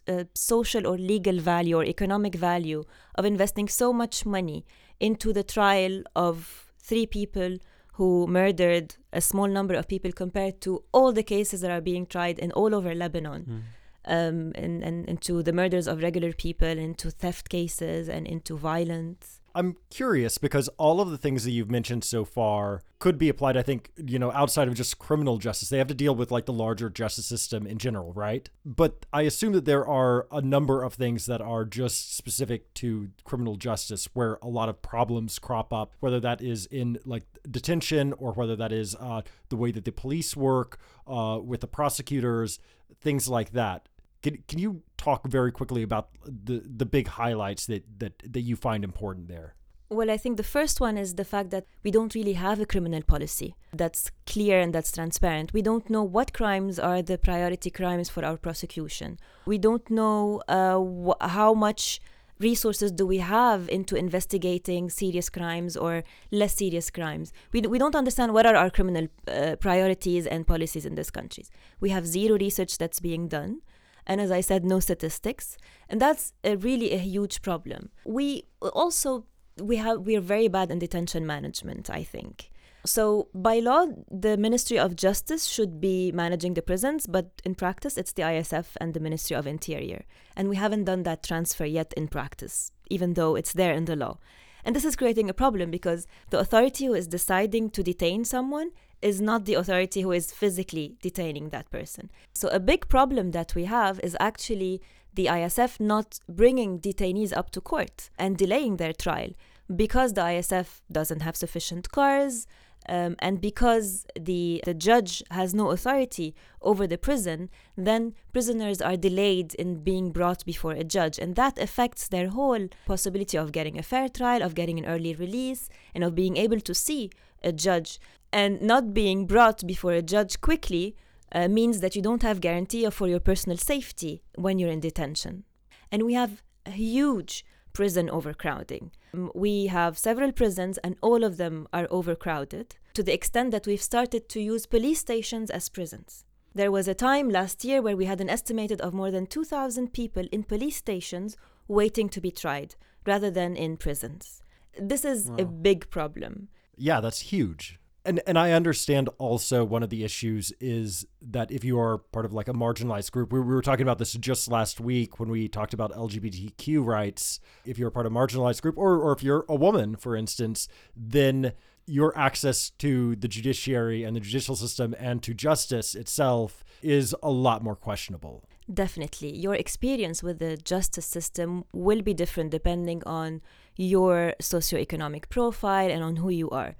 uh, 0.07 0.11
uh, 0.11 0.23
social 0.33 0.85
or 0.85 0.97
legal 0.97 1.39
value 1.39 1.77
or 1.77 1.85
economic 1.85 2.35
value 2.35 2.83
of 3.15 3.25
investing 3.25 3.69
so 3.69 3.93
much 3.93 4.25
money 4.25 4.65
into 4.99 5.31
the 5.31 5.43
trial 5.43 6.03
of 6.15 6.67
three 6.77 7.05
people 7.05 7.57
who 7.93 8.27
murdered 8.27 8.95
a 9.13 9.21
small 9.21 9.47
number 9.47 9.75
of 9.75 9.87
people 9.87 10.11
compared 10.11 10.59
to 10.61 10.83
all 10.91 11.13
the 11.13 11.23
cases 11.23 11.61
that 11.61 11.71
are 11.71 11.81
being 11.81 12.05
tried 12.05 12.39
in 12.39 12.51
all 12.51 12.75
over 12.75 12.93
Lebanon? 12.93 13.45
Mm. 13.45 13.61
Um, 14.05 14.51
and, 14.55 14.83
and 14.83 15.07
into 15.07 15.41
the 15.41 15.53
murders 15.53 15.87
of 15.87 16.03
regular 16.03 16.33
people, 16.33 16.67
into 16.67 17.09
theft 17.09 17.47
cases, 17.47 18.09
and 18.09 18.27
into 18.27 18.57
violence. 18.57 19.39
I'm 19.55 19.77
curious 19.89 20.37
because 20.37 20.67
all 20.77 20.99
of 20.99 21.11
the 21.11 21.17
things 21.17 21.43
that 21.43 21.51
you've 21.51 21.69
mentioned 21.69 22.03
so 22.03 22.25
far 22.25 22.81
could 22.97 23.17
be 23.17 23.29
applied, 23.29 23.55
I 23.55 23.61
think, 23.61 23.91
you 23.97 24.17
know, 24.17 24.31
outside 24.31 24.67
of 24.67 24.73
just 24.73 24.97
criminal 24.97 25.37
justice. 25.37 25.69
They 25.69 25.77
have 25.77 25.87
to 25.87 25.93
deal 25.93 26.15
with 26.15 26.31
like 26.31 26.45
the 26.45 26.53
larger 26.53 26.89
justice 26.89 27.25
system 27.25 27.67
in 27.67 27.77
general, 27.77 28.13
right? 28.13 28.49
But 28.65 29.05
I 29.13 29.23
assume 29.23 29.53
that 29.53 29.65
there 29.65 29.85
are 29.85 30.27
a 30.31 30.41
number 30.41 30.81
of 30.81 30.95
things 30.95 31.25
that 31.27 31.41
are 31.41 31.65
just 31.65 32.15
specific 32.15 32.73
to 32.75 33.09
criminal 33.23 33.55
justice 33.55 34.07
where 34.13 34.39
a 34.41 34.47
lot 34.47 34.69
of 34.69 34.81
problems 34.81 35.37
crop 35.37 35.71
up, 35.71 35.93
whether 35.99 36.19
that 36.21 36.41
is 36.41 36.65
in 36.67 36.97
like 37.05 37.23
detention 37.49 38.13
or 38.13 38.31
whether 38.33 38.55
that 38.55 38.71
is 38.71 38.95
uh, 38.99 39.21
the 39.49 39.55
way 39.55 39.71
that 39.71 39.85
the 39.85 39.91
police 39.91 40.35
work 40.35 40.79
uh, 41.07 41.39
with 41.43 41.61
the 41.61 41.67
prosecutors, 41.67 42.57
things 43.01 43.27
like 43.27 43.51
that. 43.51 43.87
Can, 44.23 44.43
can 44.47 44.57
you 44.57 44.81
talk 44.97 45.27
very 45.27 45.51
quickly 45.51 45.83
about 45.83 46.09
the, 46.25 46.63
the 46.65 46.85
big 46.85 47.07
highlights 47.07 47.65
that, 47.67 47.83
that, 47.99 48.13
that 48.25 48.41
you 48.41 48.55
find 48.55 48.83
important 48.83 49.27
there? 49.27 49.55
Well, 49.89 50.09
I 50.09 50.17
think 50.17 50.37
the 50.37 50.43
first 50.43 50.81
one 50.81 50.97
is 50.97 51.15
the 51.15 51.25
fact 51.25 51.51
that 51.51 51.65
we 51.83 51.91
don't 51.91 52.15
really 52.15 52.33
have 52.33 52.59
a 52.59 52.65
criminal 52.65 53.03
policy 53.03 53.55
that's 53.73 54.09
clear 54.25 54.59
and 54.59 54.73
that's 54.73 54.91
transparent. 54.91 55.53
We 55.53 55.61
don't 55.61 55.87
know 55.87 56.03
what 56.03 56.33
crimes 56.33 56.79
are 56.79 57.03
the 57.03 57.17
priority 57.19 57.69
crimes 57.69 58.09
for 58.09 58.25
our 58.25 58.37
prosecution. 58.37 59.19
We 59.45 59.59
don't 59.59 59.87
know 59.91 60.41
uh, 60.47 60.79
wh- 60.79 61.23
how 61.23 61.53
much 61.53 62.01
resources 62.39 62.91
do 62.91 63.05
we 63.05 63.19
have 63.19 63.69
into 63.69 63.95
investigating 63.95 64.89
serious 64.89 65.29
crimes 65.29 65.77
or 65.77 66.03
less 66.31 66.55
serious 66.55 66.89
crimes. 66.89 67.31
We, 67.51 67.61
we 67.61 67.77
don't 67.77 67.95
understand 67.95 68.33
what 68.33 68.47
are 68.47 68.55
our 68.55 68.71
criminal 68.71 69.07
uh, 69.27 69.57
priorities 69.59 70.25
and 70.25 70.47
policies 70.47 70.85
in 70.85 70.95
these 70.95 71.11
countries. 71.11 71.51
We 71.79 71.89
have 71.91 72.07
zero 72.07 72.37
research 72.37 72.77
that's 72.79 72.99
being 72.99 73.27
done 73.27 73.61
and 74.05 74.21
as 74.21 74.31
I 74.31 74.41
said, 74.41 74.63
no 74.65 74.79
statistics, 74.79 75.57
and 75.89 76.01
that's 76.01 76.33
a 76.43 76.55
really 76.55 76.91
a 76.91 76.97
huge 76.97 77.41
problem. 77.41 77.89
We 78.05 78.45
also 78.61 79.25
we 79.59 79.77
have 79.77 80.01
we 80.01 80.15
are 80.15 80.21
very 80.21 80.47
bad 80.47 80.71
in 80.71 80.79
detention 80.79 81.25
management. 81.25 81.89
I 81.89 82.03
think. 82.03 82.51
So 82.85 83.29
by 83.33 83.59
law, 83.59 83.85
the 84.11 84.35
Ministry 84.35 84.77
of 84.77 84.97
Justice 84.97 85.45
should 85.45 85.79
be 85.79 86.11
managing 86.11 86.53
the 86.53 86.61
prisons, 86.61 87.07
but 87.07 87.41
in 87.45 87.55
practice, 87.55 87.97
it's 87.97 88.11
the 88.11 88.23
ISF 88.23 88.75
and 88.81 88.93
the 88.93 88.99
Ministry 88.99 89.37
of 89.37 89.47
Interior, 89.47 90.03
and 90.35 90.49
we 90.49 90.57
haven't 90.57 90.83
done 90.83 91.03
that 91.03 91.23
transfer 91.23 91.63
yet 91.63 91.93
in 91.95 92.09
practice, 92.09 92.73
even 92.89 93.13
though 93.13 93.35
it's 93.35 93.53
there 93.53 93.73
in 93.73 93.85
the 93.85 93.95
law. 93.95 94.17
And 94.65 94.75
this 94.75 94.85
is 94.85 94.97
creating 94.97 95.29
a 95.29 95.33
problem 95.33 95.71
because 95.71 96.07
the 96.29 96.39
authority 96.39 96.85
who 96.85 96.93
is 96.93 97.07
deciding 97.07 97.69
to 97.71 97.83
detain 97.83 98.25
someone 98.25 98.71
is 99.03 99.21
not 99.21 99.45
the 99.45 99.55
authority 99.55 100.01
who 100.01 100.11
is 100.11 100.31
physically 100.31 100.95
detaining 101.01 101.49
that 101.49 101.69
person. 101.69 102.09
So, 102.33 102.47
a 102.47 102.59
big 102.59 102.87
problem 102.87 103.31
that 103.31 103.53
we 103.53 103.65
have 103.65 103.99
is 103.99 104.15
actually 104.19 104.81
the 105.13 105.27
ISF 105.27 105.79
not 105.79 106.19
bringing 106.27 106.79
detainees 106.79 107.35
up 107.35 107.51
to 107.51 107.61
court 107.61 108.09
and 108.17 108.37
delaying 108.37 108.77
their 108.77 108.93
trial 108.93 109.31
because 109.73 110.13
the 110.13 110.21
ISF 110.21 110.81
doesn't 110.91 111.21
have 111.21 111.35
sufficient 111.35 111.91
cars. 111.91 112.47
Um, 112.89 113.15
and 113.19 113.39
because 113.39 114.05
the, 114.19 114.61
the 114.65 114.73
judge 114.73 115.23
has 115.31 115.53
no 115.53 115.71
authority 115.71 116.35
over 116.61 116.85
the 116.85 116.97
prison, 116.97 117.49
then 117.77 118.13
prisoners 118.33 118.81
are 118.81 118.97
delayed 118.97 119.53
in 119.53 119.83
being 119.83 120.11
brought 120.11 120.43
before 120.45 120.73
a 120.73 120.83
judge. 120.83 121.17
And 121.17 121.37
that 121.37 121.57
affects 121.57 122.09
their 122.09 122.27
whole 122.27 122.67
possibility 122.85 123.37
of 123.37 123.53
getting 123.53 123.79
a 123.79 123.83
fair 123.83 124.09
trial, 124.09 124.43
of 124.43 124.53
getting 124.53 124.79
an 124.79 124.85
early 124.85 125.15
release, 125.15 125.69
and 125.95 126.03
of 126.03 126.13
being 126.13 126.35
able 126.35 126.59
to 126.59 126.73
see 126.73 127.09
a 127.41 127.53
judge 127.53 127.99
and 128.33 128.61
not 128.61 128.93
being 128.93 129.27
brought 129.27 129.65
before 129.65 129.93
a 129.93 130.01
judge 130.01 130.41
quickly 130.41 130.95
uh, 131.31 131.47
means 131.47 131.79
that 131.79 131.95
you 131.95 132.01
don't 132.01 132.23
have 132.23 132.41
guarantee 132.41 132.89
for 132.89 133.07
your 133.07 133.19
personal 133.19 133.57
safety 133.57 134.23
when 134.35 134.57
you're 134.57 134.71
in 134.71 134.79
detention. 134.79 135.43
And 135.91 136.03
we 136.03 136.15
have 136.15 136.41
huge 136.65 137.45
prison 137.73 138.09
overcrowding. 138.09 138.91
Um, 139.13 139.31
we 139.35 139.67
have 139.67 139.97
several 139.97 140.31
prisons, 140.31 140.77
and 140.79 140.95
all 141.01 141.23
of 141.23 141.37
them 141.37 141.67
are 141.71 141.87
overcrowded 141.91 142.75
to 142.95 143.03
the 143.03 143.13
extent 143.13 143.51
that 143.51 143.67
we've 143.67 143.81
started 143.81 144.27
to 144.29 144.41
use 144.41 144.65
police 144.65 144.99
stations 144.99 145.49
as 145.49 145.69
prisons. 145.69 146.25
There 146.55 146.71
was 146.71 146.87
a 146.87 146.93
time 146.93 147.29
last 147.29 147.63
year 147.63 147.81
where 147.81 147.97
we 147.97 148.05
had 148.05 148.21
an 148.21 148.29
estimated 148.29 148.81
of 148.81 148.93
more 148.93 149.09
than 149.09 149.25
2,000 149.25 149.93
people 149.93 150.27
in 150.31 150.43
police 150.43 150.77
stations 150.77 151.35
waiting 151.67 152.09
to 152.09 152.21
be 152.21 152.31
tried 152.31 152.75
rather 153.05 153.31
than 153.31 153.55
in 153.55 153.77
prisons. 153.77 154.41
This 154.79 155.03
is 155.03 155.29
wow. 155.29 155.37
a 155.39 155.45
big 155.45 155.89
problem. 155.89 156.49
Yeah, 156.77 157.01
that's 157.01 157.19
huge 157.19 157.79
and 158.05 158.21
and 158.27 158.37
I 158.37 158.51
understand 158.51 159.09
also 159.17 159.63
one 159.63 159.83
of 159.83 159.89
the 159.89 160.03
issues 160.03 160.51
is 160.59 161.05
that 161.21 161.51
if 161.51 161.63
you 161.63 161.79
are 161.79 161.97
part 161.97 162.25
of 162.25 162.33
like 162.33 162.47
a 162.47 162.53
marginalized 162.53 163.11
group, 163.11 163.31
we, 163.31 163.39
we 163.39 163.53
were 163.53 163.61
talking 163.61 163.83
about 163.83 163.97
this 163.97 164.13
just 164.13 164.49
last 164.49 164.79
week 164.79 165.19
when 165.19 165.29
we 165.29 165.47
talked 165.47 165.73
about 165.73 165.91
LGBTQ 165.93 166.85
rights. 166.85 167.39
If 167.65 167.77
you're 167.77 167.91
part 167.91 168.05
of 168.05 168.11
a 168.11 168.15
marginalized 168.15 168.61
group, 168.61 168.77
or 168.77 168.97
or 168.97 169.13
if 169.13 169.23
you're 169.23 169.45
a 169.47 169.55
woman, 169.55 169.95
for 169.95 170.15
instance, 170.15 170.67
then 170.95 171.53
your 171.85 172.17
access 172.17 172.69
to 172.69 173.15
the 173.17 173.27
judiciary 173.27 174.03
and 174.03 174.15
the 174.15 174.19
judicial 174.21 174.55
system 174.55 174.95
and 174.97 175.21
to 175.23 175.33
justice 175.33 175.95
itself 175.95 176.63
is 176.81 177.15
a 177.21 177.29
lot 177.29 177.63
more 177.63 177.75
questionable. 177.75 178.43
Definitely. 178.73 179.35
Your 179.35 179.55
experience 179.55 180.23
with 180.23 180.39
the 180.39 180.55
justice 180.55 181.05
system 181.05 181.65
will 181.73 182.01
be 182.01 182.13
different 182.13 182.51
depending 182.51 183.03
on 183.05 183.41
your 183.75 184.33
socioeconomic 184.41 185.27
profile 185.29 185.91
and 185.91 186.03
on 186.03 186.17
who 186.17 186.29
you 186.29 186.49
are. 186.49 186.75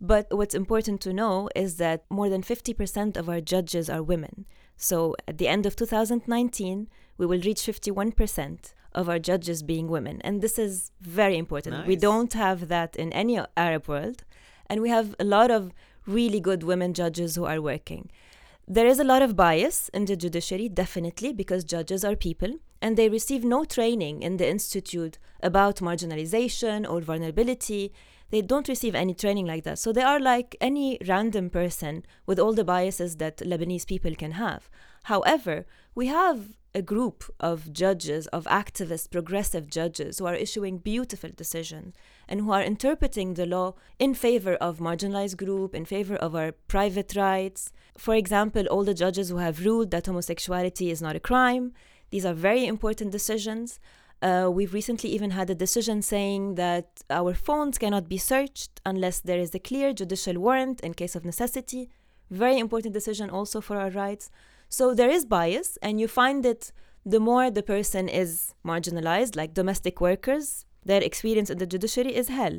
But 0.00 0.26
what's 0.30 0.54
important 0.54 1.00
to 1.02 1.12
know 1.12 1.48
is 1.56 1.76
that 1.76 2.04
more 2.08 2.28
than 2.28 2.42
50% 2.42 3.16
of 3.16 3.28
our 3.28 3.40
judges 3.40 3.90
are 3.90 4.02
women. 4.02 4.46
So 4.76 5.16
at 5.26 5.38
the 5.38 5.48
end 5.48 5.66
of 5.66 5.74
2019, 5.74 6.88
we 7.16 7.26
will 7.26 7.40
reach 7.40 7.62
51% 7.62 8.74
of 8.94 9.08
our 9.08 9.18
judges 9.18 9.62
being 9.62 9.88
women. 9.88 10.20
And 10.22 10.40
this 10.40 10.58
is 10.58 10.92
very 11.00 11.36
important. 11.36 11.76
Nice. 11.76 11.88
We 11.88 11.96
don't 11.96 12.32
have 12.32 12.68
that 12.68 12.94
in 12.96 13.12
any 13.12 13.40
Arab 13.56 13.88
world. 13.88 14.24
And 14.66 14.80
we 14.80 14.88
have 14.90 15.16
a 15.18 15.24
lot 15.24 15.50
of 15.50 15.72
really 16.06 16.40
good 16.40 16.62
women 16.62 16.94
judges 16.94 17.34
who 17.34 17.44
are 17.44 17.60
working. 17.60 18.10
There 18.66 18.86
is 18.86 18.98
a 18.98 19.04
lot 19.04 19.22
of 19.22 19.34
bias 19.34 19.88
in 19.94 20.04
the 20.04 20.16
judiciary, 20.16 20.68
definitely, 20.68 21.32
because 21.32 21.64
judges 21.64 22.04
are 22.04 22.14
people 22.14 22.52
and 22.80 22.96
they 22.96 23.08
receive 23.08 23.44
no 23.44 23.64
training 23.64 24.22
in 24.22 24.36
the 24.36 24.48
institute 24.48 25.18
about 25.42 25.76
marginalization 25.76 26.88
or 26.88 27.00
vulnerability 27.00 27.92
they 28.30 28.42
don't 28.42 28.68
receive 28.68 28.94
any 28.94 29.14
training 29.14 29.46
like 29.46 29.64
that. 29.64 29.78
So 29.78 29.92
they 29.92 30.02
are 30.02 30.20
like 30.20 30.56
any 30.60 30.98
random 31.06 31.50
person 31.50 32.04
with 32.26 32.38
all 32.38 32.52
the 32.52 32.64
biases 32.64 33.16
that 33.16 33.38
Lebanese 33.38 33.86
people 33.86 34.14
can 34.14 34.32
have. 34.32 34.68
However, 35.04 35.66
we 35.94 36.08
have 36.08 36.54
a 36.74 36.82
group 36.82 37.24
of 37.40 37.72
judges, 37.72 38.26
of 38.28 38.44
activist, 38.44 39.10
progressive 39.10 39.68
judges 39.68 40.18
who 40.18 40.26
are 40.26 40.34
issuing 40.34 40.78
beautiful 40.78 41.30
decisions 41.34 41.94
and 42.28 42.40
who 42.40 42.52
are 42.52 42.62
interpreting 42.62 43.34
the 43.34 43.46
law 43.46 43.74
in 43.98 44.14
favor 44.14 44.54
of 44.56 44.78
marginalized 44.78 45.36
group, 45.36 45.74
in 45.74 45.84
favor 45.84 46.16
of 46.16 46.34
our 46.34 46.52
private 46.52 47.16
rights. 47.16 47.72
For 47.96 48.14
example, 48.14 48.66
all 48.66 48.84
the 48.84 48.94
judges 48.94 49.30
who 49.30 49.38
have 49.38 49.64
ruled 49.64 49.90
that 49.90 50.06
homosexuality 50.06 50.90
is 50.90 51.00
not 51.00 51.16
a 51.16 51.20
crime. 51.20 51.72
These 52.10 52.26
are 52.26 52.34
very 52.34 52.66
important 52.66 53.12
decisions. 53.12 53.80
Uh, 54.20 54.48
we've 54.52 54.74
recently 54.74 55.10
even 55.10 55.30
had 55.30 55.48
a 55.48 55.54
decision 55.54 56.02
saying 56.02 56.56
that 56.56 57.02
our 57.08 57.34
phones 57.34 57.78
cannot 57.78 58.08
be 58.08 58.18
searched 58.18 58.80
unless 58.84 59.20
there 59.20 59.38
is 59.38 59.54
a 59.54 59.60
clear 59.60 59.92
judicial 59.92 60.38
warrant 60.40 60.80
in 60.80 60.92
case 60.92 61.14
of 61.14 61.24
necessity. 61.24 61.88
Very 62.30 62.58
important 62.58 62.94
decision 62.94 63.30
also 63.30 63.60
for 63.60 63.76
our 63.76 63.90
rights. 63.90 64.30
So 64.68 64.92
there 64.92 65.08
is 65.08 65.24
bias, 65.24 65.78
and 65.80 66.00
you 66.00 66.08
find 66.08 66.44
it 66.44 66.72
the 67.06 67.20
more 67.20 67.50
the 67.50 67.62
person 67.62 68.08
is 68.08 68.54
marginalized, 68.66 69.36
like 69.36 69.54
domestic 69.54 70.00
workers, 70.00 70.66
their 70.84 71.02
experience 71.02 71.48
in 71.48 71.58
the 71.58 71.66
judiciary 71.66 72.14
is 72.14 72.28
hell. 72.28 72.58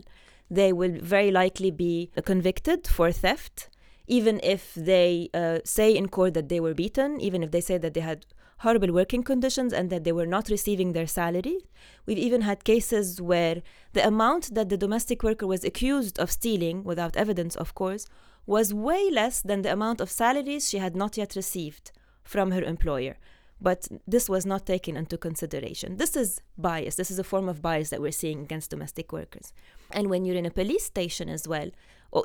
They 0.49 0.73
will 0.73 0.97
very 0.99 1.29
likely 1.29 1.71
be 1.71 2.09
convicted 2.25 2.87
for 2.87 3.11
theft, 3.11 3.69
even 4.07 4.39
if 4.41 4.73
they 4.73 5.29
uh, 5.33 5.59
say 5.63 5.95
in 5.95 6.07
court 6.07 6.33
that 6.33 6.49
they 6.49 6.59
were 6.59 6.73
beaten, 6.73 7.21
even 7.21 7.43
if 7.43 7.51
they 7.51 7.61
say 7.61 7.77
that 7.77 7.93
they 7.93 7.99
had 7.99 8.25
horrible 8.59 8.93
working 8.93 9.23
conditions 9.23 9.73
and 9.73 9.89
that 9.89 10.03
they 10.03 10.11
were 10.11 10.25
not 10.25 10.49
receiving 10.49 10.93
their 10.93 11.07
salary. 11.07 11.57
We've 12.05 12.17
even 12.17 12.41
had 12.41 12.63
cases 12.63 13.21
where 13.21 13.61
the 13.93 14.05
amount 14.05 14.53
that 14.55 14.69
the 14.69 14.77
domestic 14.77 15.23
worker 15.23 15.47
was 15.47 15.63
accused 15.63 16.19
of 16.19 16.31
stealing, 16.31 16.83
without 16.83 17.15
evidence, 17.15 17.55
of 17.55 17.73
course, 17.73 18.05
was 18.45 18.73
way 18.73 19.09
less 19.11 19.41
than 19.41 19.61
the 19.61 19.71
amount 19.71 20.01
of 20.01 20.09
salaries 20.09 20.69
she 20.69 20.79
had 20.79 20.95
not 20.95 21.17
yet 21.17 21.35
received 21.35 21.91
from 22.23 22.51
her 22.51 22.63
employer. 22.63 23.17
But 23.61 23.87
this 24.07 24.29
was 24.29 24.45
not 24.45 24.65
taken 24.65 24.95
into 24.95 25.17
consideration. 25.17 25.97
This 25.97 26.15
is 26.15 26.41
bias. 26.57 26.95
This 26.95 27.11
is 27.11 27.19
a 27.19 27.25
form 27.25 27.49
of 27.49 27.61
bias 27.61 27.89
that 27.89 28.01
we're 28.01 28.11
seeing 28.11 28.41
against 28.41 28.69
domestic 28.69 29.11
workers. 29.11 29.53
And 29.91 30.09
when 30.09 30.23
you're 30.23 30.37
in 30.37 30.45
a 30.45 30.51
police 30.51 30.85
station 30.85 31.27
as 31.27 31.47
well, 31.47 31.69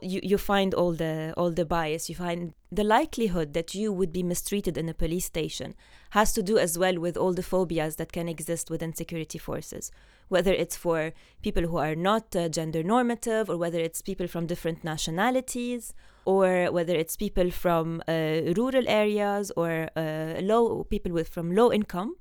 you, 0.02 0.20
you 0.22 0.38
find 0.38 0.72
all 0.74 0.92
the 0.92 1.34
all 1.36 1.50
the 1.50 1.64
bias. 1.64 2.08
You 2.08 2.14
find 2.14 2.54
the 2.72 2.84
likelihood 2.84 3.52
that 3.52 3.74
you 3.74 3.92
would 3.92 4.12
be 4.12 4.22
mistreated 4.22 4.78
in 4.78 4.88
a 4.88 4.94
police 4.94 5.26
station 5.26 5.74
has 6.10 6.32
to 6.32 6.42
do 6.42 6.58
as 6.58 6.78
well 6.78 6.98
with 6.98 7.16
all 7.16 7.32
the 7.32 7.42
phobias 7.42 7.96
that 7.96 8.12
can 8.12 8.28
exist 8.28 8.70
within 8.70 8.94
security 8.94 9.38
forces. 9.38 9.92
Whether 10.28 10.52
it's 10.52 10.76
for 10.76 11.12
people 11.42 11.64
who 11.64 11.76
are 11.76 11.94
not 11.94 12.34
uh, 12.34 12.48
gender 12.48 12.82
normative 12.82 13.50
or 13.50 13.58
whether 13.58 13.78
it's 13.78 14.00
people 14.00 14.26
from 14.26 14.46
different 14.46 14.84
nationalities 14.84 15.92
or 16.24 16.72
whether 16.72 16.94
it's 16.94 17.16
people 17.16 17.50
from 17.50 18.02
uh, 18.08 18.52
rural 18.56 18.88
areas 18.88 19.52
or 19.56 19.90
uh, 19.96 20.40
low 20.40 20.84
people 20.84 21.12
with 21.12 21.28
from 21.28 21.54
low 21.54 21.70
income 21.70 22.16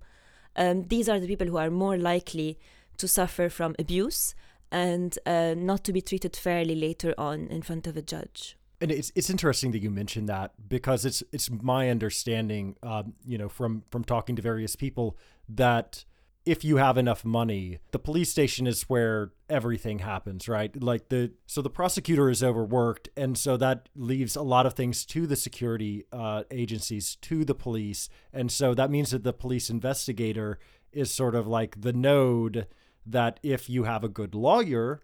um, 0.56 0.84
these 0.84 1.08
are 1.10 1.20
the 1.20 1.28
people 1.28 1.48
who 1.48 1.58
are 1.58 1.72
more 1.72 1.98
likely 1.98 2.60
to 2.98 3.08
suffer 3.08 3.50
from 3.50 3.76
abuse 3.80 4.36
and 4.74 5.18
uh, 5.28 5.54
not 5.56 5.84
to 5.86 5.94
be 5.94 6.02
treated 6.02 6.36
fairly 6.36 6.76
later 6.76 7.14
on 7.18 7.48
in 7.48 7.62
front 7.62 7.88
of 7.88 7.96
a 7.96 8.02
judge. 8.02 8.58
And 8.82 8.92
it's 8.92 9.14
it's 9.16 9.30
interesting 9.30 9.72
that 9.72 9.82
you 9.82 9.90
mentioned 9.90 10.28
that 10.28 10.52
because 10.68 11.06
it's 11.06 11.24
it's 11.32 11.50
my 11.50 11.90
understanding, 11.90 12.76
um, 12.84 13.14
you 13.24 13.38
know, 13.38 13.48
from 13.48 13.84
from 13.92 14.04
talking 14.04 14.36
to 14.36 14.42
various 14.42 14.76
people 14.76 15.16
that 15.48 16.04
if 16.46 16.66
you 16.66 16.76
have 16.76 16.98
enough 16.98 17.24
money, 17.24 17.80
the 17.92 18.00
police 18.00 18.30
station 18.30 18.68
is 18.68 18.84
where 18.84 19.32
everything 19.48 20.00
happens, 20.00 20.50
right? 20.50 20.84
Like 20.84 21.08
the 21.08 21.32
so 21.46 21.62
the 21.62 21.70
prosecutor 21.70 22.30
is 22.30 22.44
overworked, 22.44 23.08
and 23.16 23.38
so 23.38 23.56
that 23.58 23.88
leaves 23.96 24.36
a 24.36 24.42
lot 24.42 24.66
of 24.66 24.74
things 24.74 25.06
to 25.06 25.28
the 25.28 25.38
security 25.38 26.04
uh, 26.12 26.44
agencies, 26.52 27.16
to 27.22 27.46
the 27.46 27.56
police, 27.56 28.10
and 28.34 28.52
so 28.52 28.74
that 28.74 28.90
means 28.90 29.12
that 29.12 29.24
the 29.24 29.34
police 29.34 29.70
investigator 29.70 30.60
is 30.92 31.10
sort 31.10 31.36
of 31.36 31.48
like 31.48 31.80
the 31.80 31.94
node 31.94 32.68
that 33.06 33.40
if 33.44 33.70
you 33.70 33.84
have 33.84 34.04
a 34.04 34.10
good 34.10 34.36
lawyer, 34.36 35.02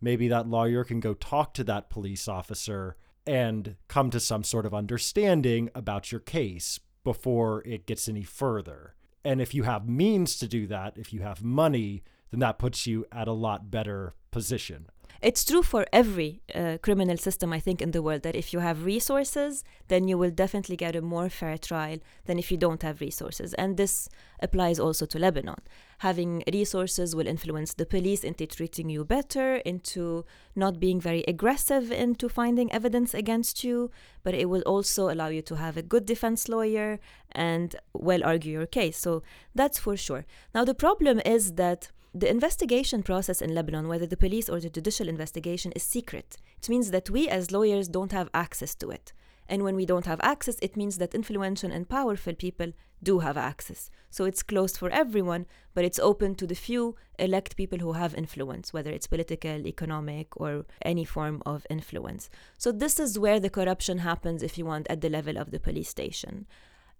maybe 0.00 0.28
that 0.28 0.48
lawyer 0.48 0.84
can 0.84 1.00
go 1.00 1.14
talk 1.14 1.54
to 1.54 1.64
that 1.64 1.90
police 1.90 2.28
officer 2.28 2.96
and 3.26 3.76
come 3.88 4.10
to 4.10 4.20
some 4.20 4.44
sort 4.44 4.66
of 4.66 4.74
understanding 4.74 5.70
about 5.74 6.12
your 6.12 6.20
case 6.20 6.78
before 7.02 7.62
it 7.66 7.86
gets 7.86 8.08
any 8.08 8.22
further. 8.22 8.94
And 9.24 9.40
if 9.40 9.54
you 9.54 9.62
have 9.62 9.88
means 9.88 10.36
to 10.38 10.48
do 10.48 10.66
that, 10.66 10.94
if 10.96 11.12
you 11.12 11.20
have 11.20 11.42
money, 11.42 12.02
then 12.30 12.40
that 12.40 12.58
puts 12.58 12.86
you 12.86 13.06
at 13.10 13.28
a 13.28 13.32
lot 13.32 13.70
better 13.70 14.14
position. 14.30 14.88
It's 15.24 15.42
true 15.42 15.62
for 15.62 15.86
every 15.90 16.42
uh, 16.54 16.76
criminal 16.82 17.16
system, 17.16 17.50
I 17.50 17.58
think, 17.58 17.80
in 17.80 17.92
the 17.92 18.02
world 18.02 18.24
that 18.24 18.36
if 18.36 18.52
you 18.52 18.58
have 18.58 18.84
resources, 18.84 19.64
then 19.88 20.06
you 20.06 20.18
will 20.18 20.30
definitely 20.30 20.76
get 20.76 20.94
a 20.94 21.00
more 21.00 21.30
fair 21.30 21.56
trial 21.56 21.96
than 22.26 22.38
if 22.38 22.52
you 22.52 22.58
don't 22.58 22.82
have 22.82 23.00
resources. 23.00 23.54
And 23.54 23.78
this 23.78 24.10
applies 24.40 24.78
also 24.78 25.06
to 25.06 25.18
Lebanon. 25.18 25.62
Having 26.00 26.44
resources 26.52 27.16
will 27.16 27.26
influence 27.26 27.72
the 27.72 27.86
police 27.86 28.22
into 28.22 28.46
treating 28.46 28.90
you 28.90 29.02
better, 29.02 29.56
into 29.64 30.26
not 30.54 30.78
being 30.78 31.00
very 31.00 31.24
aggressive 31.26 31.90
into 31.90 32.28
finding 32.28 32.70
evidence 32.70 33.14
against 33.14 33.64
you, 33.64 33.90
but 34.24 34.34
it 34.34 34.50
will 34.50 34.60
also 34.66 35.08
allow 35.08 35.28
you 35.28 35.40
to 35.40 35.56
have 35.56 35.78
a 35.78 35.82
good 35.82 36.04
defense 36.04 36.50
lawyer 36.50 37.00
and 37.32 37.76
well 37.94 38.22
argue 38.22 38.52
your 38.52 38.66
case. 38.66 38.98
So 38.98 39.22
that's 39.54 39.78
for 39.78 39.96
sure. 39.96 40.26
Now, 40.54 40.66
the 40.66 40.74
problem 40.74 41.22
is 41.24 41.54
that 41.54 41.88
the 42.14 42.30
investigation 42.30 43.02
process 43.02 43.42
in 43.42 43.54
Lebanon, 43.54 43.88
whether 43.88 44.06
the 44.06 44.16
police 44.16 44.48
or 44.48 44.60
the 44.60 44.70
judicial 44.70 45.08
investigation, 45.08 45.72
is 45.72 45.82
secret. 45.82 46.36
It 46.58 46.68
means 46.68 46.92
that 46.92 47.10
we 47.10 47.28
as 47.28 47.50
lawyers 47.50 47.88
don't 47.88 48.12
have 48.12 48.30
access 48.32 48.74
to 48.76 48.90
it. 48.90 49.12
And 49.48 49.62
when 49.62 49.76
we 49.76 49.84
don't 49.84 50.06
have 50.06 50.20
access, 50.22 50.58
it 50.62 50.76
means 50.76 50.98
that 50.98 51.14
influential 51.14 51.70
and 51.70 51.88
powerful 51.88 52.34
people 52.34 52.72
do 53.02 53.18
have 53.18 53.36
access. 53.36 53.90
So 54.10 54.24
it's 54.24 54.42
closed 54.42 54.78
for 54.78 54.88
everyone, 54.90 55.44
but 55.74 55.84
it's 55.84 55.98
open 55.98 56.36
to 56.36 56.46
the 56.46 56.54
few 56.54 56.96
elect 57.18 57.56
people 57.56 57.78
who 57.80 57.92
have 57.92 58.14
influence, 58.14 58.72
whether 58.72 58.90
it's 58.90 59.08
political, 59.08 59.66
economic, 59.66 60.40
or 60.40 60.64
any 60.82 61.04
form 61.04 61.42
of 61.44 61.66
influence. 61.68 62.30
So 62.56 62.72
this 62.72 62.98
is 62.98 63.18
where 63.18 63.40
the 63.40 63.50
corruption 63.50 63.98
happens, 63.98 64.42
if 64.42 64.56
you 64.56 64.64
want, 64.64 64.86
at 64.88 65.00
the 65.00 65.10
level 65.10 65.36
of 65.36 65.50
the 65.50 65.60
police 65.60 65.88
station. 65.88 66.46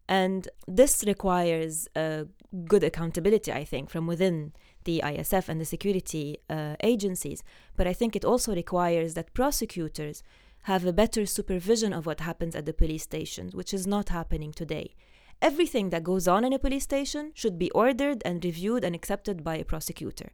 And 0.07 0.49
this 0.69 1.03
requires 1.07 1.89
uh, 1.97 2.25
good 2.67 2.85
accountability, 2.85 3.53
I 3.53 3.65
think, 3.65 3.89
from 3.89 4.07
within 4.07 4.53
the 4.85 5.03
ISF 5.05 5.49
and 5.49 5.61
the 5.61 5.65
security 5.65 6.39
uh, 6.49 6.77
agencies. 6.83 7.43
But 7.77 7.87
I 7.87 7.93
think 7.93 8.15
it 8.15 8.25
also 8.25 8.55
requires 8.55 9.15
that 9.15 9.35
prosecutors 9.35 10.23
have 10.63 10.87
a 10.87 10.93
better 10.93 11.27
supervision 11.27 11.93
of 11.93 12.07
what 12.07 12.21
happens 12.21 12.57
at 12.57 12.65
the 12.65 12.73
police 12.73 13.03
stations, 13.03 13.55
which 13.55 13.75
is 13.75 13.87
not 13.87 14.09
happening 14.09 14.53
today. 14.53 14.95
Everything 15.43 15.91
that 15.91 16.05
goes 16.05 16.27
on 16.27 16.45
in 16.45 16.53
a 16.53 16.59
police 16.59 16.85
station 16.85 17.33
should 17.35 17.59
be 17.59 17.71
ordered 17.73 18.23
and 18.25 18.45
reviewed 18.45 18.85
and 18.85 18.95
accepted 18.95 19.45
by 19.45 19.57
a 19.57 19.65
prosecutor. 19.65 20.31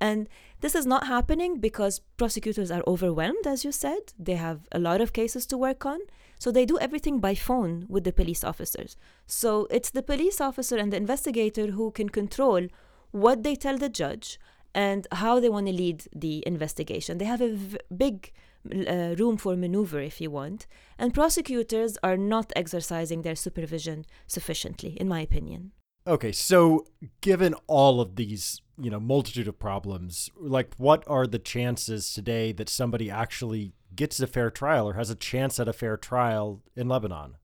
And 0.00 0.28
this 0.60 0.74
is 0.74 0.86
not 0.86 1.06
happening 1.06 1.58
because 1.58 2.00
prosecutors 2.16 2.70
are 2.70 2.82
overwhelmed, 2.86 3.46
as 3.46 3.64
you 3.64 3.72
said. 3.72 4.12
They 4.18 4.34
have 4.34 4.60
a 4.72 4.78
lot 4.78 5.00
of 5.00 5.12
cases 5.12 5.46
to 5.46 5.58
work 5.58 5.86
on. 5.86 6.00
So 6.38 6.50
they 6.50 6.66
do 6.66 6.78
everything 6.78 7.18
by 7.18 7.34
phone 7.34 7.86
with 7.88 8.04
the 8.04 8.12
police 8.12 8.44
officers. 8.44 8.96
So 9.26 9.66
it's 9.70 9.90
the 9.90 10.02
police 10.02 10.40
officer 10.40 10.76
and 10.76 10.92
the 10.92 10.98
investigator 10.98 11.68
who 11.68 11.90
can 11.90 12.10
control 12.10 12.68
what 13.16 13.42
they 13.42 13.56
tell 13.56 13.78
the 13.78 13.88
judge 13.88 14.38
and 14.74 15.06
how 15.12 15.40
they 15.40 15.48
want 15.48 15.66
to 15.66 15.72
lead 15.72 16.04
the 16.14 16.42
investigation. 16.46 17.16
They 17.16 17.24
have 17.24 17.40
a 17.40 17.54
v- 17.54 17.78
big 17.96 18.32
uh, 18.70 19.14
room 19.18 19.36
for 19.38 19.56
maneuver, 19.56 20.00
if 20.00 20.20
you 20.20 20.30
want, 20.30 20.66
and 20.98 21.14
prosecutors 21.14 21.96
are 22.02 22.18
not 22.18 22.52
exercising 22.54 23.22
their 23.22 23.34
supervision 23.34 24.04
sufficiently, 24.26 24.96
in 25.00 25.08
my 25.08 25.20
opinion. 25.20 25.72
Okay, 26.06 26.30
so 26.30 26.86
given 27.20 27.54
all 27.66 28.00
of 28.00 28.16
these, 28.16 28.60
you 28.78 28.90
know, 28.90 29.00
multitude 29.00 29.48
of 29.48 29.58
problems, 29.58 30.30
like 30.36 30.74
what 30.76 31.02
are 31.08 31.26
the 31.26 31.38
chances 31.38 32.12
today 32.12 32.52
that 32.52 32.68
somebody 32.68 33.10
actually 33.10 33.72
gets 33.94 34.20
a 34.20 34.26
fair 34.26 34.50
trial 34.50 34.88
or 34.88 34.94
has 34.94 35.10
a 35.10 35.16
chance 35.16 35.58
at 35.58 35.68
a 35.68 35.72
fair 35.72 35.96
trial 35.96 36.62
in 36.76 36.86
Lebanon? 36.86 37.36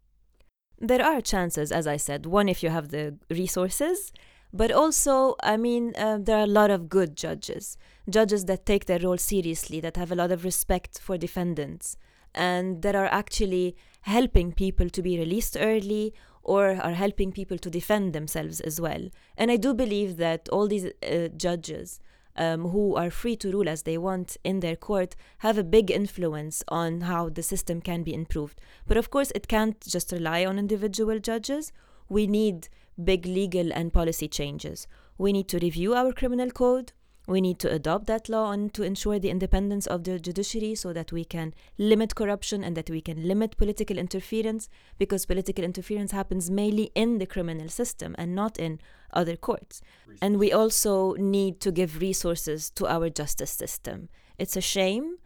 There 0.79 1.03
are 1.03 1.21
chances, 1.21 1.73
as 1.73 1.87
I 1.87 1.97
said. 1.97 2.27
One, 2.27 2.49
if 2.49 2.63
you 2.63 2.71
have 2.71 2.89
the 2.89 3.17
resources, 3.31 4.13
but 4.53 4.71
also, 4.71 5.35
I 5.43 5.57
mean, 5.57 5.95
uh, 5.97 6.19
there 6.21 6.37
are 6.37 6.45
a 6.45 6.47
lot 6.47 6.71
of 6.71 6.89
good 6.89 7.17
judges, 7.17 7.79
judges 8.09 8.45
that 8.47 8.67
take 8.67 8.85
their 8.85 8.99
role 8.99 9.17
seriously, 9.17 9.81
that 9.81 9.97
have 9.97 10.13
a 10.13 10.15
lot 10.15 10.31
of 10.31 10.45
respect 10.45 10.99
for 10.99 11.17
defendants, 11.17 11.97
and 12.35 12.83
that 12.83 12.95
are 12.95 13.07
actually 13.07 13.77
helping 14.03 14.53
people 14.53 14.91
to 14.91 15.03
be 15.03 15.19
released 15.19 15.57
early 15.59 16.13
or 16.43 16.71
are 16.83 16.93
helping 16.93 17.33
people 17.33 17.57
to 17.57 17.71
defend 17.71 18.13
themselves 18.13 18.61
as 18.61 18.81
well. 18.81 19.09
And 19.37 19.51
I 19.51 19.57
do 19.57 19.75
believe 19.75 20.17
that 20.17 20.49
all 20.49 20.67
these 20.67 20.87
uh, 20.87 21.29
judges 21.37 22.01
um, 22.37 22.69
who 22.69 22.97
are 22.97 23.11
free 23.11 23.37
to 23.37 23.53
rule 23.53 23.69
as 23.69 23.83
they 23.83 23.99
want 23.99 24.37
in 24.43 24.61
their 24.61 24.77
court 24.77 25.15
have 25.39 25.59
a 25.59 25.65
big 25.65 25.91
influence 25.91 26.65
on 26.69 27.03
how 27.03 27.29
the 27.29 27.43
system 27.43 27.81
can 27.81 28.03
be 28.03 28.15
improved. 28.15 28.61
But 28.87 28.97
of 28.97 29.11
course, 29.11 29.31
it 29.35 29.49
can't 29.49 29.81
just 29.81 30.13
rely 30.13 30.45
on 30.45 30.59
individual 30.59 31.19
judges. 31.19 31.73
We 32.09 32.27
need 32.27 32.69
big 33.03 33.27
legal 33.27 33.73
and 33.73 33.93
policy 33.93 34.29
changes. 34.29 34.87
We 35.19 35.33
need 35.33 35.49
to 35.49 35.59
review 35.59 35.95
our 35.95 36.13
criminal 36.13 36.51
code. 36.51 36.93
We 37.29 37.41
need 37.41 37.61
to 37.61 37.71
adopt 37.71 38.07
that 38.07 38.29
law 38.29 38.51
and 38.51 38.75
to 38.75 38.83
ensure 38.83 39.21
the 39.21 39.31
independence 39.31 39.87
of 39.87 40.03
the 40.03 40.19
judiciary 40.19 40.75
so 40.75 40.93
that 40.93 41.13
we 41.13 41.25
can 41.25 41.55
limit 41.79 42.17
corruption 42.17 42.65
and 42.65 42.77
that 42.77 42.91
we 42.91 43.01
can 43.01 43.29
limit 43.29 43.57
political 43.57 43.97
interference 43.97 44.69
because 44.99 45.25
political 45.25 45.65
interference 45.65 46.11
happens 46.11 46.51
mainly 46.51 46.91
in 46.97 47.19
the 47.19 47.27
criminal 47.27 47.69
system 47.69 48.17
and 48.19 48.35
not 48.35 48.59
in 48.59 48.81
other 49.13 49.37
courts. 49.37 49.83
And 50.21 50.39
we 50.39 50.53
also 50.53 51.15
need 51.15 51.61
to 51.61 51.71
give 51.71 52.01
resources 52.01 52.71
to 52.71 52.89
our 52.89 53.09
justice 53.09 53.53
system. 53.53 54.09
It's 54.39 54.57
a 54.57 54.61
shame 54.61 55.19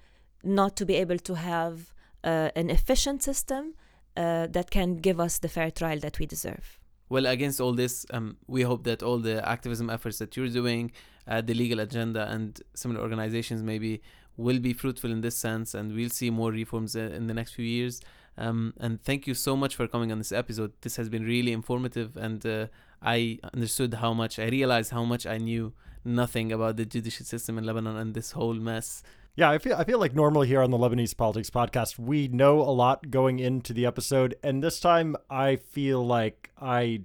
not 0.45 0.77
to 0.77 0.85
be 0.85 0.97
able 0.97 1.19
to 1.19 1.35
have 1.35 1.95
uh, 2.23 2.51
an 2.55 2.69
efficient 2.69 3.23
system 3.23 3.75
uh, 4.17 4.47
that 4.49 4.71
can 4.71 4.97
give 4.97 5.19
us 5.19 5.39
the 5.39 5.49
fair 5.49 5.71
trial 5.71 5.99
that 6.01 6.19
we 6.19 6.27
deserve. 6.27 6.79
Well, 7.09 7.27
against 7.27 7.61
all 7.61 7.73
this, 7.73 8.05
um, 8.11 8.37
we 8.47 8.63
hope 8.63 8.85
that 8.85 9.03
all 9.03 9.19
the 9.19 9.47
activism 9.49 9.91
efforts 9.91 10.19
that 10.19 10.37
you're 10.37 10.49
doing, 10.49 10.93
uh, 11.29 11.41
the 11.41 11.55
legal 11.55 11.81
agenda, 11.81 12.29
and 12.29 12.61
similar 12.75 13.01
organizations 13.01 13.63
maybe 13.63 14.03
will 14.37 14.59
be 14.59 14.73
fruitful 14.73 15.11
in 15.11 15.21
this 15.21 15.37
sense, 15.37 15.75
and 15.75 15.95
we'll 15.95 16.11
see 16.11 16.31
more 16.31 16.51
reforms 16.51 16.97
uh, 16.97 17.01
in 17.01 17.27
the 17.27 17.35
next 17.35 17.55
few 17.55 17.65
years. 17.65 18.01
Um, 18.39 18.75
and 18.79 19.01
thank 19.03 19.27
you 19.27 19.35
so 19.35 19.57
much 19.57 19.77
for 19.77 19.87
coming 19.87 20.13
on 20.13 20.19
this 20.19 20.33
episode. 20.33 20.73
This 20.83 20.97
has 20.97 21.09
been 21.09 21.25
really 21.25 21.53
informative, 21.53 22.17
and 22.17 22.45
uh, 22.45 22.67
I 23.01 23.39
understood 23.55 23.95
how 23.95 24.13
much, 24.13 24.39
I 24.39 24.49
realized 24.49 24.91
how 24.91 25.05
much 25.05 25.27
I 25.27 25.39
knew 25.39 25.73
nothing 26.05 26.53
about 26.53 26.77
the 26.77 26.85
judicial 26.85 27.25
system 27.25 27.57
in 27.57 27.65
Lebanon 27.65 27.97
and 27.97 28.15
this 28.15 28.33
whole 28.33 28.55
mess. 28.55 29.03
Yeah, 29.37 29.51
I 29.51 29.59
feel 29.59 29.77
I 29.77 29.85
feel 29.85 29.99
like 29.99 30.15
normally 30.15 30.49
here 30.49 30.63
on 30.63 30.71
the 30.71 30.79
Lebanese 30.79 31.15
Politics 31.15 31.51
podcast, 31.51 31.99
we 31.99 32.27
know 32.27 32.61
a 32.61 32.73
lot 32.73 33.11
going 33.11 33.39
into 33.39 33.75
the 33.75 33.85
episode, 33.85 34.35
and 34.43 34.65
this 34.65 34.81
time 34.81 35.15
I 35.29 35.57
feel 35.57 36.05
like 36.05 36.51
I 36.59 37.03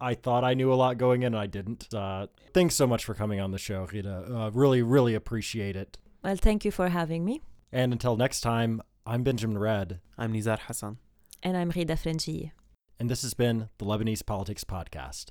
I 0.00 0.14
thought 0.14 0.44
I 0.44 0.54
knew 0.54 0.72
a 0.72 0.76
lot 0.76 0.98
going 0.98 1.24
in, 1.24 1.34
and 1.34 1.36
I 1.36 1.46
didn't. 1.46 1.92
Uh, 1.92 2.28
thanks 2.52 2.76
so 2.76 2.86
much 2.86 3.04
for 3.04 3.12
coming 3.12 3.40
on 3.40 3.50
the 3.50 3.58
show, 3.58 3.88
Ghida. 3.88 4.30
Uh, 4.30 4.50
really, 4.52 4.82
really 4.82 5.16
appreciate 5.16 5.74
it. 5.74 5.98
Well, 6.22 6.36
thank 6.36 6.64
you 6.64 6.70
for 6.70 6.90
having 6.90 7.24
me. 7.24 7.40
And 7.72 7.92
until 7.92 8.16
next 8.16 8.42
time, 8.42 8.80
I'm 9.04 9.24
Benjamin 9.24 9.58
Redd. 9.58 9.98
I'm 10.16 10.32
Nizar 10.32 10.60
Hassan. 10.60 10.98
And 11.42 11.56
I'm 11.56 11.72
Ghida 11.72 11.98
Frangieh. 12.00 12.52
And 13.00 13.10
this 13.10 13.22
has 13.22 13.34
been 13.34 13.68
the 13.78 13.84
Lebanese 13.84 14.24
Politics 14.24 14.62
Podcast. 14.62 15.30